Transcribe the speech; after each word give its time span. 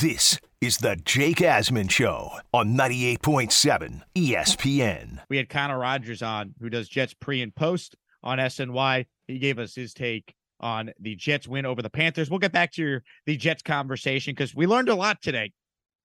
This 0.00 0.40
is 0.62 0.78
the 0.78 0.96
Jake 1.04 1.40
Asman 1.40 1.90
Show 1.90 2.30
on 2.54 2.74
98.7 2.74 4.00
ESPN. 4.14 5.18
We 5.28 5.36
had 5.36 5.50
Connor 5.50 5.78
Rogers 5.78 6.22
on, 6.22 6.54
who 6.58 6.70
does 6.70 6.88
Jets 6.88 7.12
pre 7.12 7.42
and 7.42 7.54
post 7.54 7.96
on 8.22 8.38
SNY. 8.38 9.04
He 9.28 9.38
gave 9.38 9.58
us 9.58 9.74
his 9.74 9.92
take 9.92 10.32
on 10.58 10.90
the 11.00 11.16
Jets 11.16 11.46
win 11.46 11.66
over 11.66 11.82
the 11.82 11.90
Panthers. 11.90 12.30
We'll 12.30 12.38
get 12.38 12.50
back 12.50 12.72
to 12.72 12.82
your, 12.82 13.02
the 13.26 13.36
Jets 13.36 13.62
conversation 13.62 14.32
because 14.32 14.54
we 14.54 14.66
learned 14.66 14.88
a 14.88 14.94
lot 14.94 15.20
today 15.20 15.52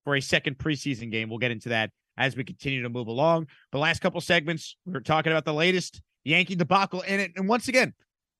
for 0.03 0.17
a 0.17 0.21
second 0.21 0.57
preseason 0.57 1.09
game. 1.09 1.29
We'll 1.29 1.39
get 1.39 1.51
into 1.51 1.69
that 1.69 1.89
as 2.17 2.35
we 2.35 2.43
continue 2.43 2.83
to 2.83 2.89
move 2.89 3.07
along. 3.07 3.47
The 3.71 3.79
last 3.79 4.01
couple 4.01 4.19
segments, 4.19 4.75
we 4.85 4.91
were 4.91 4.99
talking 4.99 5.31
about 5.31 5.45
the 5.45 5.53
latest 5.53 6.01
Yankee 6.25 6.55
debacle 6.55 6.99
in 6.99 7.21
it. 7.21 7.31
And 7.37 7.47
once 7.47 7.69
again, 7.69 7.93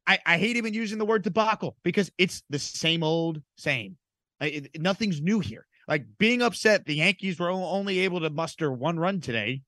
I, 0.06 0.20
I 0.26 0.38
hate 0.38 0.58
even 0.58 0.74
using 0.74 0.98
the 0.98 1.06
word 1.06 1.24
debacle 1.24 1.78
because 1.82 2.12
it's 2.18 2.44
the 2.50 2.60
same 2.60 3.04
old 3.04 3.42
same. 3.56 3.96
It, 4.41 4.81
nothing's 4.81 5.21
new 5.21 5.39
here. 5.39 5.65
Like 5.88 6.05
being 6.17 6.41
upset 6.41 6.85
the 6.85 6.95
Yankees 6.95 7.39
were 7.39 7.49
only 7.49 7.99
able 7.99 8.21
to 8.21 8.30
muster 8.30 8.71
one 8.71 8.99
run 8.99 9.21
today 9.21 9.62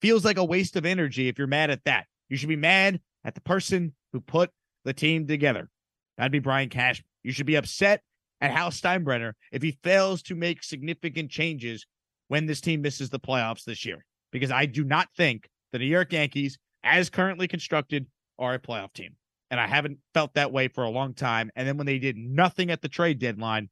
feels 0.00 0.24
like 0.24 0.38
a 0.38 0.44
waste 0.44 0.76
of 0.76 0.84
energy 0.84 1.28
if 1.28 1.38
you're 1.38 1.46
mad 1.46 1.70
at 1.70 1.84
that. 1.84 2.06
You 2.28 2.36
should 2.36 2.48
be 2.48 2.56
mad 2.56 3.00
at 3.24 3.34
the 3.34 3.40
person 3.40 3.94
who 4.12 4.20
put 4.20 4.50
the 4.84 4.92
team 4.92 5.26
together. 5.26 5.70
That'd 6.16 6.32
be 6.32 6.38
Brian 6.38 6.68
Cashman. 6.68 7.06
You 7.22 7.32
should 7.32 7.46
be 7.46 7.56
upset 7.56 8.02
at 8.40 8.50
Hal 8.50 8.70
Steinbrenner 8.70 9.32
if 9.52 9.62
he 9.62 9.78
fails 9.82 10.22
to 10.22 10.34
make 10.34 10.62
significant 10.62 11.30
changes 11.30 11.86
when 12.28 12.46
this 12.46 12.60
team 12.60 12.82
misses 12.82 13.10
the 13.10 13.20
playoffs 13.20 13.64
this 13.64 13.84
year. 13.84 14.04
Because 14.30 14.50
I 14.50 14.66
do 14.66 14.84
not 14.84 15.08
think 15.16 15.48
the 15.72 15.78
New 15.78 15.86
York 15.86 16.12
Yankees, 16.12 16.58
as 16.82 17.10
currently 17.10 17.48
constructed, 17.48 18.06
are 18.38 18.54
a 18.54 18.58
playoff 18.58 18.92
team. 18.92 19.16
And 19.50 19.60
I 19.60 19.66
haven't 19.66 19.98
felt 20.12 20.34
that 20.34 20.52
way 20.52 20.68
for 20.68 20.84
a 20.84 20.90
long 20.90 21.14
time. 21.14 21.50
And 21.54 21.66
then 21.66 21.76
when 21.76 21.86
they 21.86 21.98
did 21.98 22.16
nothing 22.16 22.70
at 22.70 22.82
the 22.82 22.88
trade 22.88 23.18
deadline, 23.18 23.68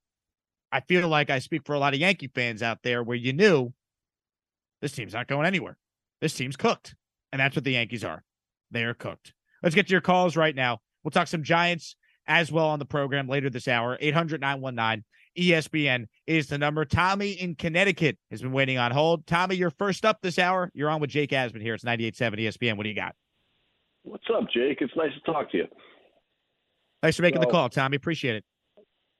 I 0.72 0.80
feel 0.80 1.06
like 1.06 1.28
I 1.28 1.38
speak 1.38 1.66
for 1.66 1.74
a 1.74 1.78
lot 1.78 1.92
of 1.92 2.00
Yankee 2.00 2.30
fans 2.34 2.62
out 2.62 2.78
there 2.82 3.02
where 3.02 3.16
you 3.16 3.34
knew 3.34 3.72
this 4.80 4.92
team's 4.92 5.12
not 5.12 5.28
going 5.28 5.46
anywhere. 5.46 5.76
This 6.20 6.34
team's 6.34 6.56
cooked. 6.56 6.94
And 7.30 7.40
that's 7.40 7.54
what 7.54 7.64
the 7.64 7.72
Yankees 7.72 8.04
are. 8.04 8.24
They 8.70 8.84
are 8.84 8.94
cooked. 8.94 9.34
Let's 9.62 9.74
get 9.74 9.86
to 9.86 9.92
your 9.92 10.00
calls 10.00 10.36
right 10.36 10.54
now. 10.54 10.78
We'll 11.04 11.10
talk 11.10 11.28
some 11.28 11.42
Giants 11.42 11.96
as 12.26 12.50
well 12.50 12.68
on 12.68 12.78
the 12.78 12.84
program 12.84 13.28
later 13.28 13.50
this 13.50 13.68
hour. 13.68 13.98
800 14.00 14.40
919 14.40 15.04
ESPN 15.38 16.06
is 16.26 16.46
the 16.48 16.58
number. 16.58 16.84
Tommy 16.84 17.32
in 17.32 17.54
Connecticut 17.54 18.18
has 18.30 18.42
been 18.42 18.52
waiting 18.52 18.78
on 18.78 18.92
hold. 18.92 19.26
Tommy, 19.26 19.56
you're 19.56 19.70
first 19.70 20.04
up 20.04 20.18
this 20.22 20.38
hour. 20.38 20.70
You're 20.74 20.90
on 20.90 21.00
with 21.00 21.10
Jake 21.10 21.30
Asman 21.30 21.62
here. 21.62 21.74
It's 21.74 21.84
98.7 21.84 22.38
ESPN. 22.38 22.76
What 22.76 22.84
do 22.84 22.90
you 22.90 22.94
got? 22.94 23.14
What's 24.02 24.24
up, 24.34 24.44
Jake? 24.52 24.78
It's 24.80 24.92
nice 24.96 25.12
to 25.14 25.32
talk 25.32 25.50
to 25.52 25.58
you. 25.58 25.66
Thanks 27.02 27.16
for 27.16 27.22
making 27.22 27.40
so, 27.40 27.46
the 27.46 27.52
call, 27.52 27.68
Tommy. 27.68 27.96
Appreciate 27.96 28.36
it. 28.36 28.44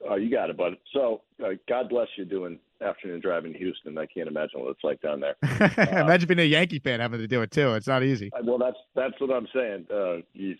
Oh, 0.08 0.16
you 0.16 0.30
got 0.30 0.50
it, 0.50 0.56
bud. 0.56 0.76
So, 0.92 1.22
uh, 1.44 1.50
God 1.68 1.88
bless 1.88 2.08
you 2.16 2.24
doing 2.24 2.58
afternoon 2.80 3.20
driving 3.20 3.52
in 3.52 3.58
Houston. 3.58 3.96
I 3.98 4.06
can't 4.06 4.28
imagine 4.28 4.60
what 4.60 4.70
it's 4.70 4.84
like 4.84 5.00
down 5.00 5.20
there. 5.20 5.36
Uh, 5.42 6.00
imagine 6.00 6.26
being 6.26 6.40
a 6.40 6.44
Yankee 6.44 6.80
fan 6.80 7.00
having 7.00 7.20
to 7.20 7.28
do 7.28 7.42
it 7.42 7.50
too. 7.50 7.74
It's 7.74 7.86
not 7.86 8.02
easy. 8.02 8.30
Well, 8.44 8.58
that's 8.58 8.76
that's 8.94 9.20
what 9.20 9.30
I'm 9.30 9.46
saying. 9.54 9.86
Uh, 9.92 10.16
you, 10.32 10.56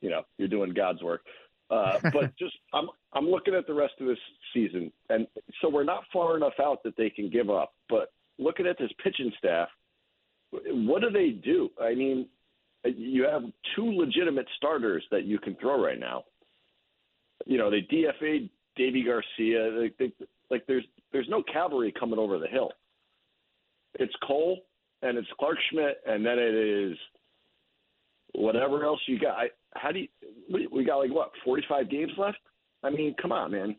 you 0.00 0.10
know, 0.10 0.22
you're 0.38 0.48
doing 0.48 0.72
God's 0.74 1.02
work. 1.02 1.22
Uh, 1.70 1.98
but 2.12 2.36
just 2.36 2.54
I'm 2.72 2.88
I'm 3.12 3.26
looking 3.26 3.54
at 3.54 3.66
the 3.66 3.74
rest 3.74 3.94
of 4.00 4.06
this 4.06 4.18
season, 4.52 4.92
and 5.08 5.26
so 5.60 5.68
we're 5.68 5.84
not 5.84 6.04
far 6.12 6.36
enough 6.36 6.54
out 6.60 6.82
that 6.84 6.96
they 6.96 7.10
can 7.10 7.30
give 7.30 7.50
up. 7.50 7.74
But 7.88 8.12
looking 8.38 8.66
at 8.66 8.78
this 8.78 8.90
pitching 9.02 9.32
staff, 9.38 9.68
what 10.50 11.02
do 11.02 11.10
they 11.10 11.30
do? 11.30 11.70
I 11.80 11.94
mean, 11.94 12.26
you 12.84 13.24
have 13.24 13.42
two 13.76 13.92
legitimate 13.92 14.46
starters 14.56 15.04
that 15.10 15.24
you 15.24 15.38
can 15.38 15.54
throw 15.56 15.82
right 15.82 15.98
now. 15.98 16.24
You 17.46 17.58
know, 17.58 17.70
they 17.70 17.80
DFA'd 17.80 18.50
Deivi 18.78 19.04
Garcia. 19.04 19.70
Like, 19.70 19.96
they, 19.98 20.12
like 20.50 20.64
there's 20.66 20.84
there's 21.12 21.28
no 21.28 21.42
cavalry 21.42 21.92
coming 21.98 22.18
over 22.18 22.38
the 22.38 22.46
hill. 22.46 22.70
It's 23.98 24.14
Cole 24.26 24.60
and 25.02 25.18
it's 25.18 25.28
Clarke 25.38 25.58
Schmidt, 25.70 25.98
and 26.06 26.24
then 26.24 26.38
it 26.38 26.54
is 26.54 26.96
whatever 28.34 28.84
else 28.84 29.00
you 29.06 29.18
got. 29.18 29.36
How 29.74 29.92
do 29.92 30.00
you? 30.00 30.08
We, 30.52 30.66
we 30.68 30.84
got 30.84 30.98
like 30.98 31.10
what 31.12 31.32
45 31.44 31.90
games 31.90 32.12
left. 32.16 32.38
I 32.82 32.90
mean, 32.90 33.14
come 33.20 33.32
on, 33.32 33.52
man. 33.52 33.76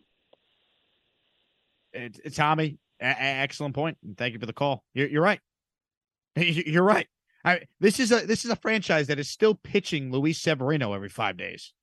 It's 1.94 2.36
Tommy. 2.36 2.78
A- 3.00 3.22
excellent 3.22 3.76
point. 3.76 3.98
Thank 4.18 4.34
you 4.34 4.40
for 4.40 4.46
the 4.46 4.54
call. 4.54 4.84
You're, 4.94 5.08
you're 5.08 5.22
right. 5.22 5.40
You're 6.36 6.84
right. 6.84 7.08
I, 7.46 7.62
this 7.80 8.00
is 8.00 8.12
a 8.12 8.26
this 8.26 8.46
is 8.46 8.52
a 8.52 8.56
franchise 8.56 9.08
that 9.08 9.20
is 9.20 9.30
still 9.30 9.54
pitching 9.54 10.12
Luis 10.12 10.40
Severino 10.40 10.94
every 10.94 11.10
five 11.10 11.38
days. 11.38 11.74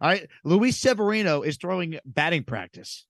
All 0.00 0.08
right. 0.08 0.28
Luis 0.44 0.76
Severino 0.76 1.42
is 1.42 1.56
throwing 1.56 1.98
batting 2.04 2.44
practice. 2.44 3.06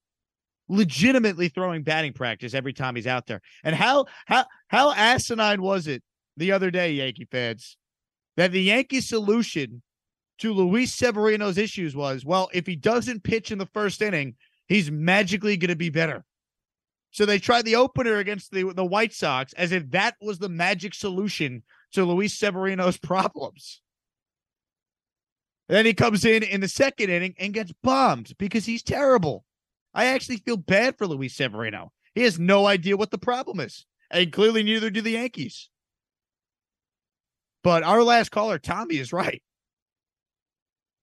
Legitimately 0.69 1.49
throwing 1.49 1.83
batting 1.83 2.13
practice 2.13 2.55
every 2.55 2.73
time 2.73 2.95
he's 2.95 3.07
out 3.07 3.27
there. 3.27 3.41
And 3.65 3.75
how 3.75 4.07
how 4.27 4.47
how 4.69 4.93
asinine 4.93 5.63
was 5.63 5.87
it 5.87 6.03
the 6.37 6.53
other 6.53 6.71
day, 6.71 6.93
Yankee 6.93 7.27
fans, 7.31 7.77
that 8.37 8.53
the 8.53 8.63
Yankee 8.63 9.01
solution 9.01 9.83
to 10.39 10.53
Luis 10.53 10.95
Severino's 10.95 11.59
issues 11.59 11.97
was, 11.97 12.25
well, 12.25 12.49
if 12.53 12.67
he 12.67 12.77
doesn't 12.77 13.25
pitch 13.25 13.51
in 13.51 13.59
the 13.59 13.67
first 13.67 14.01
inning, 14.01 14.37
he's 14.69 14.91
magically 14.91 15.57
going 15.57 15.71
to 15.71 15.77
be 15.77 15.91
better. 15.91 16.25
So 17.11 17.27
they 17.27 17.39
tried 17.39 17.65
the 17.65 17.77
opener 17.77 18.17
against 18.19 18.53
the 18.53 18.73
the 18.73 18.85
White 18.85 19.13
Sox 19.13 19.53
as 19.55 19.73
if 19.73 19.91
that 19.91 20.17
was 20.21 20.39
the 20.39 20.49
magic 20.49 20.95
solution 20.95 21.63
to 21.93 22.05
Luis 22.05 22.39
Severino's 22.39 22.97
problems. 22.99 23.81
Then 25.69 25.85
he 25.85 25.95
comes 25.95 26.25
in 26.25 26.43
in 26.43 26.61
the 26.61 26.69
second 26.69 27.11
inning 27.11 27.35
and 27.39 27.53
gets 27.53 27.73
bombed 27.83 28.33
because 28.39 28.65
he's 28.65 28.83
terrible. 28.83 29.45
I 29.95 30.07
actually 30.07 30.39
feel 30.39 30.57
bad 30.57 30.97
for 30.97 31.07
Luis 31.07 31.35
Severino. 31.35 31.93
He 32.15 32.23
has 32.23 32.39
no 32.39 32.67
idea 32.67 32.97
what 32.97 33.11
the 33.11 33.19
problem 33.19 33.61
is. 33.61 33.85
And 34.11 34.33
clearly 34.33 34.63
neither 34.63 34.89
do 34.89 35.03
the 35.03 35.11
Yankees. 35.11 35.69
But 37.63 37.83
our 37.83 38.03
last 38.03 38.31
caller, 38.31 38.59
Tommy, 38.59 38.97
is 38.97 39.13
right. 39.13 39.43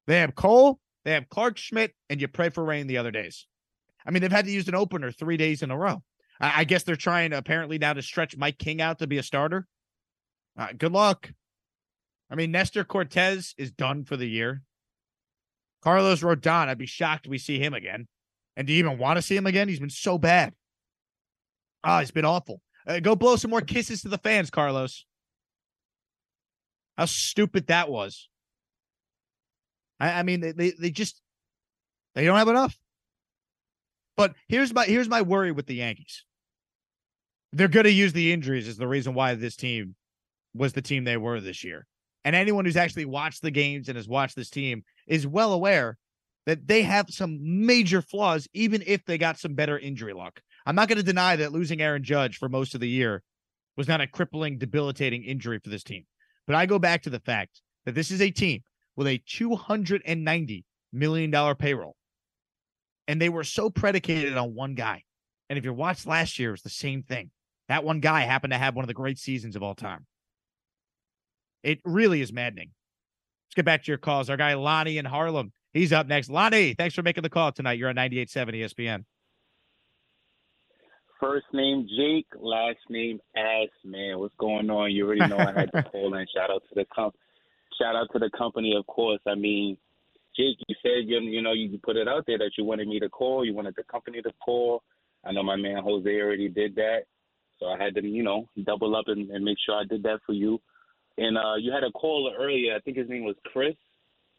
They 0.07 0.19
have 0.19 0.35
Cole, 0.35 0.79
they 1.03 1.11
have 1.11 1.29
Clarke 1.29 1.57
Schmidt, 1.57 1.93
and 2.09 2.19
you 2.19 2.27
pray 2.27 2.49
for 2.49 2.63
rain 2.63 2.87
the 2.87 2.97
other 2.97 3.11
days. 3.11 3.47
I 4.05 4.11
mean, 4.11 4.21
they've 4.21 4.31
had 4.31 4.45
to 4.45 4.51
use 4.51 4.67
an 4.67 4.75
opener 4.75 5.11
three 5.11 5.37
days 5.37 5.61
in 5.61 5.71
a 5.71 5.77
row. 5.77 6.03
I, 6.39 6.61
I 6.61 6.63
guess 6.63 6.83
they're 6.83 6.95
trying 6.95 7.33
apparently 7.33 7.77
now 7.77 7.93
to 7.93 8.01
stretch 8.01 8.37
Mike 8.37 8.57
King 8.57 8.81
out 8.81 8.99
to 8.99 9.07
be 9.07 9.17
a 9.17 9.23
starter. 9.23 9.67
Uh, 10.57 10.69
good 10.77 10.91
luck. 10.91 11.31
I 12.29 12.35
mean, 12.35 12.51
Nestor 12.51 12.83
Cortes 12.83 13.53
is 13.57 13.71
done 13.71 14.03
for 14.03 14.17
the 14.17 14.27
year. 14.27 14.63
Carlos 15.81 16.21
Rodon, 16.21 16.67
I'd 16.67 16.77
be 16.77 16.87
shocked 16.87 17.27
we 17.27 17.37
see 17.37 17.59
him 17.59 17.73
again. 17.73 18.07
And 18.57 18.65
do 18.65 18.73
you 18.73 18.79
even 18.79 18.97
want 18.97 19.17
to 19.17 19.21
see 19.21 19.35
him 19.35 19.45
again? 19.45 19.67
He's 19.67 19.79
been 19.79 19.89
so 19.89 20.17
bad. 20.17 20.53
Ah, 21.83 21.97
oh, 21.97 21.99
he's 21.99 22.11
been 22.11 22.25
awful. 22.25 22.61
Uh, 22.87 22.99
go 22.99 23.15
blow 23.15 23.35
some 23.35 23.51
more 23.51 23.61
kisses 23.61 24.01
to 24.01 24.09
the 24.09 24.17
fans, 24.17 24.49
Carlos. 24.49 25.05
How 26.97 27.05
stupid 27.05 27.67
that 27.67 27.89
was. 27.89 28.29
I, 29.99 30.19
I 30.19 30.23
mean, 30.23 30.39
they, 30.39 30.51
they, 30.51 30.71
they 30.71 30.89
just 30.89 31.21
they 32.15 32.25
don't 32.25 32.37
have 32.37 32.47
enough. 32.47 32.77
But 34.17 34.33
here's 34.47 34.73
my 34.73 34.85
here's 34.85 35.09
my 35.09 35.21
worry 35.21 35.51
with 35.51 35.67
the 35.67 35.75
Yankees. 35.75 36.23
They're 37.51 37.67
going 37.67 37.85
to 37.85 37.91
use 37.91 38.13
the 38.13 38.33
injuries 38.33 38.67
as 38.67 38.77
the 38.77 38.87
reason 38.87 39.13
why 39.13 39.35
this 39.35 39.55
team 39.55 39.95
was 40.53 40.73
the 40.73 40.81
team 40.81 41.03
they 41.03 41.17
were 41.17 41.39
this 41.39 41.63
year. 41.63 41.85
And 42.25 42.35
anyone 42.35 42.65
who's 42.65 42.75
actually 42.75 43.05
watched 43.05 43.43
the 43.43 43.51
games 43.51 43.87
and 43.87 43.95
has 43.95 44.07
watched 44.07 44.35
this 44.35 44.49
team 44.49 44.83
is 45.07 45.27
well 45.27 45.53
aware 45.53 45.97
that 46.47 46.67
they 46.67 46.81
have 46.81 47.09
some 47.09 47.37
major 47.41 48.01
flaws, 48.01 48.47
even 48.53 48.83
if 48.85 49.05
they 49.05 49.19
got 49.19 49.39
some 49.39 49.53
better 49.53 49.77
injury 49.77 50.13
luck. 50.13 50.41
I'm 50.65 50.75
not 50.75 50.87
going 50.87 50.97
to 50.97 51.03
deny 51.03 51.35
that 51.35 51.51
losing 51.51 51.81
Aaron 51.81 52.03
Judge 52.03 52.37
for 52.37 52.49
most 52.49 52.73
of 52.73 52.81
the 52.81 52.89
year 52.89 53.21
was 53.77 53.87
not 53.87 54.01
a 54.01 54.07
crippling, 54.07 54.57
debilitating 54.57 55.23
injury 55.23 55.59
for 55.63 55.69
this 55.69 55.83
team. 55.83 56.05
But 56.47 56.55
I 56.55 56.65
go 56.65 56.79
back 56.79 57.03
to 57.03 57.11
the 57.11 57.19
fact 57.19 57.61
that 57.85 57.93
this 57.93 58.09
is 58.09 58.21
a 58.21 58.31
team 58.31 58.63
with 58.95 59.07
a 59.07 59.19
$290 59.19 60.63
million 60.93 61.55
payroll. 61.55 61.95
And 63.07 63.21
they 63.21 63.29
were 63.29 63.43
so 63.43 63.69
predicated 63.69 64.35
on 64.35 64.55
one 64.55 64.73
guy. 64.73 65.03
And 65.47 65.59
if 65.59 65.65
you 65.65 65.73
watched 65.73 66.07
last 66.07 66.39
year, 66.39 66.49
it 66.49 66.53
was 66.53 66.61
the 66.63 66.69
same 66.69 67.03
thing. 67.03 67.29
That 67.69 67.83
one 67.83 67.99
guy 67.99 68.21
happened 68.21 68.51
to 68.51 68.57
have 68.57 68.75
one 68.75 68.83
of 68.83 68.87
the 68.87 68.95
great 68.95 69.19
seasons 69.19 69.55
of 69.55 69.61
all 69.61 69.75
time. 69.75 70.07
It 71.65 71.79
really 71.83 72.21
is 72.21 72.31
maddening. 72.31 72.69
Let's 73.47 73.55
get 73.55 73.65
back 73.65 73.83
to 73.83 73.91
your 73.91 73.97
calls. 73.97 74.29
Our 74.29 74.37
guy 74.37 74.53
Lonnie 74.53 74.99
in 74.99 75.05
Harlem, 75.05 75.51
he's 75.73 75.91
up 75.91 76.05
next. 76.05 76.29
Lonnie, 76.29 76.75
thanks 76.75 76.93
for 76.93 77.01
making 77.01 77.23
the 77.23 77.29
call 77.29 77.51
tonight. 77.51 77.79
You're 77.79 77.89
on 77.89 77.95
98.7 77.95 78.53
ESPN. 78.53 79.03
First 81.19 81.47
name 81.53 81.87
Jake, 81.97 82.27
last 82.39 82.77
name 82.87 83.19
Ass 83.35 83.69
Man. 83.83 84.19
What's 84.19 84.35
going 84.35 84.69
on? 84.69 84.91
You 84.91 85.07
already 85.07 85.25
know 85.25 85.39
I 85.39 85.53
had 85.53 85.71
to 85.71 85.81
call 85.91 86.13
in. 86.13 86.27
Shout 86.35 86.51
out 86.51 86.61
to 86.69 86.75
the 86.75 86.85
comp, 86.93 87.15
shout 87.81 87.95
out 87.95 88.09
to 88.13 88.19
the 88.19 88.29
company, 88.37 88.75
of 88.77 88.85
course. 88.85 89.21
I 89.25 89.33
mean, 89.33 89.75
Jake, 90.37 90.57
you 90.67 90.75
said 90.83 91.07
you 91.09 91.19
you 91.21 91.41
know 91.41 91.53
you 91.53 91.79
put 91.81 91.95
it 91.95 92.07
out 92.07 92.25
there 92.27 92.37
that 92.37 92.51
you 92.59 92.65
wanted 92.65 92.87
me 92.87 92.99
to 92.99 93.09
call. 93.09 93.43
You 93.43 93.55
wanted 93.55 93.73
the 93.75 93.85
company 93.85 94.21
to 94.21 94.31
call. 94.43 94.83
I 95.25 95.31
know 95.31 95.41
my 95.41 95.55
man 95.55 95.81
Jose 95.83 96.07
already 96.07 96.47
did 96.47 96.75
that, 96.75 97.05
so 97.59 97.67
I 97.67 97.81
had 97.81 97.95
to 97.95 98.05
you 98.05 98.21
know 98.21 98.47
double 98.63 98.95
up 98.95 99.05
and, 99.07 99.31
and 99.31 99.43
make 99.43 99.57
sure 99.65 99.75
I 99.75 99.85
did 99.89 100.03
that 100.03 100.19
for 100.27 100.33
you. 100.33 100.61
And 101.17 101.37
uh, 101.37 101.55
you 101.55 101.71
had 101.71 101.83
a 101.83 101.91
caller 101.91 102.33
earlier. 102.37 102.75
I 102.75 102.79
think 102.79 102.97
his 102.97 103.09
name 103.09 103.23
was 103.23 103.35
Chris. 103.51 103.75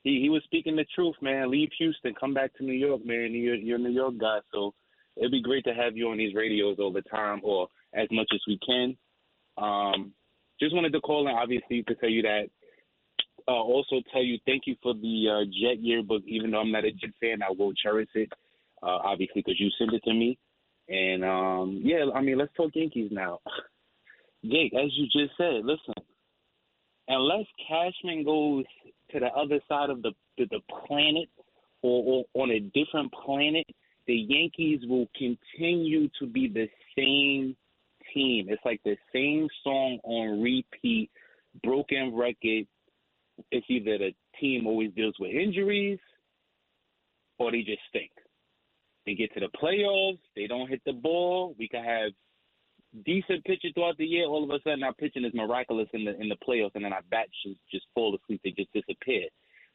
He 0.02 0.20
he 0.20 0.28
was 0.28 0.42
speaking 0.44 0.76
the 0.76 0.86
truth, 0.94 1.16
man. 1.20 1.50
Leave 1.50 1.70
Houston, 1.78 2.14
come 2.18 2.34
back 2.34 2.54
to 2.54 2.64
New 2.64 2.72
York, 2.72 3.04
man. 3.04 3.32
You're 3.32 3.56
you're 3.56 3.76
a 3.76 3.80
New 3.80 3.90
York 3.90 4.18
guy, 4.18 4.38
so 4.52 4.74
it'd 5.16 5.32
be 5.32 5.42
great 5.42 5.64
to 5.64 5.74
have 5.74 5.96
you 5.96 6.10
on 6.10 6.18
these 6.18 6.34
radios 6.34 6.76
all 6.78 6.92
the 6.92 7.02
time 7.02 7.40
or 7.42 7.68
as 7.94 8.08
much 8.10 8.28
as 8.32 8.40
we 8.46 8.58
can. 8.64 8.96
Um, 9.56 10.12
just 10.60 10.74
wanted 10.74 10.92
to 10.92 11.00
call 11.00 11.28
in, 11.28 11.34
obviously, 11.34 11.82
to 11.82 11.94
tell 11.96 12.08
you 12.08 12.22
that. 12.22 12.44
Uh, 13.48 13.52
also, 13.52 14.02
tell 14.12 14.22
you 14.22 14.38
thank 14.44 14.62
you 14.66 14.76
for 14.82 14.92
the 14.94 15.26
uh, 15.30 15.44
Jet 15.44 15.80
yearbook. 15.80 16.22
Even 16.26 16.50
though 16.50 16.60
I'm 16.60 16.72
not 16.72 16.84
a 16.84 16.92
Jet 16.92 17.10
fan, 17.20 17.42
I 17.42 17.52
will 17.56 17.72
cherish 17.74 18.08
it, 18.14 18.30
uh, 18.82 18.98
obviously, 19.04 19.42
because 19.42 19.60
you 19.60 19.70
sent 19.78 19.94
it 19.94 20.02
to 20.04 20.12
me. 20.12 20.38
And 20.88 21.24
um, 21.24 21.80
yeah, 21.82 22.04
I 22.14 22.20
mean, 22.20 22.38
let's 22.38 22.52
talk 22.56 22.70
Yankees 22.74 23.10
now. 23.12 23.40
Jake, 24.44 24.72
as 24.74 24.90
you 24.96 25.06
just 25.06 25.36
said, 25.36 25.64
listen, 25.64 25.94
unless 27.08 27.46
Cashman 27.68 28.24
goes 28.24 28.64
to 29.12 29.20
the 29.20 29.26
other 29.26 29.60
side 29.68 29.90
of 29.90 30.02
the 30.02 30.12
the, 30.38 30.60
planet 30.86 31.28
or, 31.82 32.24
or 32.34 32.42
on 32.42 32.50
a 32.50 32.60
different 32.60 33.12
planet, 33.12 33.66
the 34.06 34.14
Yankees 34.14 34.80
will 34.86 35.06
continue 35.16 36.08
to 36.18 36.26
be 36.26 36.48
the 36.48 36.68
same 36.96 37.56
team. 38.12 38.46
It's 38.48 38.64
like 38.64 38.80
the 38.84 38.96
same 39.12 39.48
song 39.64 39.98
on 40.04 40.42
repeat, 40.42 41.10
broken 41.62 42.14
record. 42.14 42.66
It's 43.50 43.66
either 43.68 43.98
the 43.98 44.14
team 44.40 44.66
always 44.66 44.92
deals 44.94 45.14
with 45.18 45.30
injuries 45.30 45.98
or 47.38 47.50
they 47.50 47.62
just 47.62 47.80
stink. 47.88 48.10
They 49.04 49.14
get 49.14 49.32
to 49.34 49.40
the 49.40 49.48
playoffs, 49.62 50.18
they 50.34 50.46
don't 50.46 50.68
hit 50.68 50.82
the 50.84 50.92
ball. 50.92 51.54
We 51.58 51.68
could 51.68 51.84
have 51.84 52.12
decent 53.04 53.44
pitching 53.44 53.72
throughout 53.74 53.96
the 53.98 54.06
year. 54.06 54.26
All 54.26 54.44
of 54.44 54.50
a 54.50 54.60
sudden, 54.62 54.82
our 54.82 54.94
pitching 54.94 55.24
is 55.24 55.34
miraculous 55.34 55.88
in 55.92 56.04
the 56.04 56.18
in 56.20 56.28
the 56.28 56.36
playoffs, 56.36 56.74
and 56.74 56.84
then 56.84 56.92
our 56.92 57.02
bats 57.10 57.30
just 57.44 57.58
just 57.70 57.86
fall 57.94 58.16
asleep. 58.16 58.40
They 58.44 58.50
just 58.50 58.72
disappear. 58.72 59.24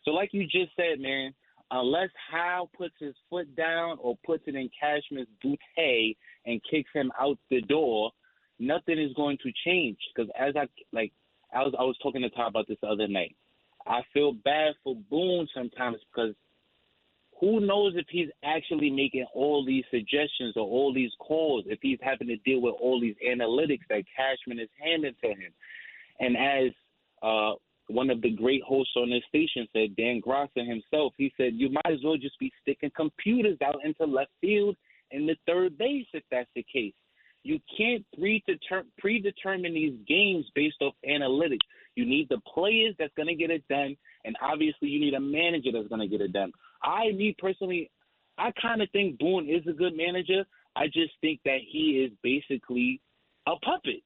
So, 0.04 0.12
like 0.12 0.30
you 0.34 0.44
just 0.44 0.76
said, 0.76 1.00
man, 1.00 1.34
unless 1.70 2.10
Hal 2.32 2.70
puts 2.78 2.96
his 3.00 3.16
foot 3.30 3.56
down 3.56 3.98
or 4.02 4.18
puts 4.26 4.44
it 4.48 4.56
in 4.56 4.70
Cashman's 4.80 5.28
bootay 5.44 6.16
and 6.46 6.62
kicks 6.70 6.90
him 6.94 7.12
out 7.20 7.38
the 7.50 7.62
door, 7.62 8.12
nothing 8.60 9.00
is 9.00 9.14
going 9.16 9.38
to 9.44 9.52
change. 9.66 9.98
Because 10.14 10.32
as 10.38 10.56
I 10.56 10.68
like, 10.92 11.14
I 11.54 11.60
was 11.60 11.74
I 11.78 11.84
was 11.84 11.98
talking 12.02 12.22
to 12.22 12.30
Todd 12.30 12.50
about 12.50 12.68
this 12.68 12.78
the 12.82 12.88
other 12.88 13.08
night. 13.08 13.36
I 13.88 14.02
feel 14.14 14.34
bad 14.34 14.74
for 14.84 14.96
Boone 15.10 15.48
sometimes 15.54 15.98
because 16.14 16.36
who 17.42 17.60
knows 17.60 17.94
if 17.96 18.06
he's 18.10 18.30
actually 18.46 18.92
making 18.92 19.26
all 19.34 19.66
these 19.66 19.84
suggestions 19.90 20.54
or 20.56 20.62
all 20.64 20.94
these 20.94 21.12
calls, 21.20 21.66
if 21.68 21.80
he's 21.82 21.98
having 22.02 22.28
to 22.28 22.38
deal 22.38 22.62
with 22.62 22.76
all 22.80 23.02
these 23.02 23.16
analytics 23.28 23.82
that 23.90 24.04
Cashman 24.16 24.60
is 24.60 24.70
handing 24.80 25.16
to 25.24 25.30
him. 25.30 25.52
And 26.20 26.38
as 26.38 26.72
uh, 27.24 27.54
one 27.88 28.12
of 28.12 28.22
the 28.22 28.30
great 28.30 28.62
hosts 28.62 28.94
on 28.96 29.10
this 29.10 29.24
station 29.28 29.68
said, 29.74 29.96
Dan 29.96 30.20
Grosser 30.20 30.64
himself, 30.64 31.14
he 31.18 31.34
said, 31.36 31.54
you 31.56 31.70
might 31.70 31.92
as 31.92 32.00
well 32.04 32.16
just 32.16 32.38
be 32.40 32.52
sticking 32.62 32.92
computers 32.96 33.58
out 33.66 33.84
into 33.84 34.06
left 34.06 34.32
field 34.40 34.78
and 35.12 35.28
the 35.28 35.36
third 35.48 35.78
base 35.80 36.06
if 36.14 36.24
that's 36.30 36.50
the 36.56 36.66
case. 36.72 36.94
You 37.44 37.60
can't 37.76 38.06
predetermine 39.00 39.74
these 39.74 39.98
games 40.08 40.46
based 40.54 40.78
off 40.82 40.94
analytics. 41.10 41.66
You 41.96 42.06
need 42.06 42.30
the 42.30 42.40
players 42.54 42.94
that's 43.00 43.14
going 43.16 43.30
to 43.30 43.36
get 43.36 43.50
it 43.50 43.68
done, 43.68 43.98
and 44.26 44.36
obviously 44.44 44.90
you 44.90 45.00
need 45.00 45.16
a 45.16 45.20
manager 45.20 45.72
that's 45.74 45.88
going 45.88 46.02
to 46.02 46.08
get 46.08 46.22
it 46.22 46.34
done. 46.34 46.52
I, 46.84 47.12
me 47.12 47.36
personally, 47.38 47.92
I 48.38 48.52
kind 48.62 48.82
of 48.82 48.90
think 48.92 49.20
Boone 49.20 49.50
is 49.50 49.66
a 49.68 49.74
good 49.74 49.96
manager. 49.96 50.44
I 50.76 50.88
just 50.88 51.14
think 51.22 51.40
that 51.46 51.60
he 51.70 52.04
is 52.06 52.12
basically 52.24 53.02
a 53.48 53.56
puppet. 53.64 54.02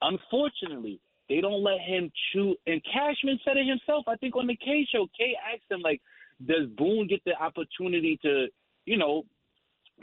Unfortunately, 0.00 1.00
they 1.28 1.40
don't 1.40 1.62
let 1.62 1.80
him 1.80 2.10
chew. 2.32 2.56
And 2.66 2.82
Cashman 2.84 3.38
said 3.44 3.56
it 3.56 3.66
himself. 3.66 4.04
I 4.08 4.16
think 4.16 4.36
on 4.36 4.46
the 4.46 4.56
Kay 4.56 4.86
show, 4.90 5.06
Kay 5.16 5.36
asked 5.52 5.70
him 5.70 5.80
like, 5.80 6.00
"Does 6.44 6.68
Boone 6.76 7.06
get 7.06 7.22
the 7.24 7.40
opportunity 7.40 8.18
to, 8.22 8.48
you 8.84 8.96
know, 8.96 9.24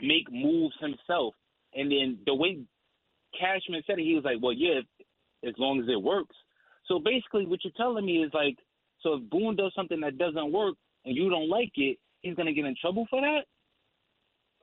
make 0.00 0.30
moves 0.30 0.76
himself?" 0.80 1.34
And 1.74 1.90
then 1.90 2.18
the 2.24 2.34
way 2.34 2.60
Cashman 3.38 3.82
said 3.86 3.98
it, 3.98 4.04
he 4.04 4.14
was 4.14 4.24
like, 4.24 4.38
"Well, 4.40 4.52
yeah, 4.52 4.80
as 5.44 5.58
long 5.58 5.80
as 5.80 5.88
it 5.88 6.00
works." 6.00 6.36
So 6.86 6.98
basically, 6.98 7.46
what 7.46 7.62
you're 7.62 7.72
telling 7.76 8.06
me 8.06 8.22
is 8.22 8.32
like, 8.32 8.58
so 9.00 9.14
if 9.14 9.30
Boone 9.30 9.56
does 9.56 9.72
something 9.74 10.00
that 10.00 10.18
doesn't 10.18 10.52
work 10.52 10.76
and 11.04 11.16
you 11.16 11.30
don't 11.30 11.48
like 11.48 11.72
it, 11.76 11.98
he's 12.22 12.34
gonna 12.34 12.52
get 12.52 12.64
in 12.64 12.76
trouble 12.80 13.06
for 13.10 13.20
that. 13.20 13.42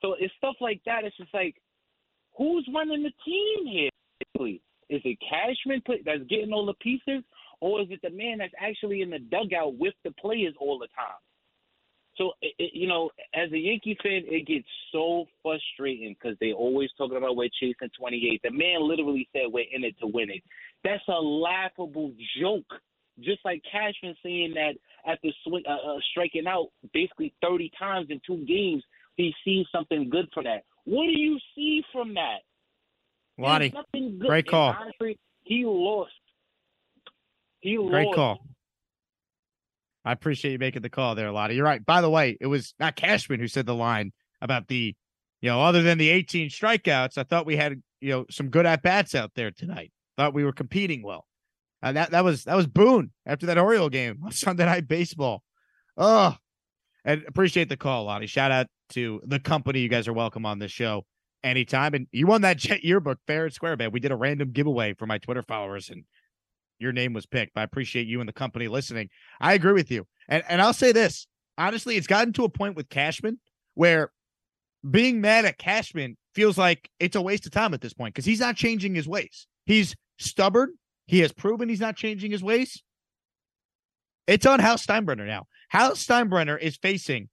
So 0.02 0.16
it's 0.20 0.34
stuff 0.38 0.56
like 0.62 0.82
that. 0.86 1.04
It's 1.04 1.18
just 1.18 1.34
like, 1.34 1.56
who's 2.38 2.68
running 2.74 3.04
the 3.04 3.12
team 3.26 3.66
here? 3.66 3.90
Is 4.90 5.02
it 5.04 5.18
Cashman 5.28 5.82
that's 6.06 6.24
getting 6.30 6.54
all 6.54 6.66
the 6.66 6.74
pieces, 6.76 7.24
or 7.60 7.82
is 7.82 7.88
it 7.90 8.00
the 8.04 8.12
man 8.12 8.38
that's 8.38 8.54
actually 8.60 9.02
in 9.02 9.10
the 9.10 9.20
dugout 9.20 9.78
with 9.78 9.96
the 10.04 10.12
players 10.12 10.54
all 10.60 10.80
the 10.80 10.88
time? 10.96 11.18
So, 12.18 12.32
it, 12.42 12.72
you 12.74 12.88
know, 12.88 13.12
as 13.36 13.52
a 13.52 13.58
Yankee 13.58 13.98
fan, 14.02 14.24
it 14.26 14.48
gets 14.48 14.68
so 14.92 15.26
frustrating 15.44 16.16
because 16.20 16.38
they 16.40 16.52
always 16.52 16.90
talking 16.98 17.18
about 17.18 17.36
we're 17.36 17.50
chasing 17.60 17.90
28. 18.00 18.42
The 18.44 18.52
man 18.52 18.88
literally 18.88 19.28
said 19.32 19.44
we're 19.48 19.66
in 19.72 19.84
it 19.84 19.96
to 20.00 20.08
win 20.08 20.32
it. 20.32 20.42
That's 20.84 21.04
a 21.08 21.22
laughable 21.22 22.14
joke. 22.42 22.82
Just 23.20 23.40
like 23.44 23.62
Cashman 23.72 24.16
saying 24.24 24.54
that 24.56 24.74
after 25.10 25.30
swing, 25.44 25.64
uh, 25.68 25.74
uh, 25.74 25.98
striking 26.12 26.46
out 26.48 26.68
basically 26.94 27.34
30 27.42 27.72
times 27.78 28.08
in 28.10 28.22
two 28.26 28.46
games, 28.46 28.84
he 29.16 29.34
sees 29.44 29.66
something 29.72 30.10
good 30.10 30.28
for 30.34 30.44
that. 30.44 30.64
What 30.86 31.06
do 31.06 31.20
you 31.20 31.40
see 31.56 31.82
from 31.92 32.14
that? 32.14 32.40
Lottie, 33.38 33.74
great 34.20 34.48
call. 34.48 34.76
honestly, 34.80 35.18
he 35.44 35.64
lost. 35.66 36.12
He 37.60 37.76
great 37.76 38.06
lost. 38.06 38.16
call. 38.16 38.40
I 40.06 40.14
appreciate 40.14 40.54
you 40.54 40.60
making 40.60 40.84
the 40.84 40.90
call 40.90 41.16
there, 41.16 41.32
Lottie. 41.32 41.56
You're 41.56 41.66
right. 41.66 41.86
By 41.86 42.02
the 42.02 42.10
way, 42.10 42.38
it 42.40 42.48
was 42.48 42.74
not 42.80 42.96
Cashman 42.96 43.40
who 43.40 43.48
said 43.48 43.66
the 43.66 43.76
line 43.76 44.14
about 44.42 44.68
the, 44.68 44.96
you 45.42 45.50
know, 45.50 45.62
other 45.62 45.82
than 45.82 45.98
the 45.98 46.10
18 46.10 46.50
strikeouts, 46.50 47.18
I 47.18 47.24
thought 47.24 47.46
we 47.46 47.58
had, 47.58 47.82
you 48.00 48.12
know, 48.12 48.26
some 48.30 48.50
good 48.50 48.66
at 48.66 48.82
bats 48.84 49.16
out 49.16 49.32
there 49.36 49.52
tonight. 49.52 49.92
Thought 50.16 50.34
we 50.34 50.46
were 50.46 50.54
competing 50.54 51.04
well. 51.04 51.26
Uh, 51.82 51.92
that 51.92 52.12
that 52.12 52.24
was 52.24 52.44
that 52.46 52.56
was 52.56 52.68
Boone 52.68 53.12
after 53.26 53.46
that 53.48 53.58
Oriole 53.58 53.90
game 53.90 54.20
on 54.26 54.32
Sunday 54.32 54.66
Night 54.66 54.88
Baseball. 54.88 55.44
Oh, 55.96 56.36
and 57.06 57.24
appreciate 57.28 57.70
the 57.70 57.78
call, 57.78 58.06
Lottie. 58.06 58.28
Shout 58.28 58.52
out 58.52 58.68
to 58.90 59.22
the 59.26 59.40
company. 59.40 59.80
You 59.80 59.90
guys 59.90 60.08
are 60.08 60.14
welcome 60.14 60.46
on 60.46 60.60
this 60.60 60.72
show 60.72 61.06
anytime. 61.44 61.94
And 61.94 62.08
you 62.12 62.28
won 62.28 62.42
that 62.42 62.58
Jet 62.58 62.84
yearbook 62.84 63.20
fair 63.28 63.46
and 63.46 63.54
square, 63.54 63.78
man. 63.78 63.92
We 63.92 64.00
did 64.00 64.12
a 64.12 64.16
random 64.16 64.52
giveaway 64.52 64.94
for 64.94 65.06
my 65.06 65.18
Twitter 65.18 65.44
followers, 65.44 65.90
and 65.90 66.04
your 66.80 66.92
name 66.92 67.14
was 67.14 67.26
picked. 67.26 67.54
But 67.54 67.62
I 67.62 67.64
appreciate 67.64 68.08
you 68.08 68.20
and 68.20 68.30
the 68.30 68.34
company 68.34 68.68
listening. 68.68 69.10
I 69.40 69.54
agree 69.54 69.74
with 69.74 69.92
you, 69.92 70.08
and 70.28 70.44
and 70.48 70.62
I'll 70.62 70.74
say 70.74 70.92
this 70.92 71.28
honestly, 71.58 71.98
it's 71.98 72.08
gotten 72.08 72.34
to 72.34 72.44
a 72.44 72.50
point 72.50 72.76
with 72.76 72.90
Cashman 72.90 73.40
where 73.74 74.12
being 74.90 75.22
mad 75.22 75.46
at 75.46 75.58
Cashman 75.58 76.18
feels 76.34 76.58
like 76.58 76.90
it's 77.00 77.16
a 77.16 77.22
waste 77.22 77.46
of 77.46 77.52
time 77.52 77.74
at 77.74 77.82
this 77.82 77.94
point 77.94 78.14
because 78.14 78.26
he's 78.26 78.40
not 78.40 78.56
changing 78.56 78.96
his 78.96 79.08
ways. 79.08 79.48
He's 79.66 79.96
stubborn. 80.20 80.74
He 81.08 81.20
has 81.22 81.32
proven 81.32 81.70
he's 81.70 81.80
not 81.80 81.96
changing 81.96 82.32
his 82.32 82.44
ways. 82.44 82.84
It's 84.28 84.46
on 84.46 84.60
Hal 84.60 84.76
Steinbrenner 84.76 85.26
now. 85.26 85.48
Hal 85.70 85.92
Steinbrenner 85.92 86.60
is 86.60 86.76
facing 86.78 87.30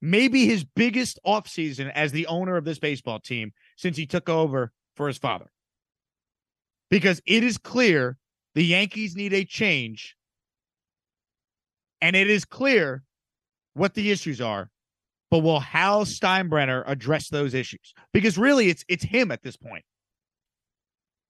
maybe 0.00 0.46
his 0.46 0.64
biggest 0.64 1.18
offseason 1.26 1.92
as 1.94 2.12
the 2.12 2.26
owner 2.26 2.56
of 2.56 2.64
this 2.64 2.78
baseball 2.78 3.20
team 3.20 3.52
since 3.76 3.96
he 3.96 4.06
took 4.06 4.28
over 4.28 4.72
for 4.96 5.06
his 5.06 5.18
father. 5.18 5.52
Because 6.88 7.20
it 7.26 7.44
is 7.44 7.58
clear 7.58 8.16
the 8.54 8.64
Yankees 8.64 9.14
need 9.14 9.34
a 9.34 9.44
change. 9.44 10.16
And 12.00 12.16
it 12.16 12.30
is 12.30 12.46
clear 12.46 13.04
what 13.74 13.94
the 13.94 14.10
issues 14.10 14.40
are. 14.40 14.70
But 15.30 15.40
will 15.40 15.60
Hal 15.60 16.06
Steinbrenner 16.06 16.82
address 16.86 17.28
those 17.28 17.54
issues? 17.54 17.94
Because 18.12 18.36
really 18.36 18.68
it's 18.68 18.84
it's 18.88 19.04
him 19.04 19.30
at 19.30 19.42
this 19.42 19.56
point. 19.56 19.84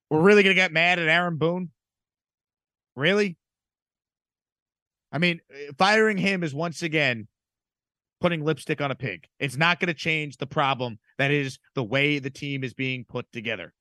We're 0.08 0.22
really 0.22 0.42
going 0.42 0.56
to 0.56 0.60
get 0.60 0.72
mad 0.72 0.98
at 0.98 1.08
Aaron 1.08 1.36
Boone? 1.36 1.70
Really? 3.00 3.38
I 5.10 5.16
mean, 5.16 5.40
uh, 5.50 5.72
firing 5.78 6.18
him 6.18 6.42
is 6.42 6.52
once 6.52 6.82
again 6.82 7.28
putting 8.20 8.44
lipstick 8.44 8.82
on 8.82 8.90
a 8.90 8.94
pig. 8.94 9.26
It's 9.38 9.56
not 9.56 9.80
going 9.80 9.88
to 9.88 9.94
change 9.94 10.36
the 10.36 10.46
problem 10.46 10.98
that 11.16 11.30
is 11.30 11.58
the 11.74 11.82
way 11.82 12.18
the 12.18 12.28
team 12.28 12.62
is 12.62 12.74
being 12.74 13.06
put 13.08 13.24
together. 13.32 13.72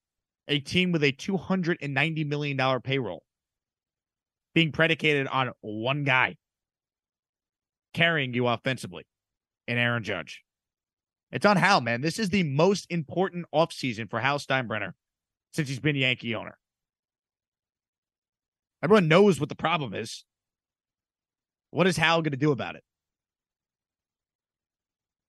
A 0.47 0.59
team 0.59 0.93
with 0.93 1.03
a 1.03 1.11
$290 1.11 2.25
million 2.27 2.81
payroll 2.81 3.23
being 4.55 4.71
predicated 4.71 5.27
on 5.27 5.51
one 5.59 6.05
guy 6.05 6.37
carrying 7.93 8.33
you 8.33 8.47
offensively 8.47 9.03
in 9.67 9.77
Aaron 9.77 10.03
Judge. 10.05 10.45
It's 11.33 11.45
on 11.45 11.57
Hal, 11.57 11.81
man. 11.81 11.99
This 11.99 12.19
is 12.19 12.29
the 12.29 12.43
most 12.43 12.87
important 12.89 13.47
offseason 13.53 14.09
for 14.09 14.21
Hal 14.21 14.39
Steinbrenner 14.39 14.93
since 15.51 15.67
he's 15.67 15.81
been 15.81 15.97
Yankee 15.97 16.35
owner. 16.35 16.57
Everyone 18.81 19.07
knows 19.07 19.39
what 19.39 19.49
the 19.49 19.55
problem 19.55 19.93
is. 19.93 20.25
What 21.71 21.87
is 21.87 21.97
Hal 21.97 22.21
going 22.21 22.31
to 22.31 22.37
do 22.37 22.51
about 22.51 22.75
it? 22.75 22.83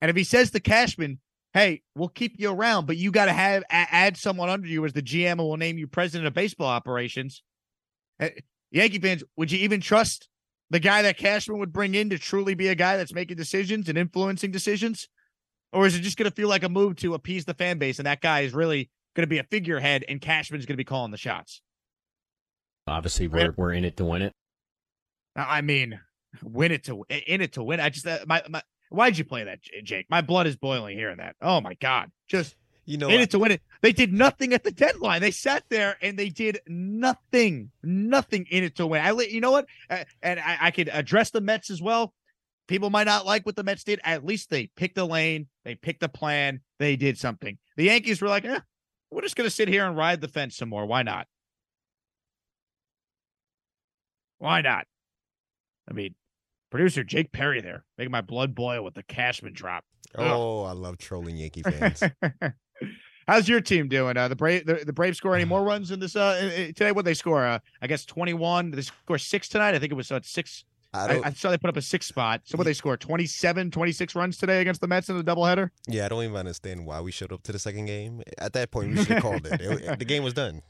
And 0.00 0.08
if 0.08 0.16
he 0.16 0.24
says 0.24 0.50
to 0.52 0.60
Cashman, 0.60 1.20
hey, 1.52 1.82
we'll 1.94 2.08
keep 2.08 2.34
you 2.38 2.50
around, 2.50 2.86
but 2.86 2.96
you 2.96 3.10
got 3.10 3.26
to 3.26 3.32
have 3.32 3.64
add 3.70 4.16
someone 4.16 4.48
under 4.48 4.66
you 4.66 4.84
as 4.84 4.92
the 4.92 5.02
GM 5.02 5.32
and 5.32 5.40
we'll 5.40 5.56
name 5.56 5.78
you 5.78 5.86
president 5.86 6.26
of 6.26 6.34
baseball 6.34 6.68
operations. 6.68 7.42
Eh, 8.20 8.30
Yankee 8.70 8.98
fans, 8.98 9.24
would 9.36 9.50
you 9.50 9.58
even 9.58 9.80
trust 9.80 10.28
the 10.70 10.78
guy 10.78 11.02
that 11.02 11.18
Cashman 11.18 11.58
would 11.58 11.72
bring 11.72 11.94
in 11.94 12.10
to 12.10 12.18
truly 12.18 12.54
be 12.54 12.68
a 12.68 12.74
guy 12.74 12.96
that's 12.96 13.12
making 13.12 13.36
decisions 13.36 13.88
and 13.88 13.98
influencing 13.98 14.52
decisions? 14.52 15.08
Or 15.72 15.86
is 15.86 15.96
it 15.96 16.00
just 16.00 16.16
going 16.16 16.30
to 16.30 16.34
feel 16.34 16.48
like 16.48 16.62
a 16.62 16.68
move 16.68 16.96
to 16.96 17.14
appease 17.14 17.44
the 17.44 17.54
fan 17.54 17.78
base 17.78 17.98
and 17.98 18.06
that 18.06 18.20
guy 18.20 18.40
is 18.40 18.54
really 18.54 18.90
going 19.14 19.24
to 19.24 19.30
be 19.30 19.38
a 19.38 19.44
figurehead 19.44 20.04
and 20.08 20.20
Cashman's 20.20 20.66
going 20.66 20.74
to 20.74 20.80
be 20.80 20.84
calling 20.84 21.10
the 21.10 21.16
shots? 21.16 21.62
Obviously, 22.90 23.28
we're, 23.28 23.54
we're 23.56 23.72
in 23.72 23.84
it 23.84 23.96
to 23.98 24.04
win 24.04 24.22
it. 24.22 24.34
I 25.36 25.60
mean, 25.60 26.00
win 26.42 26.72
it 26.72 26.84
to 26.84 27.04
in 27.08 27.40
it 27.40 27.52
to 27.52 27.62
win. 27.62 27.80
I 27.80 27.88
just 27.88 28.06
uh, 28.06 28.18
my 28.26 28.42
my 28.48 28.62
why'd 28.90 29.16
you 29.16 29.24
play 29.24 29.44
that, 29.44 29.60
Jake? 29.84 30.06
My 30.10 30.20
blood 30.20 30.46
is 30.46 30.56
boiling 30.56 30.98
hearing 30.98 31.18
that. 31.18 31.36
Oh 31.40 31.60
my 31.60 31.74
god, 31.74 32.10
just 32.28 32.56
You 32.84 32.98
know, 32.98 33.08
in 33.08 33.20
it 33.20 33.30
to 33.30 33.38
win 33.38 33.52
it. 33.52 33.62
They 33.80 33.92
did 33.92 34.12
nothing 34.12 34.52
at 34.52 34.64
the 34.64 34.72
deadline. 34.72 35.20
They 35.20 35.30
sat 35.30 35.64
there 35.68 35.96
and 36.02 36.18
they 36.18 36.28
did 36.28 36.60
nothing, 36.66 37.70
nothing 37.82 38.46
in 38.50 38.64
it 38.64 38.76
to 38.76 38.86
win. 38.88 39.02
I, 39.02 39.12
you 39.12 39.40
know 39.40 39.52
what? 39.52 39.66
Uh, 39.88 40.04
and 40.22 40.40
I, 40.40 40.58
I 40.60 40.70
could 40.72 40.88
address 40.92 41.30
the 41.30 41.40
Mets 41.40 41.70
as 41.70 41.80
well. 41.80 42.12
People 42.66 42.90
might 42.90 43.06
not 43.06 43.24
like 43.24 43.46
what 43.46 43.56
the 43.56 43.64
Mets 43.64 43.84
did. 43.84 44.00
At 44.04 44.24
least 44.24 44.50
they 44.50 44.66
picked 44.76 44.98
a 44.98 45.04
lane, 45.04 45.46
they 45.64 45.76
picked 45.76 46.02
a 46.02 46.08
plan, 46.08 46.60
they 46.78 46.96
did 46.96 47.18
something. 47.18 47.58
The 47.76 47.84
Yankees 47.84 48.20
were 48.20 48.28
like, 48.28 48.44
eh, 48.44 48.60
we're 49.10 49.22
just 49.22 49.36
gonna 49.36 49.50
sit 49.50 49.68
here 49.68 49.86
and 49.86 49.96
ride 49.96 50.20
the 50.20 50.28
fence 50.28 50.56
some 50.56 50.68
more. 50.68 50.86
Why 50.86 51.02
not? 51.02 51.28
Why 54.40 54.60
not? 54.62 54.86
I 55.88 55.92
mean, 55.92 56.14
producer 56.70 57.04
Jake 57.04 57.30
Perry 57.32 57.60
there 57.60 57.84
making 57.96 58.10
my 58.10 58.20
blood 58.20 58.54
boil 58.54 58.82
with 58.82 58.94
the 58.94 59.02
Cashman 59.04 59.52
drop. 59.52 59.84
oh, 60.18 60.64
I 60.64 60.72
love 60.72 60.98
trolling 60.98 61.36
Yankee 61.36 61.62
fans. 61.62 62.02
How's 63.28 63.48
your 63.48 63.60
team 63.60 63.86
doing? 63.88 64.16
Uh, 64.16 64.26
the 64.28 64.34
Brave 64.36 64.66
the, 64.66 64.82
the 64.84 64.92
Braves 64.92 65.18
score 65.18 65.34
any 65.36 65.44
more 65.54 65.62
runs 65.62 65.90
in 65.90 66.00
this 66.00 66.16
uh 66.16 66.68
today? 66.74 66.90
What 66.92 67.04
they 67.04 67.14
score? 67.14 67.46
Uh, 67.46 67.58
I 67.80 67.86
guess 67.86 68.04
twenty 68.04 68.34
one. 68.34 68.70
They 68.72 68.82
score 68.82 69.18
six 69.18 69.48
tonight. 69.48 69.74
I 69.74 69.78
think 69.78 69.92
it 69.92 69.96
was 69.96 70.10
uh, 70.10 70.20
six. 70.22 70.64
I 70.92 71.18
I, 71.18 71.20
I 71.26 71.32
saw 71.32 71.50
they 71.50 71.58
put 71.58 71.70
up 71.70 71.76
a 71.76 71.82
six 71.82 72.06
spot. 72.06 72.40
So 72.44 72.58
what 72.58 72.64
they 72.64 72.72
score 72.72 72.96
27, 72.96 73.70
26 73.70 74.16
runs 74.16 74.36
today 74.38 74.60
against 74.60 74.80
the 74.80 74.88
Mets 74.88 75.08
in 75.08 75.16
the 75.16 75.22
doubleheader. 75.22 75.70
yeah, 75.86 76.06
I 76.06 76.08
don't 76.08 76.24
even 76.24 76.34
understand 76.36 76.84
why 76.84 77.00
we 77.00 77.12
showed 77.12 77.32
up 77.32 77.44
to 77.44 77.52
the 77.52 77.60
second 77.60 77.86
game. 77.86 78.22
At 78.38 78.54
that 78.54 78.72
point, 78.72 78.90
we 78.90 78.96
should 78.96 79.06
have 79.08 79.22
called 79.22 79.46
it. 79.46 79.60
It- 79.60 79.98
The 80.00 80.04
game 80.04 80.24
was 80.24 80.34
done. 80.34 80.62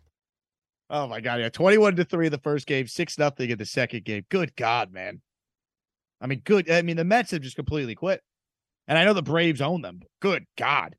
Oh 0.91 1.07
my 1.07 1.21
god, 1.21 1.41
yeah, 1.41 1.49
twenty 1.49 1.79
one 1.79 1.95
to 1.97 2.05
three 2.05 2.29
the 2.29 2.39
first 2.39 2.67
game, 2.67 2.89
six 2.89 3.17
nothing 3.17 3.49
in 3.51 3.59
the 3.59 3.65
second 3.65 4.05
game. 4.05 4.27
Good 4.29 4.57
God, 4.57 4.93
man. 4.93 5.23
I 6.21 6.27
mean, 6.27 6.43
good. 6.45 6.69
I 6.69 6.83
mean, 6.83 6.97
the 6.97 7.05
Mets 7.05 7.31
have 7.31 7.43
just 7.43 7.57
completely 7.57 7.95
quit, 7.95 8.21
and 8.89 8.99
I 8.99 9.05
know 9.05 9.15
the 9.15 9.23
Braves 9.23 9.61
own 9.61 9.83
them. 9.83 10.01
Good 10.21 10.47
God, 10.59 10.97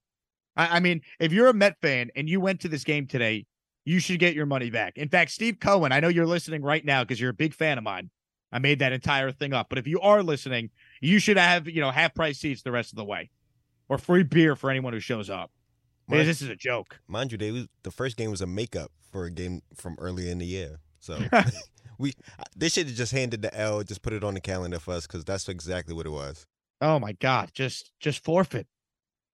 I, 0.55 0.77
I 0.77 0.79
mean, 0.79 1.01
if 1.19 1.33
you're 1.33 1.47
a 1.47 1.53
Met 1.53 1.75
fan 1.81 2.09
and 2.15 2.29
you 2.29 2.39
went 2.39 2.61
to 2.61 2.69
this 2.69 2.83
game 2.83 3.07
today, 3.07 3.45
you 3.85 3.99
should 3.99 4.19
get 4.19 4.35
your 4.35 4.45
money 4.45 4.69
back. 4.69 4.97
In 4.97 5.09
fact, 5.09 5.31
Steve 5.31 5.57
Cohen, 5.59 5.91
I 5.91 5.99
know 5.99 6.07
you're 6.07 6.25
listening 6.25 6.61
right 6.61 6.85
now 6.85 7.03
because 7.03 7.19
you're 7.19 7.31
a 7.31 7.33
big 7.33 7.53
fan 7.53 7.77
of 7.77 7.83
mine. 7.83 8.09
I 8.51 8.59
made 8.59 8.79
that 8.79 8.93
entire 8.93 9.31
thing 9.31 9.53
up, 9.53 9.67
but 9.69 9.77
if 9.77 9.87
you 9.87 9.99
are 10.01 10.21
listening, 10.23 10.71
you 10.99 11.19
should 11.19 11.37
have 11.37 11.67
you 11.67 11.81
know 11.81 11.91
half 11.91 12.13
price 12.13 12.39
seats 12.39 12.61
the 12.61 12.71
rest 12.71 12.91
of 12.91 12.97
the 12.97 13.05
way, 13.05 13.29
or 13.89 13.97
free 13.97 14.23
beer 14.23 14.55
for 14.55 14.69
anyone 14.69 14.93
who 14.93 14.99
shows 14.99 15.29
up. 15.29 15.51
Mind, 16.17 16.27
this 16.27 16.41
is 16.41 16.49
a 16.49 16.55
joke. 16.55 16.99
mind 17.07 17.31
you, 17.31 17.37
they 17.37 17.51
was, 17.51 17.67
the 17.83 17.91
first 17.91 18.17
game 18.17 18.31
was 18.31 18.41
a 18.41 18.47
makeup 18.47 18.91
for 19.11 19.25
a 19.25 19.31
game 19.31 19.61
from 19.75 19.95
earlier 19.99 20.31
in 20.31 20.39
the 20.39 20.45
year. 20.45 20.79
So 20.99 21.19
we 21.97 22.13
they 22.55 22.69
should 22.69 22.87
have 22.87 22.95
just 22.95 23.11
handed 23.11 23.41
the 23.41 23.55
L, 23.57 23.83
just 23.83 24.01
put 24.01 24.13
it 24.13 24.23
on 24.23 24.33
the 24.33 24.41
calendar 24.41 24.79
for 24.79 24.93
us 24.93 25.07
because 25.07 25.25
that's 25.25 25.47
exactly 25.49 25.93
what 25.93 26.05
it 26.05 26.11
was. 26.11 26.45
Oh 26.81 26.99
my 26.99 27.13
God, 27.13 27.51
just 27.53 27.91
just 27.99 28.23
forfeit. 28.23 28.67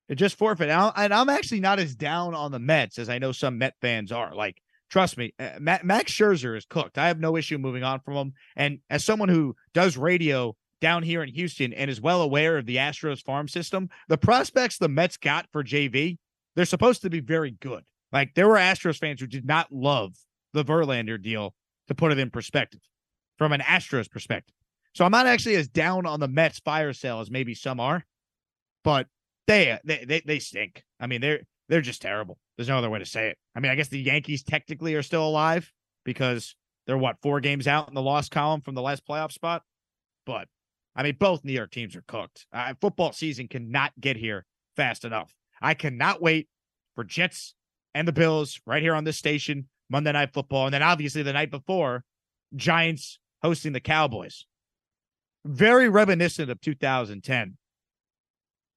It 0.10 0.16
just 0.16 0.38
forfeit. 0.38 0.70
And, 0.70 0.80
i 0.80 0.92
and 0.96 1.14
I'm 1.14 1.30
actually 1.30 1.60
not 1.60 1.80
as 1.80 1.96
down 1.96 2.34
on 2.34 2.52
the 2.52 2.60
Mets 2.60 2.98
as 2.98 3.10
I 3.10 3.20
know 3.20 3.32
some 3.32 3.58
Met 3.58 3.76
fans 3.82 4.12
are. 4.12 4.34
Like, 4.34 4.62
trust 4.90 5.18
me, 5.18 5.34
uh, 5.40 5.60
Max 5.60 6.12
Scherzer 6.12 6.58
is 6.58 6.66
cooked. 6.66 6.98
I 6.98 7.08
have 7.08 7.20
no 7.20 7.36
issue 7.36 7.58
moving 7.58 7.84
on 7.84 8.00
from 8.00 8.14
him. 8.16 8.34
And 8.56 8.80
as 8.90 9.04
someone 9.04 9.30
who 9.30 9.56
does 9.74 9.98
radio 9.98 10.56
down 10.80 11.04
here 11.04 11.24
in 11.24 11.30
Houston 11.34 11.74
and 11.74 11.90
is 11.90 12.00
well 12.00 12.22
aware 12.22 12.58
of 12.58 12.66
the 12.66 12.78
Astros 12.78 13.24
farm 13.24 13.48
system, 13.48 13.90
the 14.08 14.18
prospects 14.18 14.78
the 14.78 14.88
Mets 14.88 15.18
got 15.18 15.48
for 15.52 15.64
JV, 15.64 16.18
they're 16.58 16.66
supposed 16.66 17.04
to 17.04 17.10
be 17.10 17.22
very 17.22 17.52
good. 17.52 17.86
Like, 18.12 18.34
there 18.34 18.48
were 18.48 18.56
Astros 18.56 18.98
fans 18.98 19.22
who 19.22 19.28
did 19.28 19.46
not 19.46 19.72
love 19.72 20.18
the 20.54 20.66
Verlander 20.66 21.22
deal, 21.22 21.54
to 21.88 21.96
put 21.96 22.12
it 22.12 22.20
in 22.20 22.32
perspective, 22.32 22.82
from 23.38 23.54
an 23.54 23.62
Astros 23.62 24.10
perspective. 24.10 24.56
So 24.94 25.06
I'm 25.06 25.12
not 25.12 25.28
actually 25.28 25.56
as 25.56 25.68
down 25.68 26.08
on 26.08 26.20
the 26.20 26.28
Mets 26.28 26.60
fire 26.60 26.92
sale 26.94 27.20
as 27.20 27.30
maybe 27.30 27.54
some 27.54 27.80
are, 27.80 28.04
but 28.84 29.08
they 29.46 29.78
they 29.86 30.04
they, 30.06 30.22
they 30.22 30.40
stink. 30.40 30.84
I 31.00 31.06
mean, 31.06 31.22
they're 31.22 31.42
they're 31.70 31.82
just 31.82 32.02
terrible. 32.02 32.40
There's 32.58 32.68
no 32.68 32.80
other 32.80 32.90
way 32.90 32.98
to 33.00 33.06
say 33.06 33.28
it. 33.28 33.38
I 33.56 33.60
mean, 33.60 33.72
I 33.72 33.76
guess 33.76 33.90
the 33.90 34.02
Yankees 34.02 34.42
technically 34.42 34.96
are 34.96 35.04
still 35.04 35.28
alive 35.28 35.72
because 36.04 36.56
they're 36.88 36.98
what 36.98 37.22
four 37.22 37.40
games 37.40 37.68
out 37.68 37.88
in 37.88 37.94
the 37.94 38.02
loss 38.02 38.30
column 38.30 38.62
from 38.62 38.74
the 38.74 38.82
last 38.82 39.06
playoff 39.08 39.32
spot. 39.32 39.62
But 40.26 40.48
I 40.96 41.04
mean, 41.04 41.18
both 41.20 41.46
New 41.46 41.54
York 41.54 41.70
teams 41.70 41.96
are 41.96 42.04
cooked. 42.08 42.48
Uh, 42.52 42.74
football 42.82 43.12
season 43.12 43.48
cannot 43.48 43.92
get 44.00 44.18
here 44.18 44.48
fast 44.76 45.06
enough. 45.06 45.37
I 45.62 45.74
cannot 45.74 46.22
wait 46.22 46.48
for 46.96 47.04
Jets 47.04 47.56
and 47.94 48.08
the 48.08 48.14
Bills 48.14 48.60
right 48.66 48.82
here 48.82 48.96
on 48.96 49.04
this 49.04 49.18
station 49.18 49.68
Monday 49.90 50.12
Night 50.12 50.34
Football, 50.34 50.66
and 50.66 50.74
then 50.74 50.84
obviously 50.84 51.24
the 51.24 51.34
night 51.34 51.52
before, 51.52 52.04
Giants 52.56 53.20
hosting 53.42 53.74
the 53.74 53.80
Cowboys 53.80 54.46
very 55.48 55.90
reminiscent 55.90 56.52
of 56.52 56.62
2010, 56.62 57.58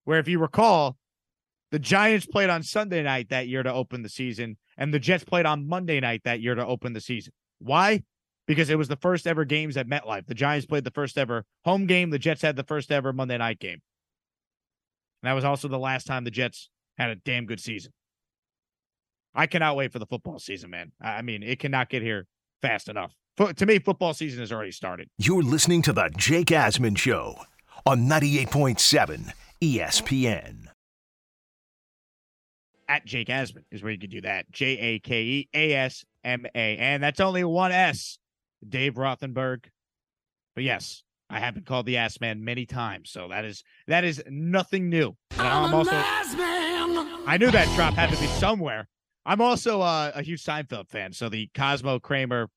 where 0.05 0.19
if 0.19 0.29
you 0.29 0.39
recall, 0.39 0.97
the 1.71 1.79
Giants 1.79 2.27
played 2.27 2.51
on 2.51 2.63
Sunday 2.63 3.03
night 3.03 3.29
that 3.29 3.49
year 3.49 3.63
to 3.63 3.73
open 3.73 4.03
the 4.03 4.09
season, 4.09 4.57
and 4.77 4.95
the 4.95 4.99
Jets 4.99 5.25
played 5.25 5.47
on 5.47 5.69
Monday 5.69 6.01
night 6.01 6.23
that 6.25 6.41
year 6.41 6.55
to 6.55 6.67
open 6.67 6.93
the 6.93 7.01
season. 7.01 7.33
Why? 7.59 8.03
Because 8.47 8.71
it 8.71 8.79
was 8.79 8.89
the 8.89 8.97
first 8.97 9.27
ever 9.27 9.45
games 9.45 9.77
at 9.77 9.87
MetLife. 9.87 10.27
The 10.27 10.35
Giants 10.35 10.67
played 10.67 10.85
the 10.85 10.91
first 10.91 11.19
ever 11.19 11.45
home 11.65 11.87
game. 11.87 12.11
The 12.11 12.19
Jets 12.19 12.43
had 12.43 12.57
the 12.57 12.65
first 12.65 12.91
ever 12.91 13.13
Monday 13.13 13.39
night 13.39 13.61
game. 13.61 13.83
And 15.23 15.29
that 15.29 15.35
was 15.35 15.45
also 15.45 15.69
the 15.69 15.79
last 15.79 16.07
time 16.07 16.25
the 16.25 16.31
Jets 16.31 16.69
had 16.99 17.11
a 17.11 17.17
damn 17.17 17.47
good 17.47 17.61
season. 17.61 17.93
I 19.35 19.47
cannot 19.47 19.77
wait 19.77 19.93
for 19.93 19.99
the 19.99 20.07
football 20.07 20.39
season, 20.39 20.71
man. 20.71 20.93
I 21.01 21.23
mean, 21.23 21.43
it 21.43 21.59
cannot 21.59 21.89
get 21.89 22.03
here 22.03 22.27
fast 22.63 22.89
enough. 22.89 23.15
Fo- 23.37 23.53
to 23.53 23.67
me, 23.67 23.79
football 23.79 24.13
season 24.15 24.41
has 24.41 24.51
already 24.51 24.73
started. 24.73 25.09
You're 25.19 25.43
listening 25.43 25.83
to 25.83 25.93
the 25.93 26.11
Jake 26.17 26.49
Asman 26.49 26.99
Show 26.99 27.37
on 27.87 28.09
98.7 28.09 29.33
ESPN. 29.63 30.67
at 32.89 33.05
Jake 33.07 33.29
Asman 33.29 33.63
is 33.71 33.83
where 33.83 33.93
you 33.93 33.99
can 33.99 34.11
do 34.11 34.21
that. 34.23 34.51
J 34.51 34.67
A 34.79 34.99
K 34.99 35.23
E 35.23 35.49
A 35.55 35.75
S 35.75 36.05
M 36.25 36.45
A. 36.55 36.77
And 36.77 37.01
that's 37.03 37.21
only 37.21 37.45
one 37.45 37.71
S, 37.71 38.19
Dave 38.69 38.95
Rothenberg. 38.95 39.67
But 40.57 40.65
yes, 40.65 41.05
I 41.31 41.39
have 41.39 41.55
been 41.55 41.65
called 41.65 41.87
the 41.87 41.97
ass 41.97 42.21
man 42.21 42.45
many 42.45 42.67
times. 42.67 43.11
So 43.11 43.29
that 43.29 43.45
is 43.45 43.63
that 43.87 44.03
is 44.03 44.23
nothing 44.29 44.89
new. 44.89 45.17
And 45.33 45.47
I'm 45.47 45.73
also 45.73 45.93
I 45.95 47.37
knew 47.39 47.51
that 47.53 47.73
drop 47.77 47.95
had 47.95 48.11
to 48.11 48.21
be 48.21 48.27
somewhere. 48.27 48.89
I'm 49.25 49.41
also 49.41 49.81
uh, 49.81 50.11
a 50.15 50.23
huge 50.23 50.43
Seinfeld 50.43 50.89
fan. 50.89 51.13
So 51.13 51.29
the 51.29 51.49
Cosmo 51.55 52.01
Kramer 52.01 52.49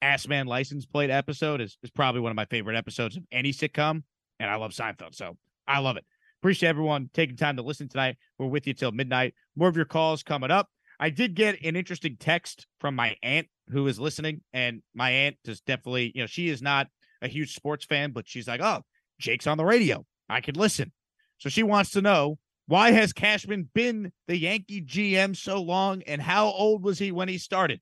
ass 0.00 0.28
man 0.28 0.46
license 0.46 0.86
plate 0.86 1.10
episode 1.10 1.60
is, 1.60 1.78
is 1.82 1.90
probably 1.90 2.20
one 2.20 2.30
of 2.30 2.36
my 2.36 2.44
favorite 2.44 2.76
episodes 2.76 3.16
of 3.16 3.24
any 3.32 3.50
sitcom. 3.50 4.04
And 4.38 4.50
I 4.50 4.54
love 4.54 4.70
Seinfeld. 4.70 5.14
So 5.14 5.36
I 5.66 5.80
love 5.80 5.96
it. 5.96 6.04
Appreciate 6.40 6.68
everyone 6.68 7.10
taking 7.12 7.36
time 7.36 7.56
to 7.56 7.62
listen 7.62 7.88
tonight. 7.88 8.18
We're 8.38 8.46
with 8.46 8.66
you 8.68 8.74
till 8.74 8.92
midnight. 8.92 9.34
More 9.56 9.68
of 9.68 9.76
your 9.76 9.86
calls 9.86 10.22
coming 10.22 10.50
up. 10.50 10.68
I 11.00 11.10
did 11.10 11.34
get 11.34 11.60
an 11.62 11.74
interesting 11.74 12.16
text 12.20 12.66
from 12.78 12.94
my 12.94 13.16
aunt 13.22 13.48
who 13.70 13.86
is 13.88 13.98
listening, 13.98 14.42
and 14.52 14.82
my 14.94 15.10
aunt 15.10 15.36
is 15.44 15.60
definitely, 15.60 16.12
you 16.14 16.22
know, 16.22 16.26
she 16.26 16.48
is 16.48 16.62
not 16.62 16.88
a 17.22 17.28
huge 17.28 17.54
sports 17.54 17.84
fan, 17.84 18.12
but 18.12 18.28
she's 18.28 18.48
like, 18.48 18.60
oh, 18.60 18.82
Jake's 19.18 19.46
on 19.46 19.58
the 19.58 19.64
radio. 19.64 20.04
I 20.28 20.40
could 20.40 20.56
listen. 20.56 20.92
So 21.38 21.48
she 21.48 21.62
wants 21.62 21.90
to 21.92 22.02
know 22.02 22.38
why 22.66 22.90
has 22.90 23.12
Cashman 23.12 23.68
been 23.74 24.12
the 24.26 24.36
Yankee 24.36 24.82
GM 24.82 25.36
so 25.36 25.62
long, 25.62 26.02
and 26.02 26.20
how 26.20 26.46
old 26.46 26.82
was 26.82 26.98
he 26.98 27.12
when 27.12 27.28
he 27.28 27.38
started? 27.38 27.80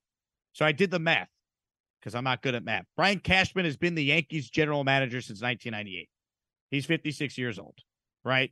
So 0.53 0.65
I 0.65 0.71
did 0.71 0.91
the 0.91 0.99
math 0.99 1.29
because 1.99 2.13
I'm 2.13 2.23
not 2.23 2.43
good 2.43 2.55
at 2.55 2.63
math. 2.63 2.85
Brian 2.95 3.19
Cashman 3.19 3.65
has 3.65 3.77
been 3.77 3.95
the 3.95 4.03
Yankees 4.03 4.49
general 4.49 4.83
manager 4.83 5.21
since 5.21 5.41
1998. 5.41 6.07
He's 6.69 6.85
56 6.85 7.37
years 7.37 7.57
old, 7.57 7.77
right? 8.23 8.51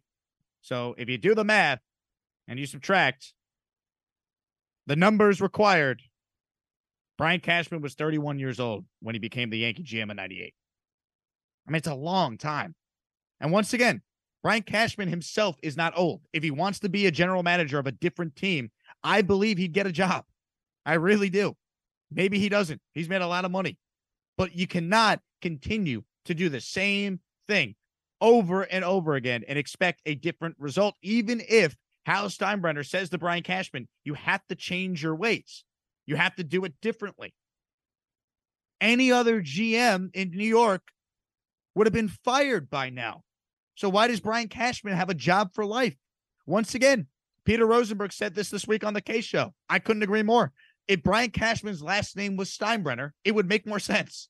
So 0.61 0.95
if 0.97 1.07
you 1.07 1.17
do 1.17 1.35
the 1.35 1.43
math 1.43 1.79
and 2.47 2.57
you 2.57 2.65
subtract 2.65 3.33
the 4.87 4.95
numbers 4.95 5.39
required, 5.39 6.01
Brian 7.17 7.39
Cashman 7.39 7.81
was 7.81 7.93
31 7.93 8.39
years 8.39 8.59
old 8.59 8.85
when 9.01 9.13
he 9.13 9.19
became 9.19 9.49
the 9.49 9.59
Yankee 9.59 9.83
GM 9.83 10.09
in 10.09 10.17
98. 10.17 10.53
I 11.67 11.71
mean, 11.71 11.77
it's 11.77 11.87
a 11.87 11.95
long 11.95 12.37
time. 12.37 12.75
And 13.39 13.51
once 13.51 13.73
again, 13.73 14.01
Brian 14.41 14.63
Cashman 14.63 15.07
himself 15.07 15.55
is 15.63 15.77
not 15.77 15.93
old. 15.95 16.21
If 16.33 16.43
he 16.43 16.51
wants 16.51 16.79
to 16.79 16.89
be 16.89 17.05
a 17.05 17.11
general 17.11 17.43
manager 17.43 17.79
of 17.79 17.87
a 17.87 17.91
different 17.91 18.35
team, 18.35 18.71
I 19.03 19.21
believe 19.21 19.57
he'd 19.57 19.73
get 19.73 19.87
a 19.87 19.91
job. 19.91 20.25
I 20.85 20.95
really 20.95 21.29
do. 21.29 21.55
Maybe 22.11 22.39
he 22.39 22.49
doesn't. 22.49 22.81
He's 22.93 23.09
made 23.09 23.21
a 23.21 23.27
lot 23.27 23.45
of 23.45 23.51
money. 23.51 23.77
But 24.37 24.55
you 24.55 24.67
cannot 24.67 25.21
continue 25.41 26.03
to 26.25 26.33
do 26.33 26.49
the 26.49 26.61
same 26.61 27.19
thing 27.47 27.75
over 28.19 28.63
and 28.63 28.83
over 28.83 29.15
again 29.15 29.43
and 29.47 29.57
expect 29.57 30.01
a 30.05 30.15
different 30.15 30.55
result, 30.59 30.95
even 31.01 31.41
if 31.47 31.75
Hal 32.05 32.27
Steinbrenner 32.27 32.85
says 32.85 33.09
to 33.09 33.17
Brian 33.17 33.43
Cashman, 33.43 33.87
you 34.03 34.13
have 34.13 34.45
to 34.47 34.55
change 34.55 35.03
your 35.03 35.15
ways. 35.15 35.63
You 36.05 36.15
have 36.15 36.35
to 36.35 36.43
do 36.43 36.65
it 36.65 36.73
differently. 36.81 37.33
Any 38.81 39.11
other 39.11 39.41
GM 39.41 40.09
in 40.13 40.31
New 40.31 40.47
York 40.47 40.81
would 41.75 41.87
have 41.87 41.93
been 41.93 42.07
fired 42.07 42.69
by 42.69 42.89
now. 42.89 43.23
So 43.75 43.89
why 43.89 44.07
does 44.07 44.19
Brian 44.19 44.47
Cashman 44.47 44.95
have 44.95 45.09
a 45.09 45.15
job 45.15 45.53
for 45.53 45.65
life? 45.65 45.95
Once 46.45 46.75
again, 46.75 47.07
Peter 47.45 47.65
Rosenberg 47.65 48.13
said 48.13 48.35
this 48.35 48.49
this 48.49 48.67
week 48.67 48.83
on 48.83 48.93
the 48.93 49.01
Kay 49.01 49.21
Show. 49.21 49.53
I 49.69 49.79
couldn't 49.79 50.03
agree 50.03 50.23
more. 50.23 50.51
If 50.87 51.03
Brian 51.03 51.31
Cashman's 51.31 51.81
last 51.81 52.15
name 52.15 52.35
was 52.35 52.49
Steinbrenner, 52.49 53.11
it 53.23 53.33
would 53.33 53.47
make 53.47 53.65
more 53.65 53.79
sense. 53.79 54.29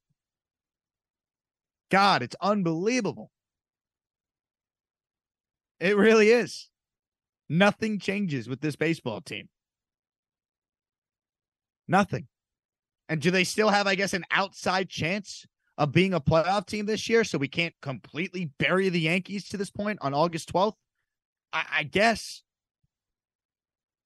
God, 1.89 2.21
it's 2.23 2.35
unbelievable. 2.41 3.31
It 5.79 5.97
really 5.97 6.29
is. 6.29 6.69
Nothing 7.49 7.99
changes 7.99 8.47
with 8.47 8.61
this 8.61 8.75
baseball 8.75 9.21
team. 9.21 9.49
Nothing. 11.87 12.27
And 13.09 13.21
do 13.21 13.31
they 13.31 13.43
still 13.43 13.69
have, 13.69 13.85
I 13.85 13.95
guess, 13.95 14.13
an 14.13 14.25
outside 14.31 14.89
chance 14.89 15.45
of 15.77 15.91
being 15.91 16.13
a 16.13 16.21
playoff 16.21 16.65
team 16.65 16.85
this 16.85 17.09
year? 17.09 17.23
So 17.23 17.37
we 17.37 17.47
can't 17.47 17.73
completely 17.81 18.51
bury 18.59 18.89
the 18.89 18.99
Yankees 18.99 19.49
to 19.49 19.57
this 19.57 19.69
point 19.69 19.99
on 20.01 20.13
August 20.13 20.51
12th? 20.53 20.75
I, 21.51 21.65
I 21.71 21.83
guess. 21.83 22.43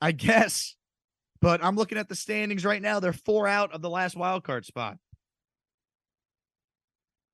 I 0.02 0.12
guess. 0.12 0.76
But 1.42 1.64
I'm 1.64 1.76
looking 1.76 1.98
at 1.98 2.10
the 2.10 2.16
standings 2.16 2.66
right 2.66 2.82
now. 2.82 3.00
They're 3.00 3.14
four 3.14 3.48
out 3.48 3.74
of 3.74 3.82
the 3.82 3.90
last 3.90 4.16
wild 4.16 4.44
card 4.44 4.66
spot. 4.66 4.98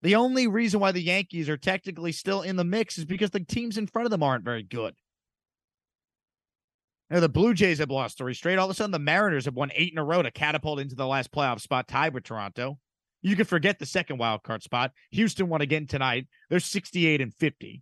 The 0.01 0.15
only 0.15 0.47
reason 0.47 0.81
why 0.81 0.91
the 0.91 1.01
Yankees 1.01 1.47
are 1.47 1.55
technically 1.55 2.11
still 2.11 2.41
in 2.41 2.57
the 2.57 2.65
mix 2.65 2.97
is 2.97 3.05
because 3.05 3.31
the 3.31 3.39
teams 3.39 3.77
in 3.77 3.87
front 3.87 4.05
of 4.05 4.11
them 4.11 4.21
aren't 4.21 4.43
very 4.43 4.63
good. 4.63 4.95
Know, 7.09 7.19
the 7.19 7.29
Blue 7.29 7.53
Jays 7.53 7.77
have 7.77 7.91
lost 7.91 8.17
three 8.17 8.33
straight. 8.33 8.57
All 8.57 8.65
of 8.65 8.71
a 8.71 8.73
sudden, 8.73 8.91
the 8.91 8.97
Mariners 8.97 9.45
have 9.45 9.55
won 9.55 9.71
eight 9.75 9.91
in 9.91 9.99
a 9.99 10.03
row 10.03 10.23
to 10.23 10.31
catapult 10.31 10.79
into 10.79 10.95
the 10.95 11.05
last 11.05 11.31
playoff 11.31 11.61
spot, 11.61 11.87
tied 11.87 12.13
with 12.13 12.23
Toronto. 12.23 12.79
You 13.23 13.37
can 13.37 13.45
forget 13.45 13.79
the 13.79 13.85
second 13.85 14.17
wild 14.17 14.43
card 14.43 14.61
spot. 14.61 14.91
Houston 15.11 15.47
won 15.47 15.61
again 15.61 15.87
tonight. 15.87 16.27
They're 16.49 16.59
68 16.59 17.21
and 17.21 17.33
50. 17.33 17.81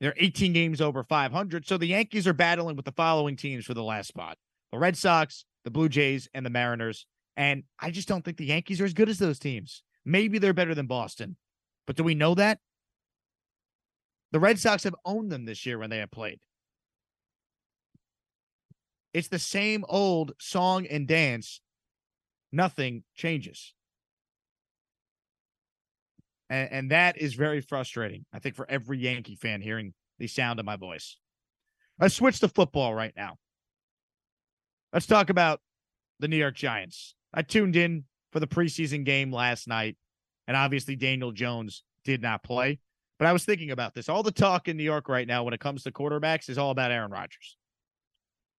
They're 0.00 0.14
18 0.16 0.52
games 0.52 0.80
over 0.80 1.02
500. 1.02 1.66
So 1.66 1.78
the 1.78 1.86
Yankees 1.86 2.26
are 2.26 2.34
battling 2.34 2.76
with 2.76 2.84
the 2.84 2.92
following 2.92 3.34
teams 3.34 3.64
for 3.64 3.74
the 3.74 3.82
last 3.82 4.08
spot 4.08 4.36
the 4.72 4.78
Red 4.78 4.96
Sox, 4.96 5.44
the 5.64 5.70
Blue 5.70 5.88
Jays, 5.88 6.28
and 6.32 6.46
the 6.46 6.50
Mariners. 6.50 7.06
And 7.36 7.64
I 7.80 7.90
just 7.90 8.06
don't 8.06 8.24
think 8.24 8.36
the 8.36 8.46
Yankees 8.46 8.80
are 8.80 8.84
as 8.84 8.94
good 8.94 9.08
as 9.08 9.18
those 9.18 9.38
teams. 9.38 9.82
Maybe 10.04 10.38
they're 10.38 10.52
better 10.52 10.74
than 10.74 10.86
Boston. 10.86 11.36
But 11.86 11.96
do 11.96 12.04
we 12.04 12.14
know 12.14 12.34
that? 12.34 12.58
The 14.32 14.40
Red 14.40 14.58
Sox 14.60 14.84
have 14.84 14.94
owned 15.04 15.32
them 15.32 15.44
this 15.44 15.66
year 15.66 15.78
when 15.78 15.90
they 15.90 15.98
have 15.98 16.10
played. 16.10 16.40
It's 19.12 19.28
the 19.28 19.40
same 19.40 19.84
old 19.88 20.32
song 20.38 20.86
and 20.86 21.08
dance. 21.08 21.60
Nothing 22.52 23.02
changes. 23.16 23.74
And, 26.50 26.72
and 26.72 26.90
that 26.90 27.16
is 27.16 27.34
very 27.34 27.62
frustrating, 27.62 28.26
I 28.32 28.40
think, 28.40 28.56
for 28.56 28.68
every 28.68 28.98
Yankee 28.98 29.36
fan 29.36 29.62
hearing 29.62 29.94
the 30.18 30.26
sound 30.26 30.58
of 30.58 30.66
my 30.66 30.76
voice. 30.76 31.16
Let's 31.98 32.14
switch 32.14 32.40
to 32.40 32.48
football 32.48 32.94
right 32.94 33.14
now. 33.16 33.36
Let's 34.92 35.06
talk 35.06 35.30
about 35.30 35.60
the 36.18 36.28
New 36.28 36.36
York 36.36 36.56
Giants. 36.56 37.14
I 37.32 37.42
tuned 37.42 37.76
in 37.76 38.04
for 38.32 38.40
the 38.40 38.46
preseason 38.46 39.04
game 39.04 39.32
last 39.32 39.68
night, 39.68 39.96
and 40.48 40.56
obviously 40.56 40.96
Daniel 40.96 41.30
Jones 41.30 41.84
did 42.04 42.20
not 42.20 42.42
play. 42.42 42.80
But 43.18 43.28
I 43.28 43.32
was 43.32 43.44
thinking 43.44 43.70
about 43.70 43.94
this. 43.94 44.08
All 44.08 44.22
the 44.22 44.32
talk 44.32 44.66
in 44.66 44.76
New 44.76 44.82
York 44.82 45.08
right 45.08 45.28
now 45.28 45.44
when 45.44 45.54
it 45.54 45.60
comes 45.60 45.82
to 45.84 45.92
quarterbacks 45.92 46.48
is 46.48 46.58
all 46.58 46.70
about 46.70 46.90
Aaron 46.90 47.10
Rodgers. 47.10 47.56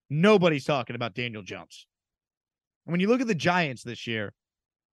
Nobody's 0.08 0.64
talking 0.64 0.94
about 0.94 1.14
Daniel 1.14 1.42
Jones. 1.42 1.86
When 2.84 3.00
you 3.00 3.08
look 3.08 3.20
at 3.20 3.26
the 3.26 3.34
Giants 3.34 3.82
this 3.82 4.06
year, 4.06 4.32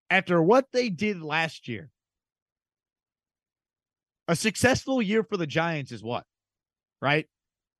after 0.10 0.42
what 0.42 0.66
they 0.74 0.90
did 0.90 1.22
last 1.22 1.68
year, 1.68 1.92
a 4.30 4.36
successful 4.36 5.02
year 5.02 5.24
for 5.24 5.38
the 5.38 5.48
Giants 5.48 5.92
is 5.92 6.04
what? 6.04 6.24
Right? 7.02 7.26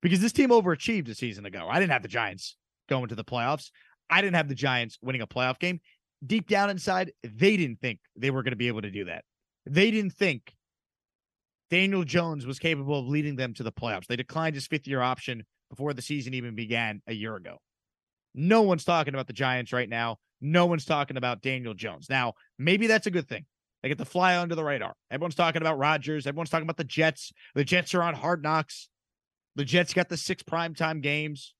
Because 0.02 0.20
this 0.20 0.32
team 0.32 0.50
overachieved 0.50 1.08
a 1.08 1.14
season 1.14 1.46
ago. 1.46 1.68
I 1.70 1.78
didn't 1.78 1.92
have 1.92 2.02
the 2.02 2.08
Giants 2.08 2.56
going 2.88 3.08
to 3.08 3.14
the 3.14 3.24
playoffs. 3.24 3.70
I 4.10 4.20
didn't 4.20 4.34
have 4.34 4.48
the 4.48 4.56
Giants 4.56 4.98
winning 5.00 5.22
a 5.22 5.28
playoff 5.28 5.60
game. 5.60 5.80
Deep 6.26 6.48
down 6.48 6.68
inside, 6.68 7.12
they 7.22 7.56
didn't 7.56 7.80
think 7.80 8.00
they 8.16 8.32
were 8.32 8.42
going 8.42 8.50
to 8.50 8.56
be 8.56 8.66
able 8.66 8.82
to 8.82 8.90
do 8.90 9.04
that. 9.04 9.24
They 9.64 9.92
didn't 9.92 10.14
think 10.14 10.52
Daniel 11.70 12.02
Jones 12.02 12.44
was 12.44 12.58
capable 12.58 12.98
of 12.98 13.06
leading 13.06 13.36
them 13.36 13.54
to 13.54 13.62
the 13.62 13.70
playoffs. 13.70 14.06
They 14.06 14.16
declined 14.16 14.56
his 14.56 14.66
fifth 14.66 14.88
year 14.88 15.00
option 15.00 15.44
before 15.70 15.94
the 15.94 16.02
season 16.02 16.34
even 16.34 16.56
began 16.56 17.00
a 17.06 17.14
year 17.14 17.36
ago. 17.36 17.58
No 18.34 18.62
one's 18.62 18.84
talking 18.84 19.14
about 19.14 19.28
the 19.28 19.32
Giants 19.32 19.72
right 19.72 19.88
now. 19.88 20.16
No 20.40 20.66
one's 20.66 20.84
talking 20.84 21.16
about 21.16 21.42
Daniel 21.42 21.74
Jones. 21.74 22.10
Now, 22.10 22.34
maybe 22.58 22.88
that's 22.88 23.06
a 23.06 23.10
good 23.10 23.28
thing. 23.28 23.46
They 23.82 23.88
get 23.88 23.98
to 23.98 24.04
fly 24.04 24.36
under 24.38 24.54
the 24.54 24.64
radar. 24.64 24.94
Everyone's 25.10 25.34
talking 25.34 25.62
about 25.62 25.78
Rodgers. 25.78 26.26
Everyone's 26.26 26.50
talking 26.50 26.66
about 26.66 26.76
the 26.76 26.84
Jets. 26.84 27.32
The 27.54 27.64
Jets 27.64 27.94
are 27.94 28.02
on 28.02 28.14
hard 28.14 28.42
knocks. 28.42 28.88
The 29.56 29.64
Jets 29.64 29.94
got 29.94 30.08
the 30.08 30.16
six 30.16 30.42
primetime 30.42 31.00
games. 31.00 31.54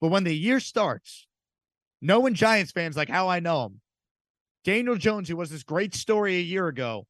But 0.00 0.08
when 0.08 0.24
the 0.24 0.34
year 0.34 0.60
starts, 0.60 1.26
knowing 2.02 2.34
Giants 2.34 2.72
fans 2.72 2.96
like 2.96 3.08
how 3.08 3.28
I 3.28 3.40
know 3.40 3.62
them, 3.62 3.80
Daniel 4.64 4.96
Jones, 4.96 5.28
who 5.28 5.36
was 5.36 5.50
this 5.50 5.62
great 5.62 5.94
story 5.94 6.36
a 6.36 6.42
year 6.42 6.68
ago, 6.68 7.06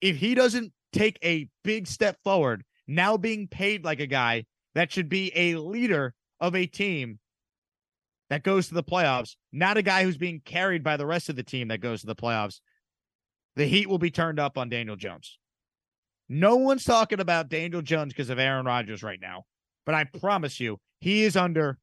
if 0.00 0.16
he 0.16 0.34
doesn't 0.34 0.72
take 0.92 1.18
a 1.24 1.48
big 1.64 1.86
step 1.86 2.18
forward, 2.22 2.62
now 2.86 3.16
being 3.16 3.48
paid 3.48 3.84
like 3.84 4.00
a 4.00 4.06
guy 4.06 4.44
that 4.74 4.92
should 4.92 5.08
be 5.08 5.32
a 5.34 5.56
leader 5.56 6.14
of 6.40 6.54
a 6.54 6.66
team 6.66 7.18
that 8.32 8.42
goes 8.42 8.68
to 8.68 8.74
the 8.74 8.82
playoffs, 8.82 9.36
not 9.52 9.76
a 9.76 9.82
guy 9.82 10.04
who's 10.04 10.16
being 10.16 10.40
carried 10.42 10.82
by 10.82 10.96
the 10.96 11.04
rest 11.04 11.28
of 11.28 11.36
the 11.36 11.42
team 11.42 11.68
that 11.68 11.82
goes 11.82 12.00
to 12.00 12.06
the 12.06 12.16
playoffs, 12.16 12.60
the 13.56 13.66
heat 13.66 13.90
will 13.90 13.98
be 13.98 14.10
turned 14.10 14.40
up 14.40 14.56
on 14.56 14.70
Daniel 14.70 14.96
Jones. 14.96 15.38
No 16.30 16.56
one's 16.56 16.84
talking 16.84 17.20
about 17.20 17.50
Daniel 17.50 17.82
Jones 17.82 18.14
because 18.14 18.30
of 18.30 18.38
Aaron 18.38 18.64
Rodgers 18.64 19.02
right 19.02 19.20
now, 19.20 19.44
but 19.84 19.94
I 19.94 20.04
promise 20.04 20.60
you, 20.60 20.78
he 20.98 21.24
is 21.24 21.36
under 21.36 21.78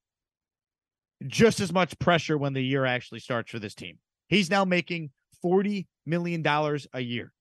just 1.28 1.60
as 1.60 1.72
much 1.72 2.00
pressure 2.00 2.36
when 2.36 2.54
the 2.54 2.64
year 2.64 2.84
actually 2.84 3.20
starts 3.20 3.52
for 3.52 3.60
this 3.60 3.76
team. 3.76 4.00
He's 4.28 4.50
now 4.50 4.66
making 4.66 5.12
$40 5.46 5.86
million 6.08 6.44
a 6.48 7.00
year. 7.00 7.32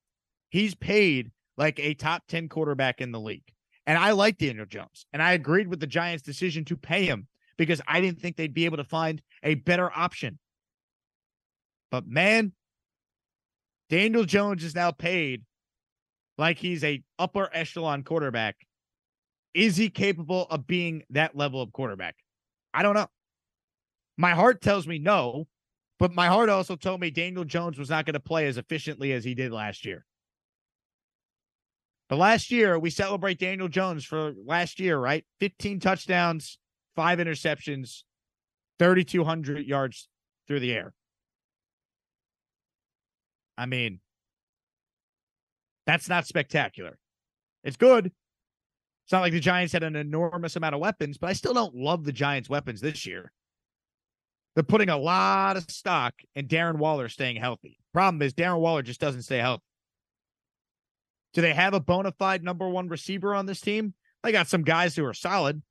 He's 0.50 0.74
paid 0.74 1.30
like 1.56 1.80
a 1.80 1.94
top 1.94 2.24
10 2.28 2.50
quarterback 2.50 3.00
in 3.00 3.12
the 3.12 3.20
league. 3.20 3.54
And 3.86 3.96
I 3.96 4.10
like 4.10 4.36
Daniel 4.36 4.66
Jones. 4.66 5.06
And 5.14 5.22
I 5.22 5.32
agreed 5.32 5.68
with 5.68 5.80
the 5.80 5.86
Giants' 5.86 6.22
decision 6.22 6.66
to 6.66 6.76
pay 6.76 7.06
him 7.06 7.26
because 7.58 7.82
I 7.86 8.00
didn't 8.00 8.20
think 8.20 8.36
they'd 8.36 8.54
be 8.54 8.64
able 8.64 8.78
to 8.78 8.84
find 8.84 9.20
a 9.42 9.56
better 9.56 9.90
option. 9.94 10.38
But 11.90 12.06
man, 12.06 12.52
Daniel 13.90 14.24
Jones 14.24 14.64
is 14.64 14.74
now 14.74 14.92
paid 14.92 15.44
like 16.38 16.58
he's 16.58 16.84
a 16.84 17.02
upper 17.18 17.50
echelon 17.52 18.04
quarterback. 18.04 18.56
Is 19.54 19.76
he 19.76 19.90
capable 19.90 20.46
of 20.50 20.66
being 20.66 21.02
that 21.10 21.36
level 21.36 21.60
of 21.60 21.72
quarterback? 21.72 22.16
I 22.72 22.82
don't 22.82 22.94
know. 22.94 23.08
My 24.16 24.30
heart 24.30 24.60
tells 24.60 24.86
me 24.86 24.98
no, 24.98 25.46
but 25.98 26.14
my 26.14 26.26
heart 26.28 26.48
also 26.48 26.76
told 26.76 27.00
me 27.00 27.10
Daniel 27.10 27.44
Jones 27.44 27.78
was 27.78 27.90
not 27.90 28.04
going 28.04 28.14
to 28.14 28.20
play 28.20 28.46
as 28.46 28.56
efficiently 28.56 29.12
as 29.12 29.24
he 29.24 29.34
did 29.34 29.52
last 29.52 29.84
year. 29.84 30.04
But 32.08 32.16
last 32.16 32.50
year, 32.50 32.78
we 32.78 32.90
celebrate 32.90 33.38
Daniel 33.38 33.68
Jones 33.68 34.04
for 34.04 34.32
last 34.44 34.80
year, 34.80 34.98
right? 34.98 35.24
15 35.40 35.80
touchdowns, 35.80 36.58
five 36.98 37.20
interceptions, 37.20 38.02
3,200 38.80 39.64
yards 39.64 40.08
through 40.48 40.58
the 40.58 40.72
air. 40.72 40.92
I 43.56 43.66
mean, 43.66 44.00
that's 45.86 46.08
not 46.08 46.26
spectacular. 46.26 46.98
It's 47.62 47.76
good. 47.76 48.06
It's 48.06 49.12
not 49.12 49.20
like 49.20 49.32
the 49.32 49.38
Giants 49.38 49.72
had 49.72 49.84
an 49.84 49.94
enormous 49.94 50.56
amount 50.56 50.74
of 50.74 50.80
weapons, 50.80 51.18
but 51.18 51.30
I 51.30 51.34
still 51.34 51.54
don't 51.54 51.76
love 51.76 52.02
the 52.02 52.10
Giants' 52.10 52.50
weapons 52.50 52.80
this 52.80 53.06
year. 53.06 53.30
They're 54.56 54.64
putting 54.64 54.88
a 54.88 54.98
lot 54.98 55.56
of 55.56 55.70
stock 55.70 56.14
in 56.34 56.48
Darren 56.48 56.78
Waller 56.78 57.08
staying 57.08 57.36
healthy. 57.36 57.78
Problem 57.94 58.22
is, 58.22 58.34
Darren 58.34 58.58
Waller 58.58 58.82
just 58.82 59.00
doesn't 59.00 59.22
stay 59.22 59.38
healthy. 59.38 59.62
Do 61.32 61.42
they 61.42 61.54
have 61.54 61.74
a 61.74 61.80
bona 61.80 62.10
fide 62.18 62.42
number 62.42 62.68
one 62.68 62.88
receiver 62.88 63.36
on 63.36 63.46
this 63.46 63.60
team? 63.60 63.94
They 64.24 64.32
got 64.32 64.48
some 64.48 64.64
guys 64.64 64.96
who 64.96 65.04
are 65.04 65.14
solid 65.14 65.62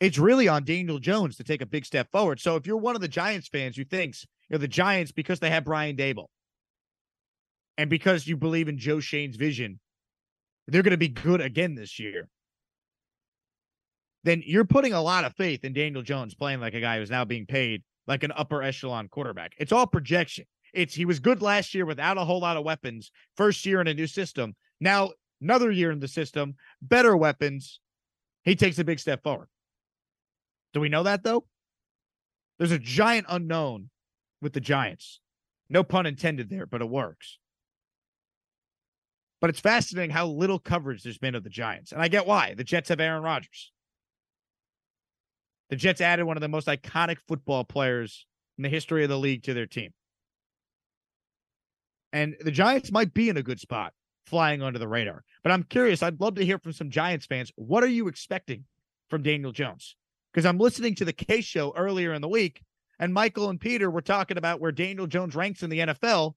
it's 0.00 0.18
really 0.18 0.48
on 0.48 0.64
Daniel 0.64 0.98
Jones 0.98 1.36
to 1.36 1.44
take 1.44 1.60
a 1.60 1.66
big 1.66 1.84
step 1.84 2.10
forward. 2.10 2.40
So 2.40 2.56
if 2.56 2.66
you're 2.66 2.78
one 2.78 2.96
of 2.96 3.02
the 3.02 3.08
Giants 3.08 3.48
fans 3.48 3.76
who 3.76 3.84
thinks 3.84 4.26
you 4.48 4.54
know 4.54 4.58
the 4.58 4.68
Giants 4.68 5.12
because 5.12 5.38
they 5.38 5.50
have 5.50 5.64
Brian 5.64 5.96
Daboll 5.96 6.28
and 7.76 7.88
because 7.88 8.26
you 8.26 8.36
believe 8.36 8.68
in 8.68 8.78
Joe 8.78 9.00
Schoen's 9.00 9.36
vision, 9.36 9.78
they're 10.66 10.82
going 10.82 10.92
to 10.92 10.96
be 10.96 11.08
good 11.08 11.40
again 11.40 11.74
this 11.74 11.98
year. 11.98 12.28
Then 14.24 14.42
you're 14.44 14.64
putting 14.64 14.92
a 14.92 15.02
lot 15.02 15.24
of 15.24 15.34
faith 15.36 15.64
in 15.64 15.72
Daniel 15.72 16.02
Jones 16.02 16.34
playing 16.34 16.60
like 16.60 16.74
a 16.74 16.80
guy 16.80 16.98
who's 16.98 17.10
now 17.10 17.24
being 17.24 17.46
paid 17.46 17.82
like 18.06 18.22
an 18.22 18.32
upper 18.32 18.62
echelon 18.62 19.08
quarterback. 19.08 19.52
It's 19.58 19.72
all 19.72 19.86
projection. 19.86 20.44
It's 20.72 20.94
he 20.94 21.04
was 21.04 21.20
good 21.20 21.42
last 21.42 21.74
year 21.74 21.86
without 21.86 22.18
a 22.18 22.24
whole 22.24 22.40
lot 22.40 22.56
of 22.56 22.64
weapons. 22.64 23.10
First 23.36 23.64
year 23.66 23.80
in 23.80 23.86
a 23.86 23.94
new 23.94 24.06
system. 24.06 24.54
Now 24.80 25.10
another 25.40 25.70
year 25.70 25.90
in 25.90 26.00
the 26.00 26.08
system, 26.08 26.54
better 26.80 27.16
weapons. 27.16 27.80
He 28.44 28.56
takes 28.56 28.78
a 28.78 28.84
big 28.84 28.98
step 28.98 29.22
forward. 29.22 29.48
Do 30.72 30.80
we 30.80 30.88
know 30.88 31.02
that 31.02 31.22
though? 31.22 31.44
There's 32.58 32.72
a 32.72 32.78
giant 32.78 33.26
unknown 33.28 33.90
with 34.42 34.52
the 34.52 34.60
Giants. 34.60 35.20
No 35.68 35.82
pun 35.82 36.06
intended 36.06 36.50
there, 36.50 36.66
but 36.66 36.82
it 36.82 36.88
works. 36.88 37.38
But 39.40 39.50
it's 39.50 39.60
fascinating 39.60 40.10
how 40.10 40.26
little 40.26 40.58
coverage 40.58 41.02
there's 41.02 41.18
been 41.18 41.34
of 41.34 41.44
the 41.44 41.50
Giants. 41.50 41.92
And 41.92 42.02
I 42.02 42.08
get 42.08 42.26
why. 42.26 42.54
The 42.54 42.64
Jets 42.64 42.90
have 42.90 43.00
Aaron 43.00 43.22
Rodgers. 43.22 43.72
The 45.70 45.76
Jets 45.76 46.00
added 46.00 46.24
one 46.24 46.36
of 46.36 46.40
the 46.42 46.48
most 46.48 46.66
iconic 46.66 47.18
football 47.26 47.64
players 47.64 48.26
in 48.58 48.62
the 48.62 48.68
history 48.68 49.04
of 49.04 49.08
the 49.08 49.18
league 49.18 49.44
to 49.44 49.54
their 49.54 49.66
team. 49.66 49.92
And 52.12 52.36
the 52.40 52.50
Giants 52.50 52.92
might 52.92 53.14
be 53.14 53.28
in 53.28 53.36
a 53.36 53.42
good 53.42 53.60
spot 53.60 53.94
flying 54.26 54.62
under 54.62 54.78
the 54.78 54.88
radar. 54.88 55.24
But 55.42 55.52
I'm 55.52 55.62
curious. 55.62 56.02
I'd 56.02 56.20
love 56.20 56.34
to 56.34 56.44
hear 56.44 56.58
from 56.58 56.72
some 56.72 56.90
Giants 56.90 57.24
fans. 57.24 57.52
What 57.54 57.82
are 57.82 57.88
you 57.88 58.08
expecting 58.08 58.64
from 59.08 59.22
Daniel 59.22 59.52
Jones? 59.52 59.96
Because 60.32 60.46
I'm 60.46 60.58
listening 60.58 60.94
to 60.96 61.04
the 61.04 61.12
Case 61.12 61.44
show 61.44 61.72
earlier 61.76 62.12
in 62.12 62.22
the 62.22 62.28
week, 62.28 62.62
and 62.98 63.12
Michael 63.14 63.50
and 63.50 63.60
Peter 63.60 63.90
were 63.90 64.02
talking 64.02 64.36
about 64.38 64.60
where 64.60 64.72
Daniel 64.72 65.06
Jones 65.06 65.34
ranks 65.34 65.62
in 65.62 65.70
the 65.70 65.80
NFL, 65.80 66.34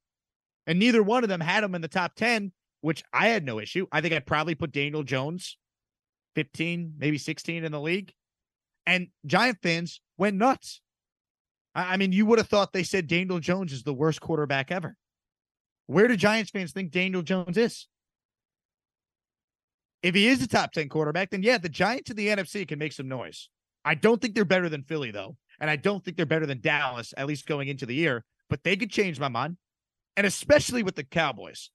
and 0.65 0.79
neither 0.79 1.03
one 1.03 1.23
of 1.23 1.29
them 1.29 1.41
had 1.41 1.63
him 1.63 1.75
in 1.75 1.81
the 1.81 1.87
top 1.87 2.15
10, 2.15 2.51
which 2.81 3.03
I 3.13 3.27
had 3.27 3.45
no 3.45 3.59
issue. 3.59 3.87
I 3.91 4.01
think 4.01 4.13
I'd 4.13 4.25
probably 4.25 4.55
put 4.55 4.71
Daniel 4.71 5.03
Jones 5.03 5.57
15, 6.35 6.95
maybe 6.97 7.17
16 7.17 7.63
in 7.63 7.71
the 7.71 7.79
league. 7.79 8.13
And 8.85 9.07
Giant 9.25 9.59
fans 9.61 10.01
went 10.17 10.37
nuts. 10.37 10.81
I 11.75 11.97
mean, 11.97 12.11
you 12.11 12.25
would 12.25 12.39
have 12.39 12.49
thought 12.49 12.73
they 12.73 12.83
said 12.83 13.07
Daniel 13.07 13.39
Jones 13.39 13.73
is 13.73 13.83
the 13.83 13.93
worst 13.93 14.21
quarterback 14.21 14.71
ever. 14.71 14.95
Where 15.87 16.07
do 16.07 16.15
Giants 16.15 16.51
fans 16.51 16.71
think 16.71 16.91
Daniel 16.91 17.21
Jones 17.21 17.57
is? 17.57 17.87
If 20.01 20.15
he 20.15 20.27
is 20.27 20.41
a 20.43 20.47
top 20.47 20.73
10 20.73 20.89
quarterback, 20.89 21.29
then 21.29 21.43
yeah, 21.43 21.57
the 21.57 21.69
Giants 21.69 22.11
in 22.11 22.17
the 22.17 22.27
NFC 22.27 22.67
can 22.67 22.77
make 22.77 22.93
some 22.93 23.07
noise. 23.07 23.49
I 23.85 23.95
don't 23.95 24.21
think 24.21 24.35
they're 24.35 24.45
better 24.45 24.69
than 24.69 24.83
Philly, 24.83 25.11
though. 25.11 25.37
And 25.59 25.69
I 25.69 25.75
don't 25.75 26.03
think 26.03 26.17
they're 26.17 26.25
better 26.25 26.45
than 26.45 26.61
Dallas, 26.61 27.13
at 27.15 27.27
least 27.27 27.45
going 27.45 27.67
into 27.67 27.85
the 27.85 27.95
year, 27.95 28.25
but 28.49 28.63
they 28.63 28.75
could 28.75 28.91
change 28.91 29.19
my 29.19 29.27
mind. 29.27 29.57
And 30.15 30.27
especially 30.27 30.83
with 30.83 30.95
the 30.95 31.03
Cowboys. 31.03 31.69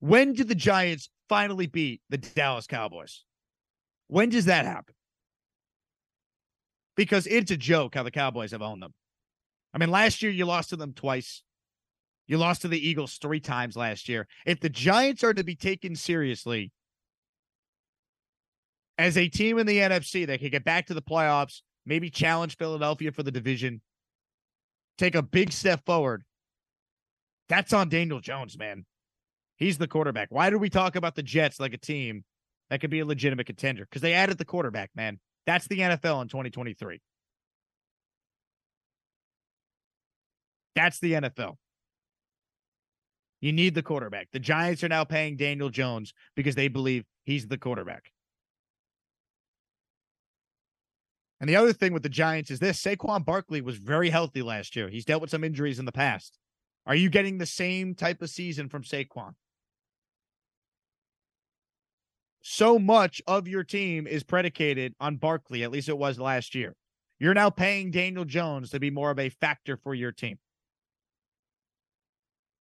When 0.00 0.34
did 0.34 0.48
the 0.48 0.54
Giants 0.54 1.08
finally 1.28 1.66
beat 1.66 2.02
the 2.10 2.18
Dallas 2.18 2.66
Cowboys? 2.66 3.24
When 4.08 4.28
does 4.28 4.44
that 4.46 4.66
happen? 4.66 4.94
Because 6.96 7.26
it's 7.26 7.50
a 7.50 7.56
joke 7.56 7.94
how 7.94 8.02
the 8.02 8.10
Cowboys 8.10 8.52
have 8.52 8.62
owned 8.62 8.82
them. 8.82 8.92
I 9.72 9.78
mean, 9.78 9.90
last 9.90 10.22
year 10.22 10.30
you 10.30 10.44
lost 10.44 10.70
to 10.70 10.76
them 10.76 10.92
twice. 10.92 11.42
You 12.26 12.38
lost 12.38 12.62
to 12.62 12.68
the 12.68 12.88
Eagles 12.88 13.14
three 13.14 13.40
times 13.40 13.76
last 13.76 14.08
year. 14.08 14.26
If 14.46 14.60
the 14.60 14.68
Giants 14.68 15.24
are 15.24 15.34
to 15.34 15.44
be 15.44 15.56
taken 15.56 15.96
seriously 15.96 16.72
as 18.98 19.16
a 19.16 19.28
team 19.28 19.58
in 19.58 19.66
the 19.66 19.78
NFC 19.78 20.26
that 20.26 20.40
can 20.40 20.50
get 20.50 20.64
back 20.64 20.86
to 20.86 20.94
the 20.94 21.02
playoffs, 21.02 21.60
maybe 21.84 22.10
challenge 22.10 22.56
Philadelphia 22.56 23.12
for 23.12 23.22
the 23.22 23.30
division, 23.30 23.80
take 24.98 25.14
a 25.14 25.22
big 25.22 25.52
step 25.52 25.84
forward, 25.84 26.24
that's 27.48 27.72
on 27.72 27.88
Daniel 27.88 28.20
Jones, 28.20 28.58
man. 28.58 28.86
He's 29.56 29.78
the 29.78 29.88
quarterback. 29.88 30.28
Why 30.30 30.50
do 30.50 30.58
we 30.58 30.70
talk 30.70 30.96
about 30.96 31.14
the 31.14 31.22
Jets 31.22 31.60
like 31.60 31.74
a 31.74 31.78
team 31.78 32.24
that 32.70 32.80
could 32.80 32.90
be 32.90 33.00
a 33.00 33.06
legitimate 33.06 33.46
contender? 33.46 33.84
Because 33.84 34.02
they 34.02 34.14
added 34.14 34.38
the 34.38 34.44
quarterback, 34.44 34.90
man. 34.94 35.20
That's 35.46 35.68
the 35.68 35.78
NFL 35.78 36.22
in 36.22 36.28
2023. 36.28 37.00
That's 40.74 40.98
the 40.98 41.12
NFL. 41.12 41.56
You 43.40 43.52
need 43.52 43.74
the 43.74 43.82
quarterback. 43.82 44.28
The 44.32 44.40
Giants 44.40 44.82
are 44.82 44.88
now 44.88 45.04
paying 45.04 45.36
Daniel 45.36 45.68
Jones 45.68 46.14
because 46.34 46.54
they 46.54 46.68
believe 46.68 47.04
he's 47.24 47.46
the 47.46 47.58
quarterback. 47.58 48.10
And 51.44 51.48
the 51.50 51.56
other 51.56 51.74
thing 51.74 51.92
with 51.92 52.02
the 52.02 52.08
Giants 52.08 52.50
is 52.50 52.58
this 52.58 52.82
Saquon 52.82 53.22
Barkley 53.22 53.60
was 53.60 53.76
very 53.76 54.08
healthy 54.08 54.40
last 54.40 54.74
year. 54.74 54.88
He's 54.88 55.04
dealt 55.04 55.20
with 55.20 55.30
some 55.30 55.44
injuries 55.44 55.78
in 55.78 55.84
the 55.84 55.92
past. 55.92 56.38
Are 56.86 56.94
you 56.94 57.10
getting 57.10 57.36
the 57.36 57.44
same 57.44 57.94
type 57.94 58.22
of 58.22 58.30
season 58.30 58.70
from 58.70 58.82
Saquon? 58.82 59.34
So 62.40 62.78
much 62.78 63.20
of 63.26 63.46
your 63.46 63.62
team 63.62 64.06
is 64.06 64.22
predicated 64.22 64.94
on 64.98 65.16
Barkley, 65.16 65.62
at 65.62 65.70
least 65.70 65.90
it 65.90 65.98
was 65.98 66.18
last 66.18 66.54
year. 66.54 66.76
You're 67.18 67.34
now 67.34 67.50
paying 67.50 67.90
Daniel 67.90 68.24
Jones 68.24 68.70
to 68.70 68.80
be 68.80 68.88
more 68.88 69.10
of 69.10 69.18
a 69.18 69.28
factor 69.28 69.76
for 69.76 69.94
your 69.94 70.12
team 70.12 70.38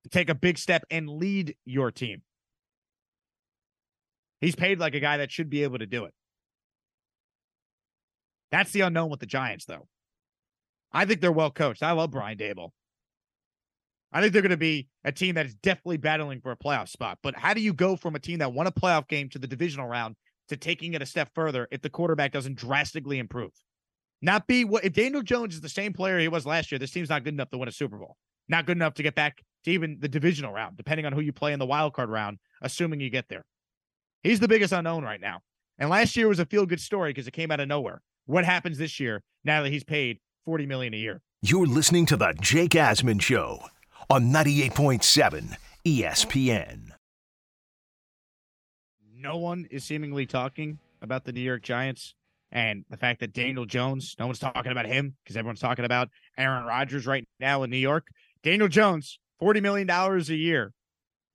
to 0.03 0.09
take 0.09 0.29
a 0.29 0.35
big 0.35 0.59
step 0.59 0.83
and 0.91 1.09
lead 1.09 1.55
your 1.65 1.93
team. 1.93 2.23
He's 4.41 4.57
paid 4.57 4.81
like 4.81 4.97
a 4.97 5.01
guy 5.01 5.19
that 5.19 5.31
should 5.31 5.51
be 5.51 5.63
able 5.63 5.79
to 5.79 5.87
do 5.87 6.05
it. 6.05 6.15
That's 8.53 8.71
the 8.71 8.83
unknown 8.83 9.11
with 9.11 9.21
the 9.21 9.27
Giants, 9.27 9.65
though. 9.65 9.89
I 10.93 11.07
think 11.07 11.21
they're 11.21 11.33
well 11.33 11.51
coached. 11.51 11.83
I 11.83 11.93
love 11.93 12.13
Brian 12.13 12.39
Daboll. 12.39 12.71
I 14.13 14.21
think 14.21 14.35
they're 14.35 14.43
going 14.43 14.51
to 14.51 14.59
be 14.59 14.89
a 15.05 15.11
team 15.11 15.37
that 15.37 15.47
is 15.47 15.55
definitely 15.55 15.97
battling 15.97 16.43
for 16.43 16.53
a 16.53 16.57
playoff 16.57 16.89
spot. 16.91 17.19
But 17.23 17.35
how 17.35 17.55
do 17.55 17.63
you 17.63 17.73
go 17.73 17.97
from 17.97 18.15
a 18.15 18.19
team 18.19 18.41
that 18.41 18.53
won 18.53 18.67
a 18.67 18.73
playoff 18.73 19.09
game 19.09 19.31
to 19.31 19.39
the 19.39 19.47
divisional 19.47 19.89
round 19.89 20.17
to 20.51 20.57
taking 20.59 20.93
it 20.93 21.01
a 21.01 21.07
step 21.07 21.31
further 21.35 21.67
if 21.71 21.81
the 21.81 21.89
quarterback 21.89 22.31
doesn't 22.31 22.59
drastically 22.59 23.19
improve? 23.19 23.53
Not 24.21 24.47
be 24.47 24.67
what 24.67 24.85
if 24.85 24.93
Daniel 24.93 25.23
Jones 25.23 25.55
is 25.55 25.63
the 25.63 25.69
same 25.71 25.95
player 25.95 26.19
he 26.19 26.29
was 26.29 26.45
last 26.45 26.71
year, 26.71 26.79
this 26.79 26.91
team's 26.91 27.09
not 27.09 27.25
good 27.25 27.33
enough 27.33 27.51
to 27.51 27.59
win 27.59 27.71
a 27.71 27.73
Super 27.73 27.97
Bowl. 27.97 28.17
Not 28.49 28.67
good 28.67 28.77
enough 28.77 28.95
to 28.95 29.03
get 29.03 29.15
back 29.15 29.43
to 29.65 29.71
even 29.71 29.97
the 29.99 30.09
divisional 30.09 30.53
round, 30.53 30.77
depending 30.77 31.07
on 31.07 31.15
who 31.15 31.21
you 31.21 31.33
play 31.33 31.55
in 31.55 31.59
the 31.59 31.67
wild 31.67 31.95
card 31.95 32.11
round, 32.11 32.39
assuming 32.61 33.01
you 33.01 33.09
get 33.09 33.29
there. 33.31 33.47
He's 34.23 34.41
the 34.41 34.49
biggest 34.49 34.75
unknown 34.75 35.05
right 35.05 35.21
now. 35.21 35.41
And 35.79 35.89
last 35.89 36.17
year 36.17 36.29
was 36.29 36.39
a 36.39 36.45
feel 36.45 36.67
good 36.67 36.81
story 36.81 37.11
because 37.11 37.27
it 37.27 37.33
came 37.33 37.51
out 37.51 37.61
of 37.61 37.67
nowhere. 37.67 38.03
What 38.27 38.45
happens 38.45 38.79
this 38.79 39.01
year 39.01 39.23
now 39.45 39.63
that 39.63 39.71
he's 39.71 39.83
paid 39.83 40.19
40 40.45 40.67
million 40.67 40.95
a 40.95 40.97
year? 40.97 41.21
You're 41.43 41.67
listening 41.67 42.07
to 42.07 42.17
the 42.17 42.35
Jake 42.41 42.71
Asman 42.71 43.21
Show 43.21 43.61
on 44.09 44.27
98.7 44.27 45.57
ESPN. 45.85 46.91
No 49.17 49.39
one 49.39 49.67
is 49.71 49.83
seemingly 49.83 50.27
talking 50.27 50.79
about 51.01 51.25
the 51.25 51.33
New 51.33 51.41
York 51.41 51.63
Giants 51.63 52.15
and 52.53 52.85
the 52.91 52.97
fact 52.97 53.19
that 53.21 53.33
Daniel 53.33 53.65
Jones, 53.65 54.15
no 54.21 54.27
one's 54.27 54.39
talking 54.39 54.71
about 54.71 54.87
him 54.87 55.17
because 55.25 55.37
everyone's 55.37 55.61
talking 55.61 55.85
about 55.85 56.09
Aaron 56.39 56.65
Rodgers 56.65 57.07
right 57.07 57.25
now 57.41 57.65
in 57.65 57.71
New 57.71 57.77
York. 57.77 58.07
Daniel 58.45 58.69
Jones, 58.69 59.19
$40 59.41 59.63
million 59.63 59.91
a 59.91 60.21
year. 60.35 60.73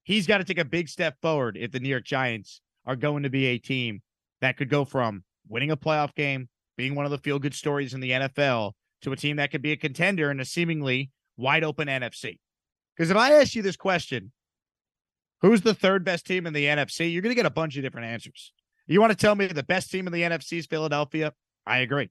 He's 0.04 0.26
got 0.26 0.38
to 0.38 0.45
take 0.45 0.60
a 0.60 0.65
big 0.65 0.88
step 0.88 1.15
forward 1.21 1.58
if 1.58 1.71
the 1.71 1.82
New 1.82 1.89
York 1.89 2.06
Giants 2.06 2.62
are 2.86 2.95
going 2.95 3.23
to 3.23 3.30
be 3.30 3.47
a 3.47 3.58
team 3.58 4.02
that 4.39 4.56
could 4.56 4.69
go 4.69 4.86
from 4.86 5.23
winning 5.50 5.71
a 5.71 5.78
playoff 5.78 6.15
game, 6.15 6.47
being 6.78 6.96
one 6.96 7.06
of 7.06 7.12
the 7.12 7.18
feel 7.18 7.40
good 7.40 7.54
stories 7.54 7.94
in 7.94 8.00
the 8.00 8.12
NFL, 8.12 8.74
to 9.02 9.12
a 9.12 9.16
team 9.16 9.38
that 9.38 9.52
could 9.52 9.62
be 9.62 9.72
a 9.72 9.78
contender 9.78 10.32
in 10.32 10.40
a 10.40 10.46
seemingly 10.46 11.12
wide 11.36 11.63
open 11.63 11.88
NFC. 11.88 12.40
Because 12.96 13.12
if 13.12 13.18
I 13.18 13.34
ask 13.34 13.56
you 13.56 13.62
this 13.62 13.76
question, 13.76 14.32
who's 15.42 15.62
the 15.62 15.74
third 15.74 16.04
best 16.04 16.26
team 16.26 16.48
in 16.48 16.54
the 16.54 16.66
NFC? 16.66 17.12
You're 17.12 17.22
going 17.22 17.32
to 17.32 17.36
get 17.36 17.46
a 17.46 17.52
bunch 17.52 17.78
of 17.78 17.84
different 17.84 18.08
answers. 18.08 18.54
You 18.88 19.02
want 19.02 19.12
to 19.12 19.18
tell 19.18 19.36
me 19.36 19.48
the 19.48 19.63
best 19.63 19.92
team 19.92 20.08
in 20.08 20.13
the 20.13 20.22
NFC 20.22 20.60
is 20.60 20.66
Philadelphia? 20.66 21.34
I 21.66 21.80
agree. 21.80 22.10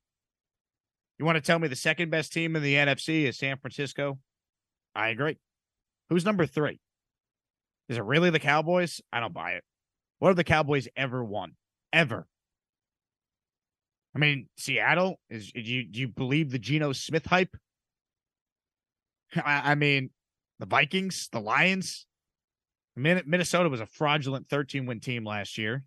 You 1.18 1.24
want 1.24 1.36
to 1.36 1.42
tell 1.42 1.58
me 1.58 1.68
the 1.68 1.76
second 1.76 2.10
best 2.10 2.32
team 2.32 2.54
in 2.54 2.62
the 2.62 2.74
NFC 2.74 3.24
is 3.24 3.38
San 3.38 3.56
Francisco? 3.56 4.18
I 4.94 5.08
agree. 5.08 5.38
Who's 6.10 6.24
number 6.24 6.46
three? 6.46 6.78
Is 7.88 7.96
it 7.96 8.04
really 8.04 8.30
the 8.30 8.38
Cowboys? 8.38 9.00
I 9.12 9.20
don't 9.20 9.32
buy 9.32 9.52
it. 9.52 9.64
What 10.18 10.28
have 10.28 10.36
the 10.36 10.44
Cowboys 10.44 10.88
ever 10.96 11.24
won? 11.24 11.52
Ever? 11.92 12.26
I 14.16 14.18
mean, 14.18 14.48
Seattle 14.56 15.20
is. 15.28 15.52
Do 15.52 15.60
you 15.60 15.84
do 15.84 16.00
you 16.00 16.08
believe 16.08 16.50
the 16.50 16.58
Geno 16.58 16.92
Smith 16.92 17.26
hype? 17.26 17.54
I, 19.36 19.72
I 19.72 19.74
mean, 19.74 20.08
the 20.58 20.64
Vikings, 20.64 21.28
the 21.30 21.40
Lions. 21.40 22.06
Minnesota 22.96 23.68
was 23.68 23.80
a 23.80 23.86
fraudulent 23.86 24.48
13 24.48 24.86
win 24.86 25.00
team 25.00 25.22
last 25.22 25.58
year. 25.58 25.84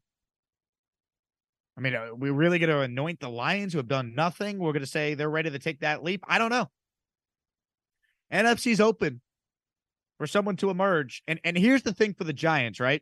I 1.75 1.81
mean, 1.81 1.95
are 1.95 2.13
we 2.13 2.29
really 2.29 2.59
going 2.59 2.69
to 2.69 2.81
anoint 2.81 3.19
the 3.19 3.29
Lions 3.29 3.73
who 3.73 3.79
have 3.79 3.87
done 3.87 4.13
nothing? 4.13 4.59
We're 4.59 4.73
going 4.73 4.83
to 4.83 4.87
say 4.87 5.15
they're 5.15 5.27
ready 5.27 5.49
to 5.49 5.57
take 5.57 5.79
that 5.79 6.03
leap. 6.03 6.23
I 6.27 6.37
don't 6.37 6.51
know. 6.51 6.69
NFC's 8.31 8.79
open 8.79 9.21
for 10.19 10.27
someone 10.27 10.55
to 10.57 10.69
emerge. 10.69 11.23
And 11.27 11.39
and 11.43 11.57
here's 11.57 11.81
the 11.81 11.95
thing 11.95 12.13
for 12.13 12.25
the 12.25 12.33
Giants, 12.33 12.79
right? 12.79 13.01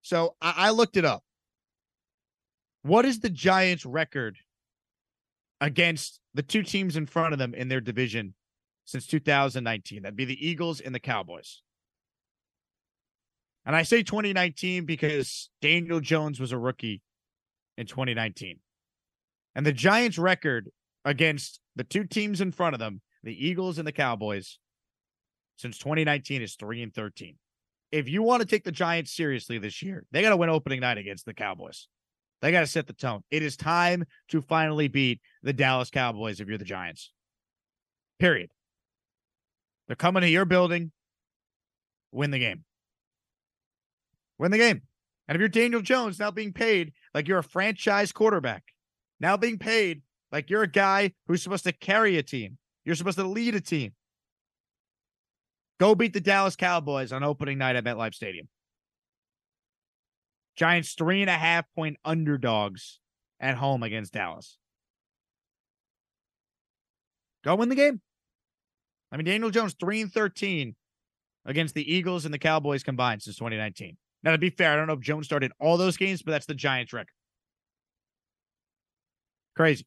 So 0.00 0.36
I, 0.40 0.54
I 0.56 0.70
looked 0.70 0.96
it 0.96 1.04
up. 1.04 1.22
What 2.82 3.04
is 3.04 3.20
the 3.20 3.30
Giants' 3.30 3.86
record 3.86 4.38
against 5.60 6.20
the 6.34 6.42
two 6.42 6.62
teams 6.62 6.96
in 6.96 7.06
front 7.06 7.32
of 7.32 7.38
them 7.38 7.54
in 7.54 7.68
their 7.68 7.80
division 7.80 8.34
since 8.84 9.06
2019? 9.06 10.02
That'd 10.02 10.16
be 10.16 10.24
the 10.24 10.46
Eagles 10.46 10.80
and 10.80 10.94
the 10.94 11.00
Cowboys. 11.00 11.62
And 13.64 13.76
I 13.76 13.84
say 13.84 14.02
2019 14.02 14.84
because 14.84 15.48
Daniel 15.60 16.00
Jones 16.00 16.40
was 16.40 16.50
a 16.50 16.58
rookie 16.58 17.00
in 17.78 17.86
2019. 17.86 18.58
And 19.54 19.64
the 19.64 19.72
Giants' 19.72 20.18
record 20.18 20.70
against 21.04 21.60
the 21.76 21.84
two 21.84 22.04
teams 22.04 22.40
in 22.40 22.52
front 22.52 22.74
of 22.74 22.80
them 22.80 23.00
the 23.22 23.46
Eagles 23.46 23.78
and 23.78 23.86
the 23.86 23.92
Cowboys 23.92 24.58
since 25.56 25.78
2019 25.78 26.42
is 26.42 26.56
3 26.56 26.82
and 26.82 26.92
13. 26.92 27.36
If 27.92 28.08
you 28.08 28.22
want 28.22 28.40
to 28.40 28.48
take 28.48 28.64
the 28.64 28.72
Giants 28.72 29.14
seriously 29.14 29.58
this 29.58 29.80
year, 29.82 30.04
they 30.10 30.22
got 30.22 30.30
to 30.30 30.36
win 30.36 30.50
opening 30.50 30.80
night 30.80 30.98
against 30.98 31.24
the 31.24 31.34
Cowboys. 31.34 31.86
They 32.42 32.50
got 32.50 32.60
to 32.60 32.66
set 32.66 32.88
the 32.88 32.92
tone. 32.92 33.22
It 33.30 33.42
is 33.42 33.56
time 33.56 34.04
to 34.28 34.42
finally 34.42 34.88
beat 34.88 35.20
the 35.44 35.52
Dallas 35.52 35.90
Cowboys 35.90 36.40
if 36.40 36.48
you're 36.48 36.58
the 36.58 36.64
Giants. 36.64 37.12
Period. 38.18 38.50
They're 39.86 39.96
coming 39.96 40.22
to 40.22 40.28
your 40.28 40.44
building, 40.44 40.90
win 42.10 42.32
the 42.32 42.40
game. 42.40 42.64
Win 44.38 44.50
the 44.50 44.58
game. 44.58 44.82
And 45.28 45.36
if 45.36 45.40
you're 45.40 45.48
Daniel 45.48 45.82
Jones 45.82 46.18
now 46.18 46.32
being 46.32 46.52
paid 46.52 46.92
like 47.14 47.28
you're 47.28 47.38
a 47.38 47.44
franchise 47.44 48.10
quarterback, 48.10 48.64
now 49.20 49.36
being 49.36 49.58
paid 49.58 50.02
like 50.32 50.50
you're 50.50 50.64
a 50.64 50.68
guy 50.68 51.12
who's 51.28 51.42
supposed 51.42 51.64
to 51.64 51.72
carry 51.72 52.18
a 52.18 52.24
team, 52.24 52.58
you're 52.84 52.96
supposed 52.96 53.18
to 53.18 53.24
lead 53.24 53.54
a 53.54 53.60
team. 53.60 53.92
Go 55.78 55.94
beat 55.94 56.12
the 56.12 56.20
Dallas 56.20 56.56
Cowboys 56.56 57.12
on 57.12 57.22
opening 57.22 57.58
night 57.58 57.76
at 57.76 57.84
MetLife 57.84 58.14
Stadium. 58.14 58.48
Giants 60.56 60.94
three 60.94 61.22
and 61.22 61.30
a 61.30 61.34
half 61.34 61.64
point 61.74 61.96
underdogs 62.04 63.00
at 63.40 63.56
home 63.56 63.82
against 63.82 64.12
Dallas. 64.12 64.58
Go 67.44 67.56
win 67.56 67.68
the 67.68 67.74
game. 67.74 68.00
I 69.10 69.16
mean, 69.16 69.26
Daniel 69.26 69.50
Jones, 69.50 69.74
3 69.78 70.02
and 70.02 70.12
13 70.12 70.74
against 71.44 71.74
the 71.74 71.92
Eagles 71.92 72.24
and 72.24 72.32
the 72.32 72.38
Cowboys 72.38 72.82
combined 72.82 73.22
since 73.22 73.36
2019. 73.36 73.96
Now, 74.22 74.32
to 74.32 74.38
be 74.38 74.50
fair, 74.50 74.72
I 74.72 74.76
don't 74.76 74.86
know 74.86 74.94
if 74.94 75.00
Jones 75.00 75.26
started 75.26 75.52
all 75.60 75.76
those 75.76 75.96
games, 75.96 76.22
but 76.22 76.30
that's 76.30 76.46
the 76.46 76.54
Giants' 76.54 76.92
record. 76.92 77.12
Crazy. 79.56 79.86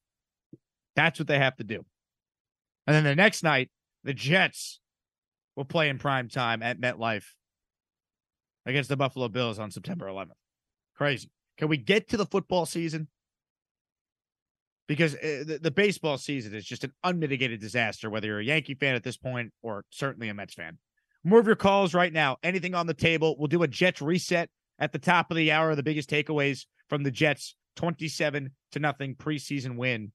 That's 0.96 1.18
what 1.18 1.28
they 1.28 1.40
have 1.40 1.56
to 1.56 1.64
do. 1.64 1.86
And 2.86 2.96
then 2.96 3.04
the 3.04 3.16
next 3.16 3.42
night, 3.42 3.72
the 4.04 4.14
Jets 4.14 4.80
will 5.56 5.66
play 5.66 5.90
in 5.90 5.98
prime 5.98 6.30
time 6.30 6.62
at 6.62 6.80
MetLife 6.80 7.26
against 8.66 8.90
the 8.90 8.98
Buffalo 8.98 9.28
Bills 9.28 9.58
on 9.58 9.72
September 9.72 10.06
11th. 10.06 10.32
Crazy. 10.96 11.30
Can 11.58 11.68
we 11.68 11.78
get 11.78 12.10
to 12.10 12.18
the 12.18 12.26
football 12.26 12.66
season? 12.66 13.08
Because 14.88 15.16
uh, 15.16 15.44
the, 15.46 15.60
the 15.62 15.72
baseball 15.72 16.18
season 16.18 16.54
is 16.54 16.66
just 16.66 16.84
an 16.84 16.94
unmitigated 17.04 17.60
disaster, 17.60 18.10
whether 18.10 18.28
you're 18.28 18.40
a 18.40 18.44
Yankee 18.44 18.76
fan 18.76 18.96
at 18.96 19.04
this 19.04 19.18
point 19.18 19.52
or 19.62 19.84
certainly 19.90 20.30
a 20.30 20.34
Mets 20.34 20.54
fan. 20.54 20.78
More 21.24 21.40
of 21.40 21.48
your 21.48 21.56
calls 21.56 21.94
right 21.96 22.14
now. 22.14 22.38
Anything 22.44 22.76
on 22.76 22.86
the 22.86 22.94
table. 22.94 23.36
We'll 23.38 23.48
do 23.48 23.64
a 23.64 23.68
Jets 23.68 24.02
reset 24.02 24.50
at 24.78 24.92
the 24.92 25.00
top 25.00 25.32
of 25.32 25.38
the 25.38 25.52
hour. 25.52 25.76
The 25.76 25.82
biggest 25.82 26.10
takeaways 26.10 26.66
from 26.88 27.04
the 27.04 27.10
Jets 27.10 27.56
27 27.78 28.52
to 28.74 28.80
nothing 28.80 29.16
preseason 29.16 29.76
win, 29.76 30.12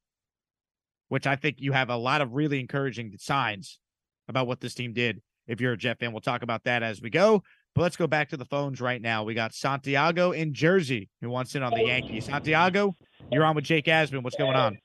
which 1.09 1.27
I 1.27 1.35
think 1.35 1.57
you 1.59 1.73
have 1.73 1.90
a 1.90 1.97
lot 1.97 2.21
of 2.21 2.35
really 2.35 2.61
encouraging 2.61 3.12
signs 3.19 3.81
about 4.29 4.47
what 4.47 4.61
this 4.61 4.75
team 4.75 4.93
did. 4.93 5.21
If 5.49 5.61
you're 5.61 5.73
a 5.73 5.77
Jet 5.77 5.99
fan, 5.99 6.12
we'll 6.12 6.21
talk 6.21 6.43
about 6.43 6.64
that 6.64 6.85
as 6.85 7.03
we 7.03 7.11
go. 7.11 7.43
But 7.74 7.83
let's 7.83 7.96
go 7.96 8.06
back 8.06 8.28
to 8.30 8.37
the 8.37 8.44
phones 8.44 8.80
right 8.80 9.00
now. 9.00 9.22
We 9.22 9.35
got 9.35 9.54
Santiago 9.54 10.33
in 10.33 10.52
Jersey 10.52 11.09
who 11.20 11.30
wants 11.30 11.54
in 11.54 11.62
on 11.62 11.72
the 11.72 11.85
Yankees. 11.85 12.24
Santiago, 12.26 12.96
you're 13.30 13.44
on 13.44 13.54
with 13.54 13.64
Jake 13.64 13.87
Asman. 13.87 14.22
What's 14.22 14.37
going 14.37 14.56
on? 14.56 14.78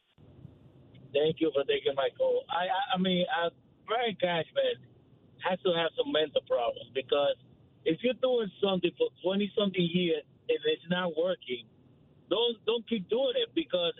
Thank 1.13 1.39
you 1.39 1.52
for 1.54 1.63
taking 1.63 1.95
my 1.95 2.10
call. 2.17 2.43
I 2.50 2.67
I, 2.93 2.98
mean, 3.00 3.26
uh, 3.32 3.50
Brian 3.88 4.15
Cashman 4.19 4.78
has 5.48 5.58
to 5.62 5.74
have 5.74 5.89
some 5.98 6.12
mental 6.12 6.41
problems 6.48 6.91
because 6.93 7.36
if 7.86 8.00
you're 8.04 8.19
doing 8.21 8.52
something 8.62 8.91
for 8.98 9.08
20 9.24 9.52
something 9.58 9.89
years 9.93 10.24
and 10.50 10.60
it's 10.65 10.86
not 10.89 11.17
working, 11.17 11.65
don't 12.30 12.58
don't 12.65 12.88
keep 12.88 13.10
doing 13.10 13.34
it 13.36 13.50
because 13.56 13.93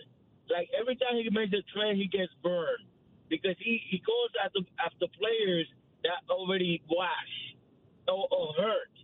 like 0.50 0.68
every 0.78 0.94
time 0.96 1.16
he 1.16 1.28
makes 1.30 1.52
a 1.54 1.62
trade, 1.74 1.96
he 1.96 2.06
gets 2.06 2.32
burned 2.42 2.86
because 3.28 3.56
he 3.58 3.80
he 3.88 3.98
goes 3.98 4.30
after 4.44 4.60
after 4.78 5.06
players 5.18 5.66
that 6.04 6.22
already 6.30 6.82
washed 6.88 7.45
or, 8.08 8.26
or 8.30 8.54
hurt. 8.54 8.94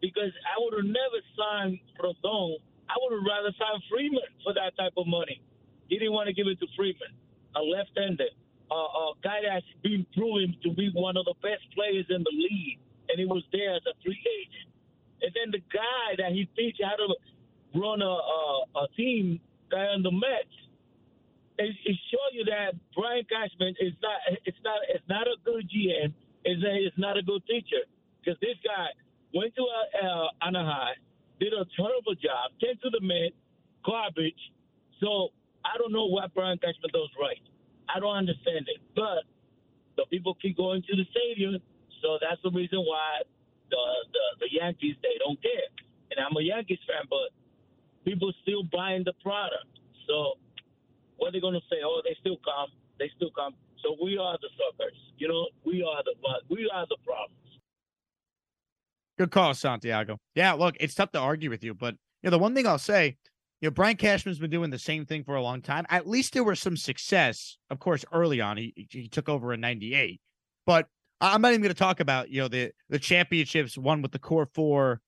Because 0.00 0.34
I 0.44 0.58
would 0.58 0.74
have 0.82 0.90
never 0.90 1.20
signed 1.38 1.78
Rodon. 2.00 2.58
I 2.90 2.94
would 2.98 3.14
have 3.14 3.26
rather 3.26 3.54
signed 3.54 3.82
Freeman 3.88 4.30
for 4.42 4.52
that 4.54 4.76
type 4.76 4.94
of 4.96 5.06
money. 5.06 5.40
He 5.88 5.98
didn't 5.98 6.12
want 6.12 6.26
to 6.26 6.34
give 6.34 6.46
it 6.46 6.58
to 6.60 6.66
Freeman, 6.76 7.14
a 7.54 7.62
left-handed 7.62 8.34
uh, 8.72 8.74
a 8.74 9.12
guy 9.22 9.40
that's 9.44 9.68
been 9.82 10.06
proven 10.16 10.56
to 10.62 10.72
be 10.72 10.90
one 10.94 11.16
of 11.16 11.24
the 11.26 11.34
best 11.42 11.62
players 11.74 12.06
in 12.08 12.24
the 12.24 12.32
league, 12.32 12.80
and 13.08 13.20
he 13.20 13.26
was 13.26 13.44
there 13.52 13.76
as 13.76 13.82
a 13.84 13.94
free 14.02 14.16
agent. 14.16 14.72
And 15.20 15.30
then 15.36 15.52
the 15.52 15.62
guy 15.68 16.16
that 16.18 16.32
he 16.32 16.48
teach 16.56 16.76
how 16.82 16.96
to 16.96 17.06
run 17.78 18.00
a, 18.00 18.16
a, 18.16 18.64
a 18.80 18.88
team, 18.96 19.40
guy 19.70 19.92
on 19.92 20.02
the 20.02 20.10
Mets, 20.10 20.56
it, 21.58 21.76
it 21.84 21.98
shows 22.08 22.32
you 22.32 22.44
that 22.48 22.72
Brian 22.96 23.24
Cashman 23.28 23.76
is 23.78 23.92
not 24.02 24.18
it's 24.46 24.56
not 24.64 24.80
it's 24.88 25.04
not 25.08 25.28
a 25.28 25.36
good 25.44 25.68
GM. 25.68 26.12
It's 26.44 26.64
a, 26.64 26.72
it's 26.86 26.98
not 26.98 27.18
a 27.18 27.22
good 27.22 27.44
teacher 27.46 27.84
because 28.22 28.38
this 28.40 28.56
guy 28.62 28.94
went 29.34 29.54
to 29.56 29.64
uh, 29.66 30.28
Anaheim, 30.46 30.96
did 31.40 31.52
a 31.52 31.66
terrible 31.76 32.14
job, 32.14 32.54
came 32.60 32.78
to 32.82 32.90
the 32.90 33.00
Mets, 33.02 33.34
garbage. 33.84 34.38
So 35.00 35.34
I 35.64 35.76
don't 35.78 35.92
know 35.92 36.06
what 36.06 36.32
Brian 36.34 36.58
Cashman 36.58 36.94
does 36.94 37.10
right. 37.20 37.42
I 37.90 37.98
don't 37.98 38.14
understand 38.14 38.66
it. 38.70 38.80
But 38.94 39.26
the 39.96 40.06
people 40.10 40.34
keep 40.40 40.56
going 40.56 40.82
to 40.82 40.96
the 40.96 41.04
stadium, 41.10 41.58
so 42.00 42.18
that's 42.20 42.40
the 42.42 42.50
reason 42.50 42.80
why 42.80 43.26
the 43.70 43.84
the, 44.12 44.24
the 44.46 44.48
Yankees 44.52 44.96
they 45.02 45.18
don't 45.18 45.40
care. 45.42 45.68
And 46.10 46.20
I'm 46.20 46.36
a 46.36 46.42
Yankees 46.42 46.78
fan, 46.86 47.08
but 47.10 47.34
people 48.04 48.32
still 48.42 48.62
buying 48.70 49.02
the 49.04 49.14
product. 49.22 49.66
So 50.06 50.38
what 51.16 51.28
are 51.28 51.32
they 51.32 51.40
gonna 51.40 51.64
say? 51.70 51.82
Oh, 51.84 52.00
they 52.04 52.16
still 52.20 52.38
come. 52.44 52.70
They 52.98 53.10
still 53.16 53.30
come. 53.34 53.54
So 53.82 53.96
we 54.02 54.16
are 54.18 54.38
the 54.38 54.50
suckers. 54.54 54.96
You 55.18 55.28
know, 55.28 55.48
we 55.64 55.82
are 55.82 56.02
the 56.04 56.14
we 56.48 56.70
are 56.72 56.86
the 56.86 56.98
problems. 57.04 57.41
Good 59.18 59.30
call, 59.30 59.54
Santiago. 59.54 60.18
Yeah, 60.34 60.52
look, 60.52 60.76
it's 60.80 60.94
tough 60.94 61.12
to 61.12 61.18
argue 61.18 61.50
with 61.50 61.62
you, 61.62 61.74
but 61.74 61.94
you 62.22 62.28
know, 62.28 62.30
the 62.30 62.38
one 62.38 62.54
thing 62.54 62.66
I'll 62.66 62.78
say 62.78 63.16
you 63.62 63.68
know, 63.68 63.70
Brian 63.70 63.96
Cashman's 63.96 64.40
been 64.40 64.50
doing 64.50 64.70
the 64.70 64.78
same 64.78 65.06
thing 65.06 65.22
for 65.22 65.36
a 65.36 65.42
long 65.42 65.62
time. 65.62 65.86
At 65.88 66.08
least 66.08 66.32
there 66.32 66.42
was 66.42 66.58
some 66.58 66.76
success, 66.76 67.56
of 67.70 67.78
course, 67.78 68.04
early 68.12 68.40
on. 68.40 68.56
He 68.56 68.88
he 68.90 69.08
took 69.08 69.28
over 69.28 69.54
in 69.54 69.60
'98, 69.60 70.20
but 70.66 70.88
I'm 71.20 71.40
not 71.40 71.52
even 71.52 71.62
going 71.62 71.72
to 71.72 71.78
talk 71.78 72.00
about 72.00 72.28
you 72.28 72.42
know 72.42 72.48
the 72.48 72.72
the 72.88 72.98
championships 72.98 73.78
won 73.78 74.02
with 74.02 74.10
the 74.10 74.18
core 74.18 74.48
four. 74.52 75.00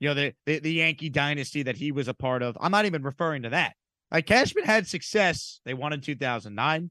You 0.00 0.10
know 0.10 0.14
the, 0.14 0.34
the 0.44 0.58
the 0.58 0.72
Yankee 0.74 1.08
dynasty 1.08 1.62
that 1.62 1.78
he 1.78 1.92
was 1.92 2.08
a 2.08 2.14
part 2.14 2.42
of. 2.42 2.58
I'm 2.60 2.70
not 2.70 2.84
even 2.84 3.02
referring 3.02 3.42
to 3.44 3.48
that. 3.48 3.74
Like 4.10 4.26
Cashman 4.26 4.64
had 4.64 4.86
success. 4.86 5.60
They 5.64 5.72
won 5.72 5.94
in 5.94 6.02
2009, 6.02 6.90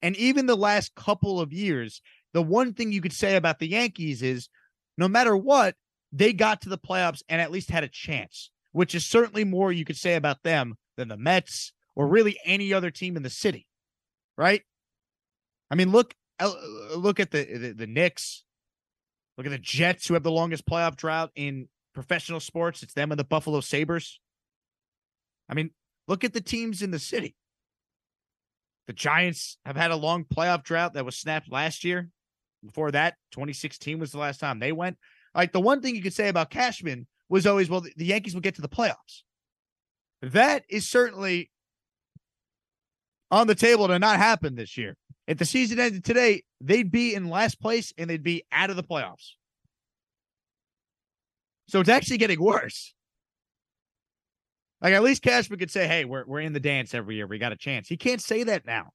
and 0.00 0.16
even 0.16 0.46
the 0.46 0.56
last 0.56 0.94
couple 0.94 1.38
of 1.38 1.52
years, 1.52 2.00
the 2.32 2.42
one 2.42 2.72
thing 2.72 2.92
you 2.92 3.02
could 3.02 3.12
say 3.12 3.36
about 3.36 3.58
the 3.58 3.68
Yankees 3.68 4.22
is, 4.22 4.48
no 4.98 5.08
matter 5.08 5.36
what, 5.36 5.74
they 6.12 6.32
got 6.32 6.60
to 6.62 6.68
the 6.68 6.78
playoffs 6.78 7.22
and 7.28 7.40
at 7.40 7.50
least 7.50 7.70
had 7.70 7.84
a 7.84 7.88
chance 7.88 8.50
which 8.72 8.94
is 8.94 9.06
certainly 9.06 9.44
more 9.44 9.70
you 9.70 9.84
could 9.84 9.96
say 9.96 10.14
about 10.14 10.42
them 10.42 10.76
than 10.96 11.08
the 11.08 11.16
Mets 11.16 11.72
or 11.94 12.08
really 12.08 12.38
any 12.44 12.72
other 12.72 12.90
team 12.90 13.16
in 13.16 13.22
the 13.22 13.30
city, 13.30 13.66
right? 14.36 14.62
I 15.70 15.74
mean, 15.74 15.90
look 15.90 16.14
uh, 16.40 16.52
look 16.96 17.20
at 17.20 17.30
the, 17.30 17.44
the 17.44 17.72
the 17.72 17.86
Knicks, 17.86 18.44
look 19.36 19.46
at 19.46 19.52
the 19.52 19.58
Jets 19.58 20.08
who 20.08 20.14
have 20.14 20.22
the 20.22 20.32
longest 20.32 20.66
playoff 20.66 20.96
drought 20.96 21.30
in 21.36 21.68
professional 21.94 22.40
sports. 22.40 22.82
It's 22.82 22.94
them 22.94 23.12
and 23.12 23.18
the 23.18 23.24
Buffalo 23.24 23.60
Sabres. 23.60 24.18
I 25.48 25.54
mean, 25.54 25.70
look 26.08 26.24
at 26.24 26.32
the 26.32 26.40
teams 26.40 26.82
in 26.82 26.90
the 26.90 26.98
city. 26.98 27.36
The 28.86 28.92
Giants 28.92 29.58
have 29.64 29.76
had 29.76 29.90
a 29.90 29.96
long 29.96 30.24
playoff 30.24 30.64
drought 30.64 30.94
that 30.94 31.04
was 31.04 31.16
snapped 31.16 31.52
last 31.52 31.84
year. 31.84 32.10
Before 32.64 32.90
that, 32.92 33.16
2016 33.32 33.98
was 33.98 34.12
the 34.12 34.18
last 34.18 34.38
time 34.38 34.58
they 34.58 34.72
went. 34.72 34.98
Like 35.34 35.52
the 35.52 35.60
one 35.60 35.80
thing 35.80 35.96
you 35.96 36.02
could 36.02 36.12
say 36.12 36.28
about 36.28 36.50
Cashman 36.50 37.06
was 37.28 37.46
always, 37.46 37.68
well, 37.68 37.80
the 37.80 38.04
Yankees 38.04 38.34
will 38.34 38.40
get 38.40 38.56
to 38.56 38.62
the 38.62 38.68
playoffs. 38.68 39.22
That 40.20 40.64
is 40.68 40.88
certainly 40.88 41.50
on 43.30 43.46
the 43.46 43.54
table 43.54 43.88
to 43.88 43.98
not 43.98 44.18
happen 44.18 44.54
this 44.54 44.76
year. 44.76 44.96
If 45.26 45.38
the 45.38 45.44
season 45.44 45.80
ended 45.80 46.04
today, 46.04 46.42
they'd 46.60 46.90
be 46.90 47.14
in 47.14 47.28
last 47.28 47.60
place 47.60 47.92
and 47.96 48.08
they'd 48.08 48.22
be 48.22 48.44
out 48.52 48.70
of 48.70 48.76
the 48.76 48.82
playoffs. 48.82 49.32
So 51.68 51.80
it's 51.80 51.88
actually 51.88 52.18
getting 52.18 52.42
worse. 52.42 52.94
Like 54.82 54.94
at 54.94 55.02
least 55.02 55.22
Cashman 55.22 55.58
could 55.58 55.70
say, 55.70 55.86
"Hey, 55.86 56.04
we're 56.04 56.24
we're 56.26 56.40
in 56.40 56.52
the 56.52 56.60
dance 56.60 56.92
every 56.92 57.14
year. 57.14 57.26
We 57.26 57.38
got 57.38 57.52
a 57.52 57.56
chance." 57.56 57.88
He 57.88 57.96
can't 57.96 58.20
say 58.20 58.42
that 58.42 58.66
now. 58.66 58.90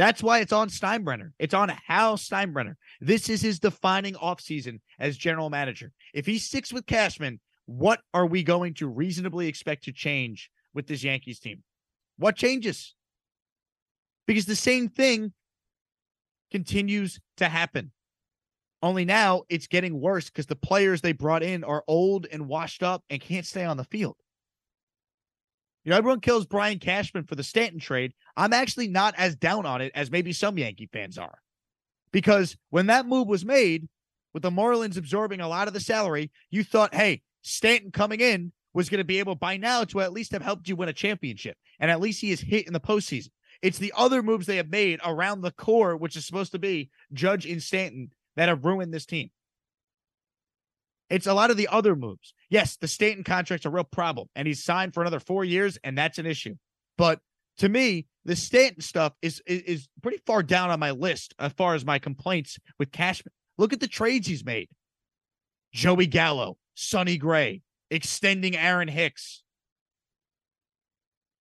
That's 0.00 0.22
why 0.22 0.38
it's 0.38 0.54
on 0.54 0.70
Steinbrenner. 0.70 1.32
It's 1.38 1.52
on 1.52 1.68
Hal 1.68 2.16
Steinbrenner. 2.16 2.76
This 3.02 3.28
is 3.28 3.42
his 3.42 3.58
defining 3.58 4.14
offseason 4.14 4.80
as 4.98 5.18
general 5.18 5.50
manager. 5.50 5.92
If 6.14 6.24
he 6.24 6.38
sticks 6.38 6.72
with 6.72 6.86
Cashman, 6.86 7.38
what 7.66 8.00
are 8.14 8.24
we 8.24 8.42
going 8.42 8.72
to 8.76 8.88
reasonably 8.88 9.46
expect 9.46 9.84
to 9.84 9.92
change 9.92 10.50
with 10.72 10.86
this 10.86 11.04
Yankees 11.04 11.38
team? 11.38 11.62
What 12.16 12.36
changes? 12.36 12.94
Because 14.26 14.46
the 14.46 14.56
same 14.56 14.88
thing 14.88 15.34
continues 16.50 17.20
to 17.36 17.50
happen. 17.50 17.92
Only 18.80 19.04
now 19.04 19.42
it's 19.50 19.66
getting 19.66 20.00
worse 20.00 20.30
because 20.30 20.46
the 20.46 20.56
players 20.56 21.02
they 21.02 21.12
brought 21.12 21.42
in 21.42 21.62
are 21.62 21.84
old 21.86 22.26
and 22.32 22.48
washed 22.48 22.82
up 22.82 23.04
and 23.10 23.20
can't 23.20 23.44
stay 23.44 23.66
on 23.66 23.76
the 23.76 23.84
field. 23.84 24.16
You 25.84 25.90
know, 25.90 25.96
everyone 25.96 26.20
kills 26.20 26.46
Brian 26.46 26.78
Cashman 26.78 27.24
for 27.24 27.34
the 27.34 27.42
Stanton 27.42 27.80
trade. 27.80 28.12
I'm 28.40 28.54
actually 28.54 28.88
not 28.88 29.14
as 29.18 29.36
down 29.36 29.66
on 29.66 29.82
it 29.82 29.92
as 29.94 30.10
maybe 30.10 30.32
some 30.32 30.56
Yankee 30.56 30.88
fans 30.90 31.18
are. 31.18 31.38
Because 32.10 32.56
when 32.70 32.86
that 32.86 33.04
move 33.04 33.28
was 33.28 33.44
made, 33.44 33.86
with 34.32 34.42
the 34.42 34.50
Marlins 34.50 34.96
absorbing 34.96 35.42
a 35.42 35.48
lot 35.48 35.68
of 35.68 35.74
the 35.74 35.80
salary, 35.80 36.30
you 36.48 36.64
thought, 36.64 36.94
hey, 36.94 37.20
Stanton 37.42 37.90
coming 37.90 38.20
in 38.20 38.50
was 38.72 38.88
going 38.88 38.96
to 38.96 39.04
be 39.04 39.18
able 39.18 39.34
by 39.34 39.58
now 39.58 39.84
to 39.84 40.00
at 40.00 40.14
least 40.14 40.32
have 40.32 40.40
helped 40.40 40.68
you 40.68 40.74
win 40.74 40.88
a 40.88 40.94
championship. 40.94 41.58
And 41.80 41.90
at 41.90 42.00
least 42.00 42.22
he 42.22 42.30
is 42.30 42.40
hit 42.40 42.66
in 42.66 42.72
the 42.72 42.80
postseason. 42.80 43.28
It's 43.60 43.76
the 43.76 43.92
other 43.94 44.22
moves 44.22 44.46
they 44.46 44.56
have 44.56 44.70
made 44.70 45.00
around 45.04 45.42
the 45.42 45.50
core, 45.50 45.94
which 45.98 46.16
is 46.16 46.24
supposed 46.24 46.52
to 46.52 46.58
be 46.58 46.88
Judge 47.12 47.44
and 47.44 47.62
Stanton, 47.62 48.10
that 48.36 48.48
have 48.48 48.64
ruined 48.64 48.94
this 48.94 49.04
team. 49.04 49.30
It's 51.10 51.26
a 51.26 51.34
lot 51.34 51.50
of 51.50 51.58
the 51.58 51.68
other 51.68 51.94
moves. 51.94 52.32
Yes, 52.48 52.76
the 52.76 52.88
Stanton 52.88 53.22
contract's 53.22 53.66
a 53.66 53.70
real 53.70 53.84
problem, 53.84 54.28
and 54.34 54.48
he's 54.48 54.64
signed 54.64 54.94
for 54.94 55.02
another 55.02 55.20
four 55.20 55.44
years, 55.44 55.76
and 55.84 55.98
that's 55.98 56.18
an 56.18 56.24
issue. 56.24 56.54
But 56.96 57.20
to 57.58 57.68
me, 57.68 58.06
the 58.24 58.36
Stanton 58.36 58.82
stuff 58.82 59.14
is, 59.22 59.42
is 59.46 59.62
is 59.62 59.88
pretty 60.02 60.18
far 60.26 60.42
down 60.42 60.70
on 60.70 60.80
my 60.80 60.90
list 60.90 61.34
as 61.38 61.52
far 61.52 61.74
as 61.74 61.84
my 61.84 61.98
complaints 61.98 62.58
with 62.78 62.92
Cashman. 62.92 63.32
Look 63.58 63.72
at 63.72 63.80
the 63.80 63.88
trades 63.88 64.26
he's 64.26 64.44
made: 64.44 64.68
Joey 65.72 66.06
Gallo, 66.06 66.58
Sonny 66.74 67.16
Gray, 67.16 67.62
extending 67.90 68.56
Aaron 68.56 68.88
Hicks. 68.88 69.42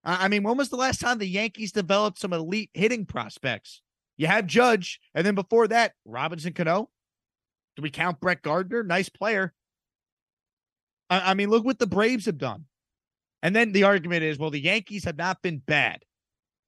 I 0.03 0.29
mean, 0.29 0.43
when 0.43 0.57
was 0.57 0.69
the 0.69 0.77
last 0.77 1.01
time 1.01 1.17
the 1.17 1.27
Yankees 1.27 1.73
developed 1.73 2.19
some 2.19 2.31
elite 2.31 2.69
hitting 2.73 3.05
prospects? 3.05 3.81
You 4.17 4.27
have 4.27 4.47
Judge, 4.47 4.99
and 5.13 5.27
then 5.27 5.35
before 5.35 5.67
that, 5.67 5.93
Robinson 6.05 6.53
Cano. 6.53 6.89
Do 7.75 7.81
we 7.81 7.89
count 7.89 8.19
Brett 8.19 8.41
Gardner? 8.41 8.83
Nice 8.83 9.09
player. 9.09 9.53
I, 11.09 11.31
I 11.31 11.33
mean, 11.33 11.49
look 11.49 11.65
what 11.65 11.79
the 11.79 11.87
Braves 11.87 12.25
have 12.25 12.37
done. 12.37 12.65
And 13.41 13.55
then 13.55 13.71
the 13.71 13.83
argument 13.83 14.23
is, 14.23 14.37
well, 14.37 14.49
the 14.49 14.59
Yankees 14.59 15.05
have 15.05 15.17
not 15.17 15.41
been 15.41 15.59
bad. 15.59 16.03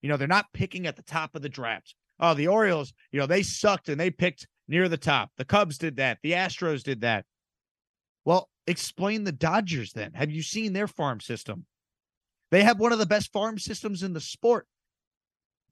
You 0.01 0.09
know, 0.09 0.17
they're 0.17 0.27
not 0.27 0.53
picking 0.53 0.87
at 0.87 0.95
the 0.95 1.03
top 1.03 1.35
of 1.35 1.41
the 1.41 1.49
draft. 1.49 1.95
Oh, 2.19 2.33
the 2.33 2.47
Orioles, 2.47 2.93
you 3.11 3.19
know, 3.19 3.25
they 3.25 3.43
sucked 3.43 3.89
and 3.89 3.99
they 3.99 4.11
picked 4.11 4.47
near 4.67 4.87
the 4.87 4.97
top. 4.97 5.31
The 5.37 5.45
Cubs 5.45 5.77
did 5.77 5.97
that. 5.97 6.19
The 6.23 6.33
Astros 6.33 6.83
did 6.83 7.01
that. 7.01 7.25
Well, 8.25 8.49
explain 8.67 9.23
the 9.23 9.31
Dodgers 9.31 9.93
then. 9.93 10.13
Have 10.13 10.31
you 10.31 10.43
seen 10.43 10.73
their 10.73 10.87
farm 10.87 11.19
system? 11.19 11.65
They 12.51 12.63
have 12.63 12.79
one 12.79 12.91
of 12.91 12.99
the 12.99 13.05
best 13.05 13.31
farm 13.31 13.57
systems 13.57 14.03
in 14.03 14.13
the 14.13 14.19
sport. 14.19 14.67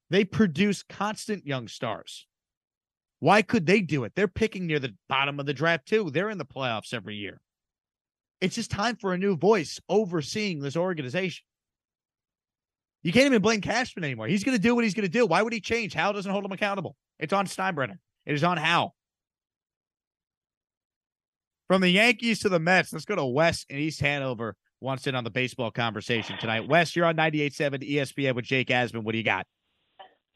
They 0.10 0.26
produce 0.26 0.82
constant 0.82 1.46
young 1.46 1.68
stars. 1.68 2.26
Why 3.20 3.42
could 3.42 3.66
they 3.66 3.82
do 3.82 4.06
it? 4.06 4.14
They're 4.16 4.28
picking 4.28 4.66
near 4.66 4.80
the 4.80 4.96
bottom 5.08 5.40
of 5.40 5.46
the 5.46 5.54
draft, 5.54 5.88
too. 5.88 6.10
They're 6.10 6.30
in 6.30 6.38
the 6.38 6.46
playoffs 6.46 6.94
every 6.94 7.16
year. 7.16 7.42
It's 8.42 8.56
just 8.56 8.72
time 8.72 8.96
for 8.96 9.14
a 9.14 9.18
new 9.18 9.36
voice 9.36 9.80
overseeing 9.90 10.62
this 10.62 10.78
organization. 10.78 11.44
You 13.04 13.14
can't 13.14 13.26
even 13.26 13.42
blame 13.42 13.62
Cashman 13.62 14.04
anymore. 14.04 14.28
He's 14.28 14.44
going 14.44 14.58
to 14.58 14.62
do 14.62 14.76
what 14.76 14.84
he's 14.84 14.94
going 14.94 15.06
to 15.06 15.12
do. 15.12 15.26
Why 15.26 15.42
would 15.42 15.54
he 15.54 15.62
change? 15.62 15.94
Hal 15.94 16.14
doesn't 16.14 16.32
hold 16.32 16.44
him 16.44 16.52
accountable. 16.52 16.96
It's 17.18 17.34
on 17.34 17.46
Steinbrenner. 17.46 17.98
It 18.26 18.34
is 18.34 18.44
on 18.44 18.58
Hal. 18.58 18.96
From 21.68 21.82
the 21.82 21.90
Yankees 21.90 22.40
to 22.40 22.50
the 22.50 22.60
Mets, 22.60 22.92
let's 22.92 23.06
go 23.06 23.16
to 23.16 23.26
Wes 23.26 23.66
in 23.70 23.78
East 23.78 24.02
Hanover. 24.02 24.56
Wants 24.82 25.08
in 25.08 25.16
on 25.16 25.24
the 25.24 25.30
baseball 25.30 25.72
conversation 25.72 26.38
tonight. 26.40 26.68
Wes, 26.68 26.96
you're 26.96 27.06
on 27.06 27.16
98.7 27.16 27.90
ESPN 27.90 28.34
with 28.34 28.46
Jake 28.46 28.70
Asman. 28.70 29.04
What 29.04 29.12
do 29.12 29.18
you 29.18 29.26
got? 29.26 29.46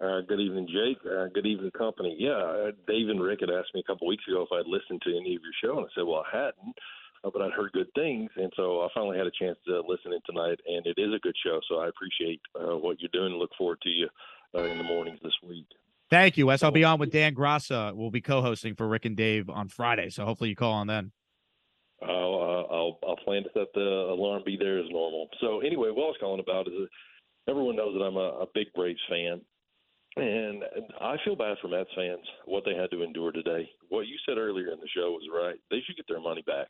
Uh, 0.03 0.19
good 0.27 0.41
evening, 0.41 0.67
Jake. 0.67 0.97
Uh, 1.05 1.27
good 1.33 1.45
evening, 1.45 1.71
company. 1.71 2.15
Yeah, 2.19 2.31
uh, 2.31 2.71
Dave 2.87 3.07
and 3.07 3.21
Rick 3.21 3.39
had 3.39 3.49
asked 3.49 3.73
me 3.73 3.79
a 3.79 3.89
couple 3.89 4.05
weeks 4.05 4.25
ago 4.27 4.41
if 4.41 4.49
I'd 4.51 4.69
listened 4.69 5.01
to 5.03 5.11
any 5.11 5.35
of 5.35 5.41
your 5.41 5.53
show, 5.63 5.77
and 5.77 5.87
I 5.87 5.89
said, 5.95 6.03
well, 6.05 6.25
I 6.31 6.37
hadn't, 6.37 6.75
uh, 7.23 7.29
but 7.31 7.41
I'd 7.41 7.51
heard 7.53 7.71
good 7.71 7.87
things, 7.95 8.29
and 8.35 8.51
so 8.55 8.81
I 8.81 8.87
finally 8.93 9.17
had 9.17 9.27
a 9.27 9.31
chance 9.31 9.57
to 9.67 9.81
listen 9.87 10.13
in 10.13 10.19
tonight, 10.25 10.59
and 10.67 10.85
it 10.85 10.95
is 10.97 11.13
a 11.13 11.19
good 11.19 11.35
show. 11.43 11.59
So 11.69 11.79
I 11.79 11.87
appreciate 11.87 12.41
uh, 12.55 12.77
what 12.77 12.99
you're 12.99 13.09
doing. 13.13 13.31
And 13.31 13.39
look 13.39 13.51
forward 13.57 13.79
to 13.83 13.89
you 13.89 14.09
uh, 14.55 14.63
in 14.63 14.77
the 14.77 14.83
mornings 14.83 15.19
this 15.23 15.33
week. 15.47 15.67
Thank 16.09 16.37
you, 16.37 16.47
Wes. 16.47 16.61
I'll 16.61 16.71
be 16.71 16.83
on 16.83 16.99
with 16.99 17.11
Dan 17.11 17.33
Graca. 17.33 17.95
We'll 17.95 18.11
be 18.11 18.21
co-hosting 18.21 18.75
for 18.75 18.87
Rick 18.87 19.05
and 19.05 19.15
Dave 19.15 19.49
on 19.49 19.67
Friday, 19.67 20.09
so 20.09 20.25
hopefully 20.25 20.49
you 20.49 20.55
call 20.55 20.73
on 20.73 20.87
then. 20.87 21.11
I'll, 22.01 22.09
uh, 22.09 22.73
I'll 22.73 22.99
I'll 23.07 23.15
plan 23.23 23.43
to 23.43 23.49
set 23.53 23.67
the 23.73 24.09
alarm 24.11 24.43
be 24.45 24.57
there 24.57 24.79
as 24.79 24.89
normal. 24.89 25.29
So 25.39 25.61
anyway, 25.61 25.89
what 25.89 26.03
I 26.03 26.07
was 26.07 26.17
calling 26.19 26.41
about 26.41 26.67
is 26.67 26.73
that 26.73 26.89
everyone 27.49 27.77
knows 27.77 27.95
that 27.97 28.03
I'm 28.03 28.17
a, 28.17 28.43
a 28.43 28.45
big 28.53 28.67
Braves 28.75 28.99
fan, 29.09 29.41
and 30.17 30.63
I 30.99 31.15
feel 31.23 31.35
bad 31.35 31.57
for 31.61 31.69
Mets 31.69 31.89
fans 31.95 32.21
what 32.45 32.63
they 32.65 32.75
had 32.75 32.91
to 32.91 33.03
endure 33.03 33.31
today. 33.31 33.69
What 33.89 34.07
you 34.07 34.17
said 34.27 34.37
earlier 34.37 34.67
in 34.67 34.79
the 34.79 34.89
show 34.93 35.11
was 35.11 35.27
right. 35.33 35.55
They 35.71 35.79
should 35.85 35.95
get 35.95 36.07
their 36.07 36.21
money 36.21 36.43
back. 36.45 36.67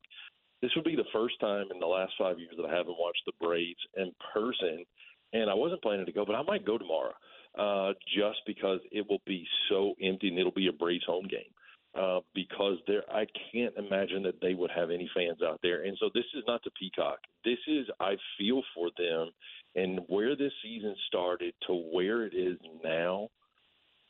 This 0.63 0.71
would 0.77 0.85
be 0.85 0.95
the 0.95 1.03
first 1.11 1.37
time 1.41 1.67
in 1.73 1.79
the 1.81 1.85
last 1.85 2.13
five 2.17 2.39
years 2.39 2.53
that 2.55 2.65
I 2.65 2.73
haven't 2.73 2.95
watched 2.97 3.23
the 3.25 3.33
Braves 3.41 3.75
in 3.97 4.13
person, 4.33 4.85
and 5.33 5.49
I 5.49 5.53
wasn't 5.53 5.81
planning 5.81 6.05
to 6.05 6.13
go, 6.13 6.23
but 6.25 6.37
I 6.37 6.43
might 6.43 6.65
go 6.65 6.77
tomorrow, 6.77 7.11
uh, 7.59 7.91
just 8.15 8.39
because 8.47 8.79
it 8.89 9.05
will 9.09 9.21
be 9.27 9.45
so 9.67 9.93
empty 10.01 10.29
and 10.29 10.39
it'll 10.39 10.53
be 10.53 10.67
a 10.67 10.71
Braves 10.71 11.03
home 11.05 11.27
game 11.29 11.51
uh, 11.99 12.19
because 12.33 12.77
there 12.87 13.03
I 13.11 13.25
can't 13.51 13.75
imagine 13.75 14.23
that 14.23 14.39
they 14.41 14.53
would 14.53 14.71
have 14.71 14.89
any 14.89 15.09
fans 15.13 15.39
out 15.43 15.59
there. 15.61 15.83
And 15.83 15.97
so 15.99 16.09
this 16.13 16.23
is 16.33 16.43
not 16.47 16.63
the 16.63 16.71
Peacock. 16.79 17.19
This 17.43 17.59
is 17.67 17.85
I 17.99 18.15
feel 18.37 18.61
for 18.73 18.89
them 18.97 19.31
and 19.75 19.99
where 20.07 20.35
this 20.37 20.53
season 20.63 20.95
started 21.07 21.53
to 21.67 21.73
where 21.73 22.25
it 22.25 22.33
is 22.33 22.57
now. 22.83 23.27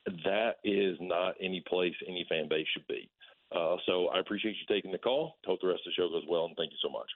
That 0.06 0.56
is 0.64 0.98
not 1.00 1.36
any 1.42 1.64
place 1.68 1.94
any 2.08 2.26
fan 2.30 2.48
base 2.48 2.68
should 2.74 2.88
be. 2.88 3.10
Uh, 3.56 3.76
so 3.86 4.08
I 4.08 4.20
appreciate 4.20 4.56
you 4.56 4.76
taking 4.76 4.92
the 4.92 4.98
call. 4.98 5.36
Hope 5.46 5.62
the 5.62 5.68
rest 5.68 5.82
of 5.86 5.92
the 5.92 6.02
show 6.02 6.10
goes 6.10 6.24
well, 6.28 6.46
and 6.46 6.56
thank 6.58 6.72
you 6.72 6.78
so 6.82 6.90
much. 6.90 7.08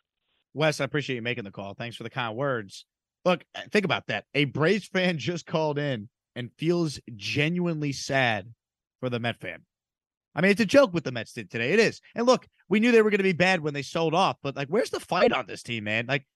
Wes, 0.53 0.79
I 0.79 0.85
appreciate 0.85 1.15
you 1.15 1.21
making 1.21 1.43
the 1.43 1.51
call. 1.51 1.73
Thanks 1.73 1.95
for 1.95 2.03
the 2.03 2.09
kind 2.09 2.35
words. 2.35 2.85
Look, 3.25 3.43
think 3.71 3.85
about 3.85 4.07
that. 4.07 4.25
A 4.33 4.45
Braves 4.45 4.87
fan 4.87 5.17
just 5.17 5.45
called 5.45 5.79
in 5.79 6.09
and 6.35 6.51
feels 6.57 6.99
genuinely 7.15 7.91
sad 7.91 8.53
for 8.99 9.09
the 9.09 9.19
Met 9.19 9.39
fan. 9.39 9.63
I 10.35 10.41
mean, 10.41 10.51
it's 10.51 10.61
a 10.61 10.65
joke 10.65 10.93
what 10.93 11.03
the 11.03 11.11
Mets 11.11 11.33
did 11.33 11.49
today. 11.49 11.73
It 11.73 11.79
is. 11.79 11.99
And 12.13 12.27
look, 12.27 12.45
we 12.69 12.79
knew 12.79 12.91
they 12.91 13.01
were 13.01 13.09
going 13.09 13.17
to 13.17 13.23
be 13.23 13.33
bad 13.33 13.61
when 13.61 13.73
they 13.73 13.81
sold 13.81 14.13
off, 14.13 14.37
but 14.43 14.55
like, 14.55 14.67
where's 14.67 14.91
the 14.91 14.99
fight 14.99 15.31
on 15.31 15.47
this 15.47 15.63
team, 15.63 15.85
man? 15.85 16.05
Like, 16.07 16.27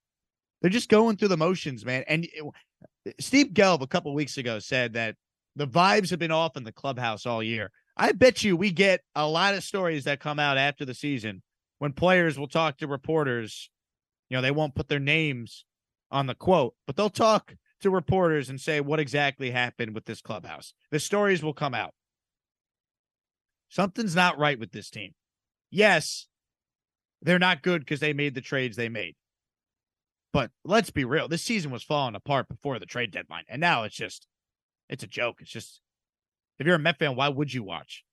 they're 0.61 0.71
just 0.71 0.89
going 0.89 1.17
through 1.17 1.27
the 1.27 1.37
motions, 1.37 1.85
man. 1.85 2.03
And 2.07 2.25
it, 2.25 3.15
Steve 3.19 3.49
Gelbs 3.53 3.83
a 3.83 3.87
couple 3.87 4.13
weeks 4.15 4.37
ago 4.37 4.57
said 4.57 4.93
that 4.93 5.15
the 5.55 5.67
vibes 5.67 6.09
have 6.09 6.19
been 6.19 6.31
off 6.31 6.57
in 6.57 6.63
the 6.63 6.71
clubhouse 6.71 7.25
all 7.25 7.43
year. 7.43 7.71
I 7.97 8.13
bet 8.13 8.43
you 8.43 8.55
we 8.55 8.71
get 8.71 9.01
a 9.15 9.27
lot 9.27 9.55
of 9.55 9.63
stories 9.63 10.05
that 10.05 10.19
come 10.19 10.39
out 10.39 10.57
after 10.57 10.85
the 10.85 10.93
season 10.93 11.43
when 11.79 11.93
players 11.93 12.39
will 12.39 12.47
talk 12.47 12.77
to 12.77 12.87
reporters. 12.87 13.69
You 14.29 14.37
know, 14.37 14.41
they 14.41 14.51
won't 14.51 14.75
put 14.75 14.87
their 14.87 14.99
names 14.99 15.65
on 16.09 16.27
the 16.27 16.35
quote, 16.35 16.75
but 16.87 16.95
they'll 16.95 17.09
talk 17.09 17.55
to 17.81 17.89
reporters 17.89 18.49
and 18.49 18.59
say 18.59 18.79
what 18.79 18.99
exactly 18.99 19.51
happened 19.51 19.95
with 19.95 20.05
this 20.05 20.21
clubhouse. 20.21 20.73
The 20.91 20.99
stories 20.99 21.43
will 21.43 21.53
come 21.53 21.73
out. 21.73 21.93
Something's 23.69 24.15
not 24.15 24.37
right 24.37 24.59
with 24.59 24.71
this 24.71 24.89
team. 24.89 25.13
Yes, 25.69 26.27
they're 27.21 27.39
not 27.39 27.63
good 27.63 27.81
because 27.81 27.99
they 27.99 28.13
made 28.13 28.35
the 28.35 28.41
trades 28.41 28.75
they 28.75 28.89
made. 28.89 29.15
But 30.33 30.51
let's 30.63 30.91
be 30.91 31.05
real. 31.05 31.27
This 31.27 31.41
season 31.41 31.71
was 31.71 31.83
falling 31.83 32.15
apart 32.15 32.47
before 32.47 32.79
the 32.79 32.85
trade 32.85 33.11
deadline. 33.11 33.43
And 33.49 33.59
now 33.59 33.83
it's 33.83 33.95
just, 33.95 34.27
it's 34.89 35.03
a 35.03 35.07
joke. 35.07 35.37
It's 35.41 35.51
just, 35.51 35.81
if 36.59 36.67
you're 36.67 36.75
a 36.75 36.79
Met 36.79 36.99
fan, 36.99 37.15
why 37.15 37.29
would 37.29 37.53
you 37.53 37.63
watch? 37.63 38.03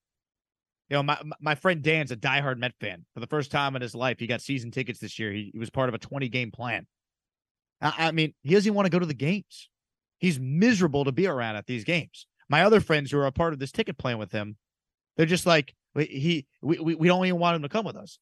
You 0.88 0.96
know, 0.96 1.02
my 1.02 1.20
my 1.40 1.54
friend 1.54 1.82
Dan's 1.82 2.10
a 2.10 2.16
diehard 2.16 2.58
Met 2.58 2.74
fan. 2.80 3.04
For 3.14 3.20
the 3.20 3.26
first 3.26 3.50
time 3.50 3.76
in 3.76 3.82
his 3.82 3.94
life, 3.94 4.18
he 4.18 4.26
got 4.26 4.40
season 4.40 4.70
tickets 4.70 4.98
this 4.98 5.18
year. 5.18 5.32
He, 5.32 5.50
he 5.52 5.58
was 5.58 5.70
part 5.70 5.88
of 5.88 5.94
a 5.94 5.98
20 5.98 6.28
game 6.28 6.50
plan. 6.50 6.86
I, 7.80 7.94
I 7.98 8.10
mean, 8.12 8.34
he 8.42 8.54
doesn't 8.54 8.74
want 8.74 8.86
to 8.86 8.90
go 8.90 8.98
to 8.98 9.06
the 9.06 9.14
games. 9.14 9.68
He's 10.18 10.40
miserable 10.40 11.04
to 11.04 11.12
be 11.12 11.26
around 11.26 11.56
at 11.56 11.66
these 11.66 11.84
games. 11.84 12.26
My 12.48 12.62
other 12.62 12.80
friends 12.80 13.10
who 13.10 13.18
are 13.18 13.26
a 13.26 13.32
part 13.32 13.52
of 13.52 13.58
this 13.58 13.70
ticket 13.70 13.98
plan 13.98 14.18
with 14.18 14.32
him 14.32 14.56
they're 15.18 15.26
just 15.26 15.44
like 15.44 15.74
he 15.94 16.46
we, 16.62 16.78
we, 16.78 16.94
we 16.94 17.08
don't 17.08 17.26
even 17.26 17.40
want 17.40 17.56
him 17.56 17.62
to 17.62 17.68
come 17.68 17.84
with 17.84 17.96
us. 17.96 18.18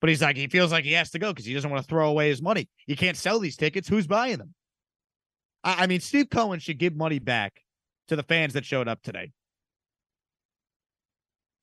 But 0.00 0.10
he's 0.10 0.20
like 0.20 0.36
he 0.36 0.48
feels 0.48 0.72
like 0.72 0.84
he 0.84 0.92
has 0.92 1.10
to 1.12 1.18
go 1.18 1.32
because 1.32 1.46
he 1.46 1.54
doesn't 1.54 1.70
want 1.70 1.82
to 1.82 1.88
throw 1.88 2.10
away 2.10 2.28
his 2.28 2.42
money. 2.42 2.68
You 2.86 2.96
can't 2.96 3.16
sell 3.16 3.38
these 3.38 3.56
tickets. 3.56 3.88
Who's 3.88 4.06
buying 4.06 4.38
them? 4.38 4.54
I, 5.64 5.84
I 5.84 5.86
mean, 5.86 6.00
Steve 6.00 6.28
Cohen 6.30 6.58
should 6.58 6.78
give 6.78 6.94
money 6.94 7.20
back 7.20 7.62
to 8.08 8.16
the 8.16 8.22
fans 8.22 8.54
that 8.54 8.64
showed 8.64 8.88
up 8.88 9.02
today. 9.02 9.32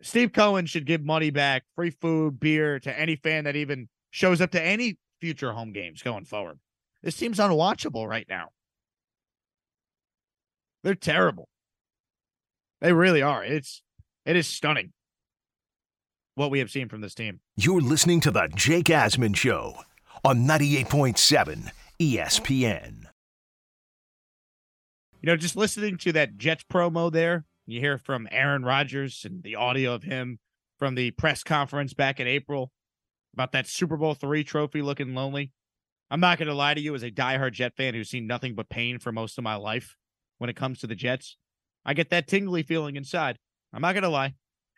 Steve 0.01 0.33
Cohen 0.33 0.65
should 0.65 0.85
give 0.85 1.03
money 1.03 1.29
back, 1.31 1.63
free 1.75 1.89
food, 1.89 2.39
beer 2.39 2.79
to 2.79 2.99
any 2.99 3.15
fan 3.15 3.45
that 3.45 3.55
even 3.55 3.89
shows 4.11 4.41
up 4.41 4.51
to 4.51 4.61
any 4.61 4.97
future 5.19 5.53
home 5.53 5.71
games 5.71 6.01
going 6.01 6.25
forward. 6.25 6.59
This 7.01 7.17
team's 7.17 7.39
unwatchable 7.39 8.07
right 8.07 8.27
now. 8.29 8.49
They're 10.83 10.95
terrible. 10.95 11.49
They 12.81 12.93
really 12.93 13.21
are. 13.21 13.43
It's 13.43 13.81
it 14.25 14.35
is 14.35 14.47
stunning 14.47 14.93
what 16.35 16.51
we 16.51 16.59
have 16.59 16.69
seen 16.69 16.89
from 16.89 17.01
this 17.01 17.15
team. 17.15 17.39
You're 17.55 17.81
listening 17.81 18.19
to 18.21 18.31
the 18.31 18.49
Jake 18.53 18.85
Asman 18.85 19.35
Show 19.35 19.75
on 20.23 20.45
98.7 20.45 21.71
ESPN. 21.99 23.05
You 25.25 25.31
know, 25.31 25.37
just 25.37 25.55
listening 25.55 25.97
to 25.97 26.11
that 26.11 26.37
Jets 26.37 26.63
promo 26.71 27.11
there, 27.11 27.45
you 27.65 27.79
hear 27.79 27.97
from 27.97 28.27
Aaron 28.29 28.63
Rodgers 28.63 29.25
and 29.25 29.41
the 29.41 29.55
audio 29.55 29.95
of 29.95 30.03
him 30.03 30.37
from 30.77 30.93
the 30.93 31.09
press 31.09 31.43
conference 31.43 31.95
back 31.95 32.19
in 32.19 32.27
April 32.27 32.71
about 33.33 33.51
that 33.53 33.65
Super 33.65 33.97
Bowl 33.97 34.13
three 34.13 34.43
trophy 34.43 34.83
looking 34.83 35.15
lonely. 35.15 35.51
I'm 36.11 36.19
not 36.19 36.37
going 36.37 36.47
to 36.47 36.53
lie 36.53 36.75
to 36.75 36.79
you, 36.79 36.93
as 36.93 37.01
a 37.01 37.09
diehard 37.09 37.53
Jet 37.53 37.75
fan 37.75 37.95
who's 37.95 38.11
seen 38.11 38.27
nothing 38.27 38.53
but 38.53 38.69
pain 38.69 38.99
for 38.99 39.11
most 39.11 39.39
of 39.39 39.43
my 39.43 39.55
life 39.55 39.95
when 40.37 40.51
it 40.51 40.55
comes 40.55 40.77
to 40.81 40.87
the 40.87 40.93
Jets, 40.93 41.37
I 41.83 41.95
get 41.95 42.11
that 42.11 42.27
tingly 42.27 42.61
feeling 42.61 42.95
inside. 42.95 43.39
I'm 43.73 43.81
not 43.81 43.95
gonna 43.95 44.09
lie, 44.09 44.35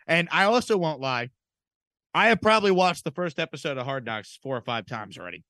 and 0.08 0.30
I 0.32 0.45
also 0.45 0.78
won't 0.78 1.02
lie. 1.02 1.32
I 2.14 2.30
have 2.30 2.39
probably 2.39 2.72
watched 2.72 3.04
the 3.04 3.12
first 3.12 3.38
episode 3.38 3.78
of 3.78 3.84
Hard 3.86 4.06
Knocks 4.06 4.39
four 4.41 4.56
or 4.56 4.62
five 4.62 4.86
times 4.86 5.18
already, 5.18 5.43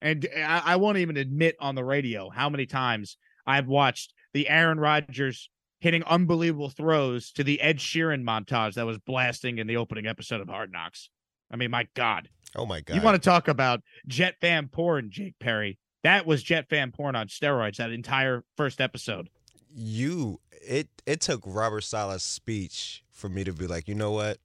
and 0.00 0.26
I, 0.34 0.62
I 0.64 0.76
won't 0.76 0.96
even 0.96 1.18
admit 1.18 1.56
on 1.60 1.74
the 1.74 1.84
radio 1.84 2.30
how 2.30 2.48
many 2.48 2.64
times 2.64 3.18
I've 3.46 3.68
watched 3.68 4.13
the 4.34 4.48
Aaron 4.48 4.78
Rodgers 4.78 5.48
hitting 5.80 6.02
unbelievable 6.04 6.70
throws 6.70 7.30
to 7.32 7.44
the 7.44 7.60
Ed 7.60 7.78
Sheeran 7.78 8.22
montage 8.22 8.74
that 8.74 8.86
was 8.86 8.98
blasting 8.98 9.58
in 9.58 9.66
the 9.66 9.76
opening 9.76 10.06
episode 10.06 10.40
of 10.40 10.48
Hard 10.48 10.72
Knocks. 10.72 11.08
I 11.50 11.56
mean, 11.56 11.70
my 11.70 11.86
God. 11.94 12.28
Oh 12.56 12.66
my 12.66 12.80
god! 12.80 12.96
You 12.96 13.02
want 13.02 13.20
to 13.20 13.24
talk 13.24 13.48
about 13.48 13.80
Jet 14.06 14.36
fan 14.40 14.68
porn, 14.68 15.10
Jake 15.10 15.34
Perry? 15.40 15.78
That 16.02 16.26
was 16.26 16.42
Jet 16.42 16.68
fan 16.68 16.92
porn 16.92 17.16
on 17.16 17.28
steroids. 17.28 17.76
That 17.76 17.90
entire 17.90 18.44
first 18.56 18.80
episode. 18.80 19.28
you 19.74 20.40
it 20.50 20.88
it 21.06 21.20
took 21.20 21.42
Robert 21.44 21.82
Saleh's 21.82 22.22
speech 22.22 23.04
for 23.10 23.28
me 23.28 23.44
to 23.44 23.52
be 23.52 23.66
like, 23.66 23.88
you 23.88 23.94
know 23.94 24.12
what? 24.12 24.38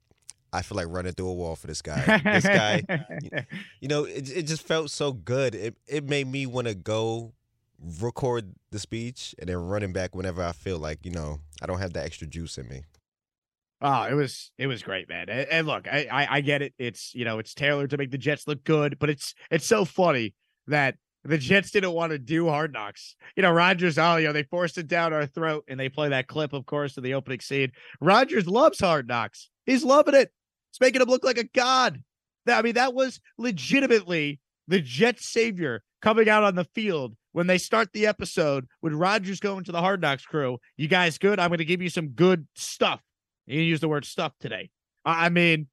I 0.51 0.63
feel 0.63 0.75
like 0.75 0.87
running 0.89 1.13
through 1.13 1.27
a 1.27 1.33
wall 1.33 1.55
for 1.55 1.67
this 1.67 1.81
guy. 1.81 2.21
this 2.23 2.43
guy, 2.43 2.83
you 3.79 3.87
know, 3.87 4.03
it 4.05 4.29
it 4.35 4.43
just 4.43 4.65
felt 4.65 4.89
so 4.89 5.13
good. 5.13 5.53
It 5.53 5.77
it 5.87 6.03
made 6.03 6.27
me 6.27 6.45
want 6.45 6.67
to 6.67 6.75
go 6.75 7.33
record 8.01 8.53
the 8.71 8.79
speech 8.79 9.33
and 9.39 9.49
then 9.49 9.57
running 9.57 9.93
back 9.93 10.15
whenever 10.15 10.43
I 10.43 10.51
feel 10.51 10.77
like, 10.77 11.05
you 11.05 11.11
know, 11.11 11.39
I 11.61 11.65
don't 11.65 11.79
have 11.79 11.93
that 11.93 12.05
extra 12.05 12.27
juice 12.27 12.57
in 12.57 12.67
me. 12.67 12.83
Oh, 13.81 14.03
it 14.03 14.13
was 14.13 14.51
it 14.57 14.67
was 14.67 14.83
great, 14.83 15.07
man. 15.07 15.29
And, 15.29 15.47
and 15.49 15.67
look, 15.67 15.87
I, 15.87 16.07
I 16.11 16.35
I 16.35 16.41
get 16.41 16.61
it. 16.61 16.73
It's 16.77 17.15
you 17.15 17.23
know 17.23 17.39
it's 17.39 17.53
tailored 17.53 17.91
to 17.91 17.97
make 17.97 18.11
the 18.11 18.17
Jets 18.17 18.45
look 18.45 18.63
good, 18.65 18.99
but 18.99 19.09
it's 19.09 19.33
it's 19.49 19.65
so 19.65 19.85
funny 19.85 20.33
that 20.67 20.95
the 21.23 21.37
Jets 21.37 21.71
didn't 21.71 21.93
want 21.93 22.11
to 22.11 22.19
do 22.19 22.49
Hard 22.49 22.73
Knocks. 22.73 23.15
You 23.37 23.43
know, 23.43 23.51
Rodgers. 23.51 23.97
Oh, 23.97 24.17
you 24.17 24.27
know 24.27 24.33
they 24.33 24.43
forced 24.43 24.77
it 24.77 24.87
down 24.87 25.13
our 25.13 25.25
throat, 25.25 25.63
and 25.69 25.79
they 25.79 25.87
play 25.87 26.09
that 26.09 26.27
clip, 26.27 26.51
of 26.51 26.65
course, 26.65 26.97
of 26.97 27.03
the 27.03 27.13
opening 27.13 27.39
scene. 27.39 27.71
Rodgers 28.01 28.47
loves 28.47 28.81
Hard 28.81 29.07
Knocks. 29.07 29.49
He's 29.65 29.85
loving 29.85 30.15
it. 30.15 30.31
It's 30.71 30.81
making 30.81 31.01
him 31.01 31.07
look 31.07 31.23
like 31.23 31.37
a 31.37 31.45
god. 31.45 32.03
I 32.47 32.61
mean, 32.61 32.75
that 32.75 32.93
was 32.93 33.21
legitimately 33.37 34.39
the 34.69 34.79
Jets 34.79 35.27
savior 35.27 35.83
coming 36.01 36.29
out 36.29 36.43
on 36.43 36.55
the 36.55 36.63
field 36.63 37.15
when 37.31 37.47
they 37.47 37.57
start 37.57 37.91
the 37.91 38.05
episode 38.05 38.67
with 38.81 38.93
Rodgers 38.93 39.39
going 39.39 39.63
to 39.65 39.71
the 39.71 39.81
Hard 39.81 39.99
Knocks 39.99 40.25
crew. 40.25 40.59
You 40.77 40.87
guys 40.87 41.17
good? 41.17 41.39
I'm 41.39 41.49
going 41.49 41.57
to 41.57 41.65
give 41.65 41.81
you 41.81 41.89
some 41.89 42.09
good 42.09 42.47
stuff. 42.55 43.01
You 43.47 43.61
use 43.61 43.79
the 43.79 43.89
word 43.89 44.05
stuff 44.05 44.31
today. 44.39 44.69
I 45.03 45.29
mean, 45.29 45.67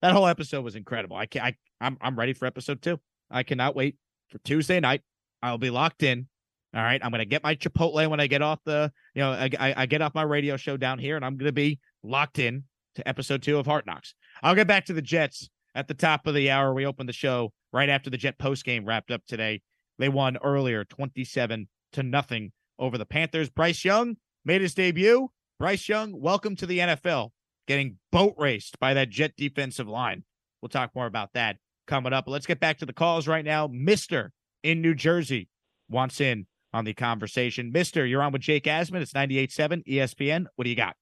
that 0.00 0.12
whole 0.12 0.28
episode 0.28 0.64
was 0.64 0.76
incredible. 0.76 1.16
I 1.16 1.26
can 1.26 1.42
I 1.42 1.56
I'm 1.80 1.98
I'm 2.00 2.16
ready 2.16 2.32
for 2.32 2.46
episode 2.46 2.80
two. 2.80 3.00
I 3.30 3.42
cannot 3.42 3.74
wait 3.74 3.96
for 4.28 4.38
Tuesday 4.38 4.78
night. 4.78 5.02
I'll 5.42 5.58
be 5.58 5.70
locked 5.70 6.04
in. 6.04 6.28
All 6.74 6.82
right. 6.82 7.00
I'm 7.02 7.10
gonna 7.10 7.24
get 7.24 7.42
my 7.42 7.56
Chipotle 7.56 8.08
when 8.08 8.20
I 8.20 8.28
get 8.28 8.42
off 8.42 8.60
the, 8.64 8.92
you 9.14 9.22
know, 9.22 9.32
I, 9.32 9.50
I, 9.58 9.86
get 9.86 10.02
off 10.02 10.14
my 10.14 10.22
radio 10.22 10.56
show 10.56 10.76
down 10.76 10.98
here, 10.98 11.16
and 11.16 11.24
I'm 11.24 11.36
gonna 11.36 11.52
be 11.52 11.80
locked 12.04 12.38
in 12.38 12.64
to 12.94 13.08
episode 13.08 13.42
two 13.42 13.58
of 13.58 13.66
Hard 13.66 13.86
Knocks. 13.86 14.14
I'll 14.42 14.54
get 14.54 14.68
back 14.68 14.86
to 14.86 14.92
the 14.92 15.02
Jets 15.02 15.48
at 15.74 15.88
the 15.88 15.94
top 15.94 16.26
of 16.26 16.34
the 16.34 16.50
hour. 16.50 16.72
We 16.74 16.86
open 16.86 17.06
the 17.06 17.12
show 17.12 17.52
right 17.72 17.88
after 17.88 18.10
the 18.10 18.16
Jet 18.16 18.38
post 18.38 18.64
game 18.64 18.84
wrapped 18.84 19.10
up 19.10 19.22
today. 19.26 19.62
They 19.98 20.08
won 20.08 20.36
earlier, 20.38 20.84
27 20.84 21.68
to 21.92 22.02
nothing 22.02 22.52
over 22.78 22.98
the 22.98 23.06
Panthers. 23.06 23.48
Bryce 23.48 23.84
Young 23.84 24.16
made 24.44 24.60
his 24.60 24.74
debut. 24.74 25.30
Bryce 25.58 25.88
Young, 25.88 26.20
welcome 26.20 26.54
to 26.56 26.66
the 26.66 26.78
NFL, 26.78 27.30
getting 27.66 27.98
boat 28.12 28.34
raced 28.36 28.78
by 28.78 28.94
that 28.94 29.08
Jet 29.08 29.32
defensive 29.36 29.88
line. 29.88 30.24
We'll 30.60 30.68
talk 30.68 30.94
more 30.94 31.06
about 31.06 31.32
that 31.34 31.56
coming 31.86 32.12
up. 32.12 32.26
But 32.26 32.32
let's 32.32 32.46
get 32.46 32.60
back 32.60 32.78
to 32.78 32.86
the 32.86 32.92
calls 32.92 33.26
right 33.26 33.44
now. 33.44 33.68
Mister 33.72 34.32
in 34.62 34.82
New 34.82 34.94
Jersey 34.94 35.48
wants 35.88 36.20
in 36.20 36.46
on 36.72 36.84
the 36.84 36.92
conversation. 36.92 37.72
Mister, 37.72 38.04
you're 38.04 38.22
on 38.22 38.32
with 38.32 38.42
Jake 38.42 38.64
Asman. 38.64 39.00
It's 39.00 39.12
98.7 39.12 39.86
ESPN. 39.86 40.46
What 40.56 40.64
do 40.64 40.70
you 40.70 40.76
got? 40.76 40.96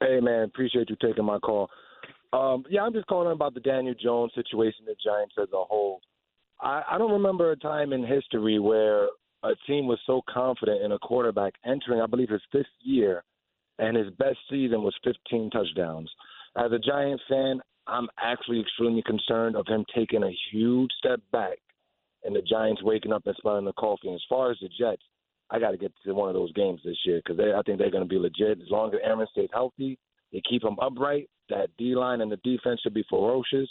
Hey 0.00 0.20
man, 0.20 0.44
appreciate 0.44 0.90
you 0.90 0.96
taking 1.00 1.24
my 1.24 1.38
call. 1.38 1.70
Um, 2.36 2.64
yeah, 2.68 2.82
I'm 2.82 2.92
just 2.92 3.06
calling 3.06 3.32
about 3.32 3.54
the 3.54 3.60
Daniel 3.60 3.94
Jones 3.94 4.32
situation, 4.34 4.84
the 4.84 4.94
Giants 5.02 5.34
as 5.40 5.48
a 5.54 5.64
whole. 5.64 6.00
I, 6.60 6.82
I 6.92 6.98
don't 6.98 7.12
remember 7.12 7.50
a 7.50 7.56
time 7.56 7.92
in 7.92 8.06
history 8.06 8.58
where 8.58 9.08
a 9.42 9.54
team 9.66 9.86
was 9.86 9.98
so 10.06 10.22
confident 10.28 10.82
in 10.82 10.92
a 10.92 10.98
quarterback 10.98 11.54
entering, 11.64 12.00
I 12.00 12.06
believe, 12.06 12.28
his 12.28 12.42
fifth 12.52 12.66
year, 12.82 13.24
and 13.78 13.96
his 13.96 14.10
best 14.18 14.38
season 14.50 14.82
was 14.82 14.94
15 15.04 15.50
touchdowns. 15.50 16.10
As 16.56 16.72
a 16.72 16.78
Giants 16.78 17.22
fan, 17.28 17.60
I'm 17.86 18.08
actually 18.18 18.60
extremely 18.60 19.02
concerned 19.02 19.56
of 19.56 19.66
him 19.66 19.84
taking 19.94 20.22
a 20.22 20.36
huge 20.50 20.90
step 20.98 21.20
back 21.32 21.58
and 22.24 22.34
the 22.34 22.42
Giants 22.42 22.82
waking 22.82 23.12
up 23.12 23.22
and 23.26 23.36
smelling 23.40 23.64
the 23.64 23.72
coffee. 23.74 24.12
As 24.12 24.22
far 24.28 24.50
as 24.50 24.58
the 24.60 24.68
Jets, 24.68 25.02
I 25.50 25.60
got 25.60 25.70
to 25.70 25.76
get 25.76 25.92
to 26.04 26.12
one 26.12 26.28
of 26.28 26.34
those 26.34 26.52
games 26.52 26.80
this 26.84 26.96
year 27.04 27.22
because 27.24 27.40
I 27.40 27.62
think 27.62 27.78
they're 27.78 27.90
going 27.90 28.02
to 28.02 28.08
be 28.08 28.18
legit. 28.18 28.60
As 28.60 28.70
long 28.70 28.92
as 28.92 29.00
Aaron 29.02 29.26
stays 29.30 29.48
healthy, 29.52 29.98
they 30.32 30.42
keep 30.48 30.64
him 30.64 30.76
upright. 30.80 31.30
That 31.48 31.68
D 31.78 31.94
line 31.94 32.20
and 32.20 32.30
the 32.30 32.38
defense 32.38 32.80
should 32.82 32.94
be 32.94 33.04
ferocious. 33.08 33.68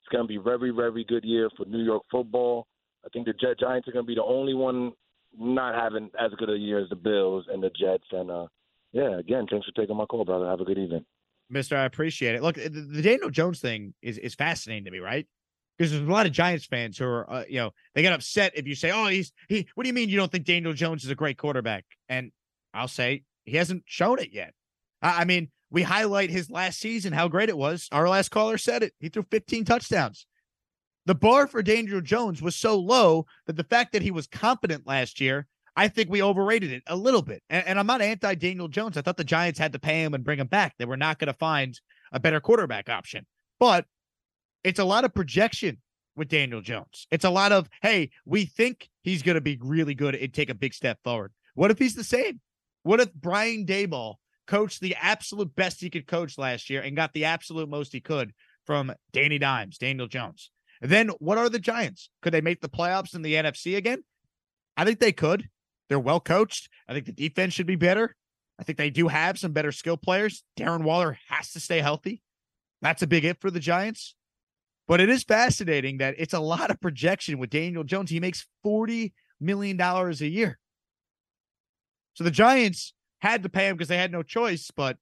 It's 0.00 0.12
going 0.12 0.24
to 0.24 0.28
be 0.28 0.38
very, 0.38 0.70
very 0.70 1.04
good 1.04 1.24
year 1.24 1.48
for 1.56 1.66
New 1.66 1.82
York 1.82 2.02
football. 2.10 2.66
I 3.04 3.08
think 3.08 3.26
the 3.26 3.32
Jet 3.32 3.58
Giants 3.58 3.88
are 3.88 3.92
going 3.92 4.04
to 4.04 4.06
be 4.06 4.14
the 4.14 4.22
only 4.24 4.54
one 4.54 4.92
not 5.38 5.74
having 5.74 6.10
as 6.18 6.30
good 6.38 6.50
a 6.50 6.56
year 6.56 6.78
as 6.78 6.88
the 6.88 6.96
Bills 6.96 7.44
and 7.52 7.62
the 7.62 7.70
Jets. 7.70 8.04
And 8.12 8.30
uh, 8.30 8.46
yeah, 8.92 9.18
again, 9.18 9.46
thanks 9.50 9.66
for 9.66 9.80
taking 9.80 9.96
my 9.96 10.04
call, 10.04 10.24
brother. 10.24 10.46
Have 10.46 10.60
a 10.60 10.64
good 10.64 10.78
evening. 10.78 11.04
Mister, 11.48 11.76
I 11.76 11.84
appreciate 11.84 12.34
it. 12.34 12.42
Look, 12.42 12.56
the, 12.56 13.02
Daniel 13.02 13.30
Jones 13.30 13.60
thing 13.60 13.94
is 14.02 14.18
is 14.18 14.34
fascinating 14.34 14.84
to 14.84 14.90
me, 14.90 14.98
right? 14.98 15.26
Because 15.78 15.92
there's 15.92 16.08
a 16.08 16.10
lot 16.10 16.26
of 16.26 16.32
Giants 16.32 16.64
fans 16.64 16.98
who 16.98 17.04
are, 17.04 17.30
uh, 17.30 17.44
you 17.48 17.58
know, 17.58 17.70
they 17.94 18.02
get 18.02 18.12
upset 18.12 18.52
if 18.56 18.66
you 18.66 18.74
say, 18.74 18.90
"Oh, 18.90 19.06
he's 19.06 19.32
he." 19.48 19.66
What 19.74 19.84
do 19.84 19.88
you 19.88 19.94
mean 19.94 20.08
you 20.08 20.16
don't 20.16 20.32
think 20.32 20.44
Daniel 20.44 20.72
Jones 20.72 21.04
is 21.04 21.10
a 21.10 21.14
great 21.14 21.38
quarterback? 21.38 21.84
And 22.08 22.32
I'll 22.74 22.88
say 22.88 23.22
he 23.44 23.56
hasn't 23.56 23.84
shown 23.86 24.18
it 24.18 24.32
yet. 24.32 24.54
I, 25.02 25.22
I 25.22 25.24
mean, 25.24 25.50
we 25.70 25.82
highlight 25.82 26.30
his 26.30 26.50
last 26.50 26.78
season, 26.78 27.12
how 27.12 27.28
great 27.28 27.48
it 27.48 27.58
was. 27.58 27.88
Our 27.92 28.08
last 28.08 28.30
caller 28.30 28.58
said 28.58 28.82
it. 28.82 28.92
He 29.00 29.08
threw 29.08 29.24
15 29.30 29.64
touchdowns. 29.64 30.26
The 31.06 31.14
bar 31.14 31.46
for 31.46 31.62
Daniel 31.62 32.00
Jones 32.00 32.42
was 32.42 32.56
so 32.56 32.78
low 32.78 33.26
that 33.46 33.56
the 33.56 33.64
fact 33.64 33.92
that 33.92 34.02
he 34.02 34.10
was 34.10 34.26
competent 34.26 34.86
last 34.86 35.20
year, 35.20 35.46
I 35.76 35.88
think 35.88 36.10
we 36.10 36.22
overrated 36.22 36.72
it 36.72 36.82
a 36.86 36.96
little 36.96 37.22
bit. 37.22 37.42
And, 37.48 37.66
and 37.66 37.78
I'm 37.78 37.86
not 37.86 38.02
anti 38.02 38.34
Daniel 38.34 38.68
Jones. 38.68 38.96
I 38.96 39.02
thought 39.02 39.16
the 39.16 39.24
Giants 39.24 39.58
had 39.58 39.72
to 39.72 39.78
pay 39.78 40.02
him 40.02 40.14
and 40.14 40.24
bring 40.24 40.40
him 40.40 40.48
back. 40.48 40.74
They 40.78 40.84
were 40.84 40.96
not 40.96 41.18
going 41.18 41.32
to 41.32 41.38
find 41.38 41.78
a 42.12 42.20
better 42.20 42.40
quarterback 42.40 42.88
option. 42.88 43.26
But 43.60 43.86
it's 44.64 44.80
a 44.80 44.84
lot 44.84 45.04
of 45.04 45.14
projection 45.14 45.78
with 46.16 46.28
Daniel 46.28 46.60
Jones. 46.60 47.06
It's 47.10 47.24
a 47.24 47.30
lot 47.30 47.52
of, 47.52 47.68
hey, 47.82 48.10
we 48.24 48.46
think 48.46 48.88
he's 49.02 49.22
going 49.22 49.34
to 49.34 49.40
be 49.40 49.58
really 49.60 49.94
good 49.94 50.14
and 50.14 50.32
take 50.32 50.50
a 50.50 50.54
big 50.54 50.74
step 50.74 50.98
forward. 51.04 51.32
What 51.54 51.70
if 51.70 51.78
he's 51.78 51.94
the 51.94 52.04
same? 52.04 52.40
What 52.82 53.00
if 53.00 53.12
Brian 53.14 53.66
Daboll 53.66 54.16
coached 54.46 54.80
the 54.80 54.96
absolute 54.96 55.54
best 55.54 55.80
he 55.80 55.90
could 55.90 56.06
coach 56.06 56.38
last 56.38 56.70
year 56.70 56.80
and 56.80 56.96
got 56.96 57.12
the 57.12 57.24
absolute 57.24 57.68
most 57.68 57.92
he 57.92 58.00
could 58.00 58.32
from 58.64 58.92
Danny 59.12 59.38
Dimes, 59.38 59.78
Daniel 59.78 60.06
Jones? 60.06 60.50
Then 60.80 61.08
what 61.18 61.38
are 61.38 61.48
the 61.48 61.58
Giants? 61.58 62.10
Could 62.22 62.34
they 62.34 62.40
make 62.40 62.60
the 62.60 62.68
playoffs 62.68 63.14
in 63.14 63.22
the 63.22 63.34
NFC 63.34 63.76
again? 63.76 64.04
I 64.76 64.84
think 64.84 65.00
they 65.00 65.12
could. 65.12 65.48
They're 65.88 65.98
well 65.98 66.20
coached. 66.20 66.68
I 66.88 66.92
think 66.92 67.06
the 67.06 67.12
defense 67.12 67.54
should 67.54 67.66
be 67.66 67.76
better. 67.76 68.14
I 68.58 68.62
think 68.62 68.78
they 68.78 68.90
do 68.90 69.08
have 69.08 69.38
some 69.38 69.52
better 69.52 69.72
skill 69.72 69.96
players. 69.96 70.42
Darren 70.58 70.82
Waller 70.82 71.18
has 71.28 71.52
to 71.52 71.60
stay 71.60 71.80
healthy. 71.80 72.22
That's 72.82 73.02
a 73.02 73.06
big 73.06 73.22
hit 73.22 73.40
for 73.40 73.50
the 73.50 73.60
Giants. 73.60 74.14
But 74.88 75.00
it 75.00 75.08
is 75.08 75.24
fascinating 75.24 75.98
that 75.98 76.14
it's 76.18 76.34
a 76.34 76.40
lot 76.40 76.70
of 76.70 76.80
projection 76.80 77.38
with 77.38 77.50
Daniel 77.50 77.84
Jones. 77.84 78.10
He 78.10 78.20
makes 78.20 78.46
$40 78.64 79.12
million 79.40 79.80
a 79.80 80.12
year. 80.12 80.58
So 82.14 82.24
the 82.24 82.30
Giants 82.30 82.94
had 83.20 83.42
to 83.42 83.48
pay 83.48 83.68
him 83.68 83.76
because 83.76 83.88
they 83.88 83.98
had 83.98 84.12
no 84.12 84.22
choice. 84.22 84.70
But 84.74 84.98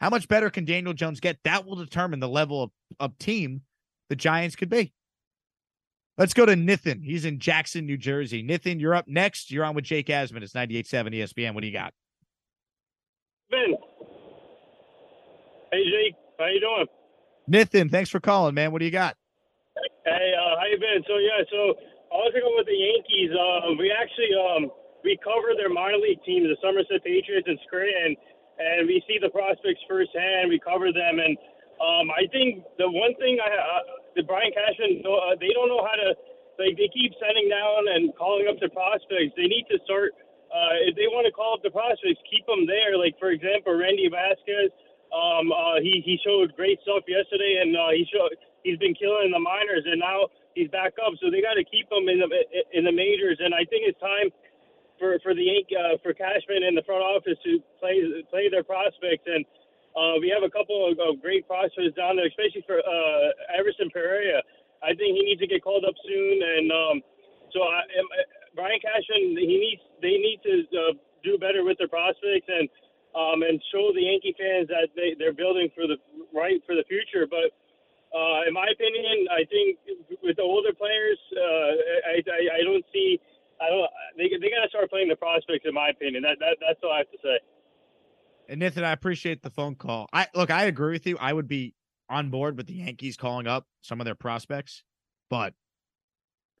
how 0.00 0.10
much 0.10 0.28
better 0.28 0.50
can 0.50 0.64
Daniel 0.64 0.92
Jones 0.92 1.20
get? 1.20 1.38
That 1.44 1.66
will 1.66 1.76
determine 1.76 2.20
the 2.20 2.28
level 2.28 2.62
of, 2.62 2.70
of 3.00 3.18
team 3.18 3.62
the 4.08 4.16
Giants 4.16 4.56
could 4.56 4.68
be. 4.68 4.92
Let's 6.18 6.34
go 6.34 6.44
to 6.44 6.54
Nathan. 6.54 7.02
He's 7.02 7.24
in 7.24 7.38
Jackson, 7.38 7.86
New 7.86 7.96
Jersey. 7.96 8.42
Nathan, 8.42 8.78
you're 8.78 8.94
up 8.94 9.08
next. 9.08 9.50
You're 9.50 9.64
on 9.64 9.74
with 9.74 9.84
Jake 9.84 10.08
Asman. 10.08 10.42
It's 10.42 10.52
98.7 10.52 11.14
ESPN. 11.14 11.54
What 11.54 11.62
do 11.62 11.66
you 11.66 11.72
got? 11.72 11.94
Ben. 13.50 13.74
Hey 15.72 15.84
Jake, 15.84 16.14
how 16.38 16.46
you 16.46 16.60
doing? 16.60 16.86
Nathan, 17.48 17.88
thanks 17.88 18.10
for 18.10 18.20
calling, 18.20 18.54
man. 18.54 18.72
What 18.72 18.80
do 18.80 18.84
you 18.84 18.90
got? 18.90 19.16
Hey, 20.04 20.32
uh, 20.36 20.56
how 20.60 20.66
you 20.66 20.78
been? 20.78 21.02
So 21.08 21.16
yeah, 21.16 21.42
so 21.50 21.74
I 22.12 22.16
was 22.28 22.32
going 22.36 22.56
with 22.56 22.66
the 22.66 22.76
Yankees. 22.76 23.30
Um, 23.32 23.78
we 23.78 23.90
actually 23.90 24.36
um, 24.36 24.70
we 25.04 25.18
cover 25.22 25.54
their 25.58 25.70
minor 25.70 25.98
league 25.98 26.22
teams, 26.22 26.46
the 26.46 26.58
Somerset 26.62 27.02
Patriots 27.02 27.46
and 27.46 27.58
Scranton, 27.66 28.16
and 28.58 28.86
we 28.86 29.02
see 29.06 29.18
the 29.18 29.30
prospects 29.30 29.82
firsthand. 29.86 30.48
We 30.48 30.62
cover 30.62 30.94
them, 30.94 31.18
and 31.18 31.34
um, 31.82 32.10
I 32.14 32.30
think 32.30 32.62
the 32.78 32.86
one 32.86 33.14
thing 33.18 33.38
I 33.42 33.50
uh, 33.50 33.82
the 34.14 34.22
Brian 34.22 34.52
Cashman, 34.54 35.02
uh, 35.02 35.34
they 35.40 35.50
don't 35.56 35.68
know 35.68 35.82
how 35.82 35.96
to 35.98 36.14
like 36.60 36.78
they 36.78 36.90
keep 36.92 37.10
sending 37.18 37.50
down 37.50 37.88
and 37.90 38.14
calling 38.14 38.46
up 38.46 38.60
the 38.62 38.70
prospects. 38.70 39.34
They 39.34 39.50
need 39.50 39.66
to 39.72 39.78
start. 39.84 40.14
Uh, 40.52 40.84
if 40.84 40.92
they 41.00 41.08
want 41.08 41.24
to 41.24 41.32
call 41.32 41.56
up 41.56 41.64
the 41.64 41.72
prospects, 41.72 42.20
keep 42.28 42.44
them 42.44 42.68
there. 42.68 42.94
Like 42.94 43.18
for 43.18 43.34
example, 43.34 43.74
Randy 43.74 44.08
Vasquez. 44.08 44.70
Um, 45.12 45.52
uh, 45.52 45.76
he 45.84 46.00
he 46.04 46.16
showed 46.24 46.56
great 46.56 46.80
stuff 46.86 47.04
yesterday, 47.04 47.60
and 47.60 47.76
uh, 47.76 47.92
he 47.92 48.08
showed 48.08 48.32
he's 48.64 48.80
been 48.80 48.96
killing 48.96 49.28
in 49.28 49.32
the 49.32 49.42
minors, 49.42 49.84
and 49.84 50.00
now 50.00 50.32
he's 50.56 50.72
back 50.72 50.96
up. 51.04 51.12
So 51.20 51.28
they 51.28 51.44
got 51.44 51.60
to 51.60 51.66
keep 51.68 51.84
him 51.92 52.08
in 52.08 52.16
the 52.20 52.28
in 52.72 52.84
the 52.88 52.94
majors, 52.94 53.36
and 53.40 53.52
I 53.52 53.68
think 53.68 53.84
it's 53.84 54.00
time 54.00 54.32
for 55.02 55.18
for 55.26 55.34
the 55.34 55.46
uh, 55.74 55.98
for 56.02 56.14
Cashman 56.14 56.62
and 56.62 56.78
the 56.78 56.86
front 56.86 57.02
office 57.02 57.38
to 57.42 57.58
play 57.82 57.98
play 58.30 58.46
their 58.54 58.62
prospects. 58.62 59.26
And 59.26 59.42
uh, 59.98 60.14
we 60.22 60.30
have 60.30 60.46
a 60.46 60.52
couple 60.54 60.78
of, 60.86 60.94
of 61.02 61.18
great 61.18 61.42
prospects 61.50 61.98
down 61.98 62.14
there, 62.14 62.30
especially 62.30 62.62
for 62.70 62.78
uh, 62.78 63.26
Everson 63.58 63.90
Pereira. 63.90 64.38
I 64.86 64.94
think 64.94 65.10
he 65.18 65.22
needs 65.26 65.42
to 65.42 65.50
get 65.50 65.60
called 65.66 65.82
up 65.90 65.98
soon, 66.06 66.36
and 66.54 66.66
um, 66.70 66.96
so 67.50 67.58
I, 67.66 67.82
Brian 68.54 68.78
Cashman 68.78 69.34
he 69.34 69.56
needs 69.66 69.82
they 70.06 70.16
need 70.22 70.38
to 70.46 70.54
uh, 70.82 70.92
do 71.26 71.34
better 71.42 71.66
with 71.66 71.76
their 71.82 71.90
prospects 71.90 72.46
and 72.46 72.70
um, 73.18 73.42
and 73.42 73.58
show 73.74 73.90
the 73.98 74.04
Yankee 74.06 74.34
fans 74.38 74.70
that 74.70 74.94
they, 74.94 75.18
they're 75.18 75.34
building 75.44 75.68
for 75.74 75.84
the 75.90 75.98
right 76.30 76.62
for 76.66 76.78
the 76.78 76.86
future. 76.86 77.26
But 77.26 77.50
Uh, 78.12 78.44
in 78.48 78.52
my 78.52 78.68
opinion, 78.76 79.24
I 79.32 79.42
think 79.52 79.68
with 80.20 80.36
the 80.36 80.44
older 80.54 80.74
players, 80.82 81.20
uh, 81.32 81.70
I, 82.12 82.14
I 82.20 82.40
I 82.58 82.60
don't 82.68 82.84
see. 82.92 83.10
I 83.60 83.68
don't. 83.70 83.88
They 84.16 84.28
they 84.28 84.50
gotta 84.50 84.68
start 84.68 84.90
playing 84.90 85.08
the 85.08 85.16
prospects. 85.16 85.64
In 85.64 85.74
my 85.74 85.90
opinion, 85.90 86.22
that, 86.22 86.38
that 86.40 86.56
that's 86.60 86.80
all 86.82 86.92
I 86.92 86.98
have 86.98 87.10
to 87.10 87.18
say. 87.22 87.38
And 88.48 88.60
Nathan, 88.60 88.84
I 88.84 88.92
appreciate 88.92 89.42
the 89.42 89.50
phone 89.50 89.74
call. 89.74 90.08
I 90.12 90.26
look, 90.34 90.50
I 90.50 90.64
agree 90.64 90.92
with 90.92 91.06
you. 91.06 91.16
I 91.18 91.32
would 91.32 91.48
be 91.48 91.74
on 92.08 92.30
board 92.30 92.56
with 92.56 92.66
the 92.66 92.74
Yankees 92.74 93.16
calling 93.16 93.46
up 93.46 93.66
some 93.80 94.00
of 94.00 94.04
their 94.04 94.14
prospects, 94.14 94.82
but 95.30 95.54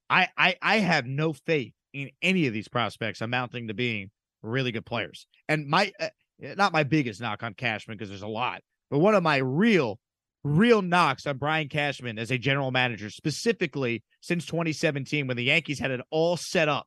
I 0.08 0.28
I 0.36 0.56
I 0.62 0.76
have 0.78 1.06
no 1.06 1.32
faith 1.32 1.74
in 1.92 2.10
any 2.22 2.46
of 2.46 2.52
these 2.52 2.68
prospects 2.68 3.20
amounting 3.20 3.68
to 3.68 3.74
being 3.74 4.10
really 4.42 4.72
good 4.72 4.86
players. 4.86 5.26
And 5.48 5.66
my 5.66 5.92
uh, 6.00 6.08
not 6.56 6.72
my 6.72 6.82
biggest 6.82 7.20
knock 7.20 7.42
on 7.42 7.54
Cashman 7.54 7.96
because 7.96 8.08
there's 8.08 8.22
a 8.22 8.28
lot, 8.28 8.62
but 8.90 8.98
one 8.98 9.14
of 9.14 9.22
my 9.22 9.36
real 9.36 9.98
real 10.44 10.82
knocks 10.82 11.26
on 11.26 11.38
Brian 11.38 11.68
Cashman 11.68 12.18
as 12.18 12.30
a 12.30 12.38
general 12.38 12.70
manager, 12.70 13.10
specifically 13.10 14.02
since 14.20 14.46
2017 14.46 15.26
when 15.26 15.36
the 15.36 15.44
Yankees 15.44 15.78
had 15.78 15.90
it 15.90 16.00
all 16.10 16.36
set 16.36 16.68
up. 16.68 16.86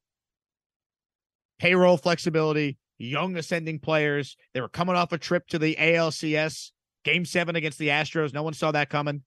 Payroll 1.60 1.98
flexibility, 1.98 2.78
young 2.98 3.38
ascending 3.38 3.80
players. 3.80 4.36
They 4.54 4.62
were 4.62 4.70
coming 4.70 4.96
off 4.96 5.12
a 5.14 5.18
trip 5.18 5.48
to 5.48 5.60
the 5.60 5.76
ALCS, 5.76 6.72
game 7.04 7.26
seven 7.26 7.56
against 7.56 7.78
the 7.78 7.90
Astros. 7.90 8.34
No 8.34 8.44
one 8.44 8.54
saw 8.54 8.72
that 8.72 8.90
coming. 8.90 9.24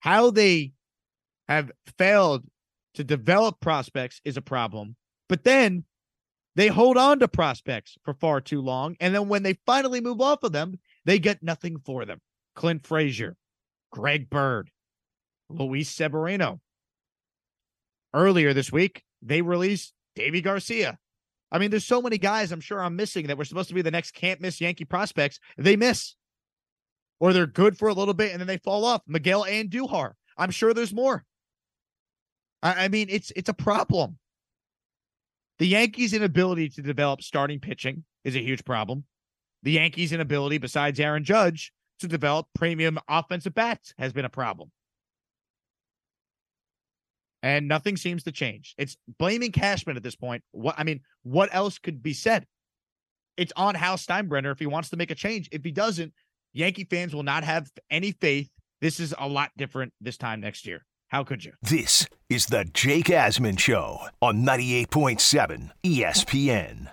How 0.00 0.30
they 0.30 0.72
have 1.48 1.70
failed 1.96 2.44
to 2.94 3.04
develop 3.04 3.60
prospects 3.60 4.20
is 4.24 4.36
a 4.36 4.42
problem. 4.42 4.96
But 5.28 5.44
then 5.44 5.84
they 6.54 6.68
hold 6.68 6.96
on 6.96 7.20
to 7.20 7.28
prospects 7.28 7.96
for 8.04 8.14
far 8.14 8.40
too 8.40 8.60
long. 8.60 8.96
And 9.00 9.14
then 9.14 9.28
when 9.28 9.42
they 9.42 9.58
finally 9.64 10.00
move 10.00 10.20
off 10.20 10.42
of 10.42 10.52
them, 10.52 10.78
they 11.04 11.18
get 11.18 11.42
nothing 11.42 11.78
for 11.78 12.04
them. 12.04 12.20
Clint 12.58 12.84
Frazier, 12.84 13.36
Greg 13.92 14.28
Bird, 14.28 14.68
Luis 15.48 15.88
Severino. 15.88 16.60
Earlier 18.12 18.52
this 18.52 18.72
week, 18.72 19.04
they 19.22 19.42
released 19.42 19.94
Deivi 20.18 20.42
Garcia. 20.42 20.98
I 21.52 21.58
mean, 21.58 21.70
there's 21.70 21.86
so 21.86 22.02
many 22.02 22.18
guys 22.18 22.50
I'm 22.50 22.60
sure 22.60 22.82
I'm 22.82 22.96
missing 22.96 23.28
that 23.28 23.38
were 23.38 23.44
supposed 23.44 23.68
to 23.68 23.76
be 23.76 23.82
the 23.82 23.92
next 23.92 24.10
can't 24.10 24.40
miss 24.40 24.60
Yankee 24.60 24.84
prospects. 24.84 25.38
They 25.56 25.76
miss. 25.76 26.16
Or 27.20 27.32
they're 27.32 27.46
good 27.46 27.78
for 27.78 27.86
a 27.86 27.94
little 27.94 28.12
bit 28.12 28.32
and 28.32 28.40
then 28.40 28.48
they 28.48 28.58
fall 28.58 28.84
off. 28.84 29.02
Miguel 29.06 29.44
Andujar. 29.44 30.14
I'm 30.36 30.50
sure 30.50 30.74
there's 30.74 30.92
more. 30.92 31.24
I, 32.60 32.86
I 32.86 32.88
mean, 32.88 33.06
it's 33.08 33.30
it's 33.36 33.48
a 33.48 33.54
problem. 33.54 34.18
The 35.60 35.68
Yankees' 35.68 36.12
inability 36.12 36.70
to 36.70 36.82
develop 36.82 37.22
starting 37.22 37.60
pitching 37.60 38.02
is 38.24 38.34
a 38.34 38.42
huge 38.42 38.64
problem. 38.64 39.04
The 39.62 39.72
Yankees' 39.72 40.12
inability, 40.12 40.58
besides 40.58 40.98
Aaron 40.98 41.22
Judge, 41.22 41.72
to 41.98 42.08
develop 42.08 42.46
premium 42.54 42.98
offensive 43.08 43.54
bats 43.54 43.94
has 43.98 44.12
been 44.12 44.24
a 44.24 44.30
problem. 44.30 44.70
And 47.42 47.68
nothing 47.68 47.96
seems 47.96 48.24
to 48.24 48.32
change. 48.32 48.74
It's 48.78 48.96
blaming 49.18 49.52
Cashman 49.52 49.96
at 49.96 50.02
this 50.02 50.16
point. 50.16 50.42
What 50.50 50.74
I 50.76 50.84
mean, 50.84 51.00
what 51.22 51.48
else 51.52 51.78
could 51.78 52.02
be 52.02 52.12
said? 52.12 52.46
It's 53.36 53.52
on 53.54 53.76
Hal 53.76 53.96
Steinbrenner 53.96 54.50
if 54.50 54.58
he 54.58 54.66
wants 54.66 54.90
to 54.90 54.96
make 54.96 55.12
a 55.12 55.14
change. 55.14 55.48
If 55.52 55.62
he 55.64 55.70
doesn't, 55.70 56.12
Yankee 56.52 56.84
fans 56.84 57.14
will 57.14 57.22
not 57.22 57.44
have 57.44 57.70
any 57.90 58.10
faith. 58.12 58.50
This 58.80 58.98
is 58.98 59.14
a 59.16 59.28
lot 59.28 59.52
different 59.56 59.92
this 60.00 60.16
time 60.16 60.40
next 60.40 60.66
year. 60.66 60.84
How 61.08 61.24
could 61.24 61.44
you? 61.44 61.52
This 61.62 62.06
is 62.28 62.46
the 62.46 62.64
Jake 62.64 63.06
Asman 63.06 63.58
Show 63.58 64.00
on 64.20 64.44
98.7 64.44 65.70
ESPN. 65.84 66.88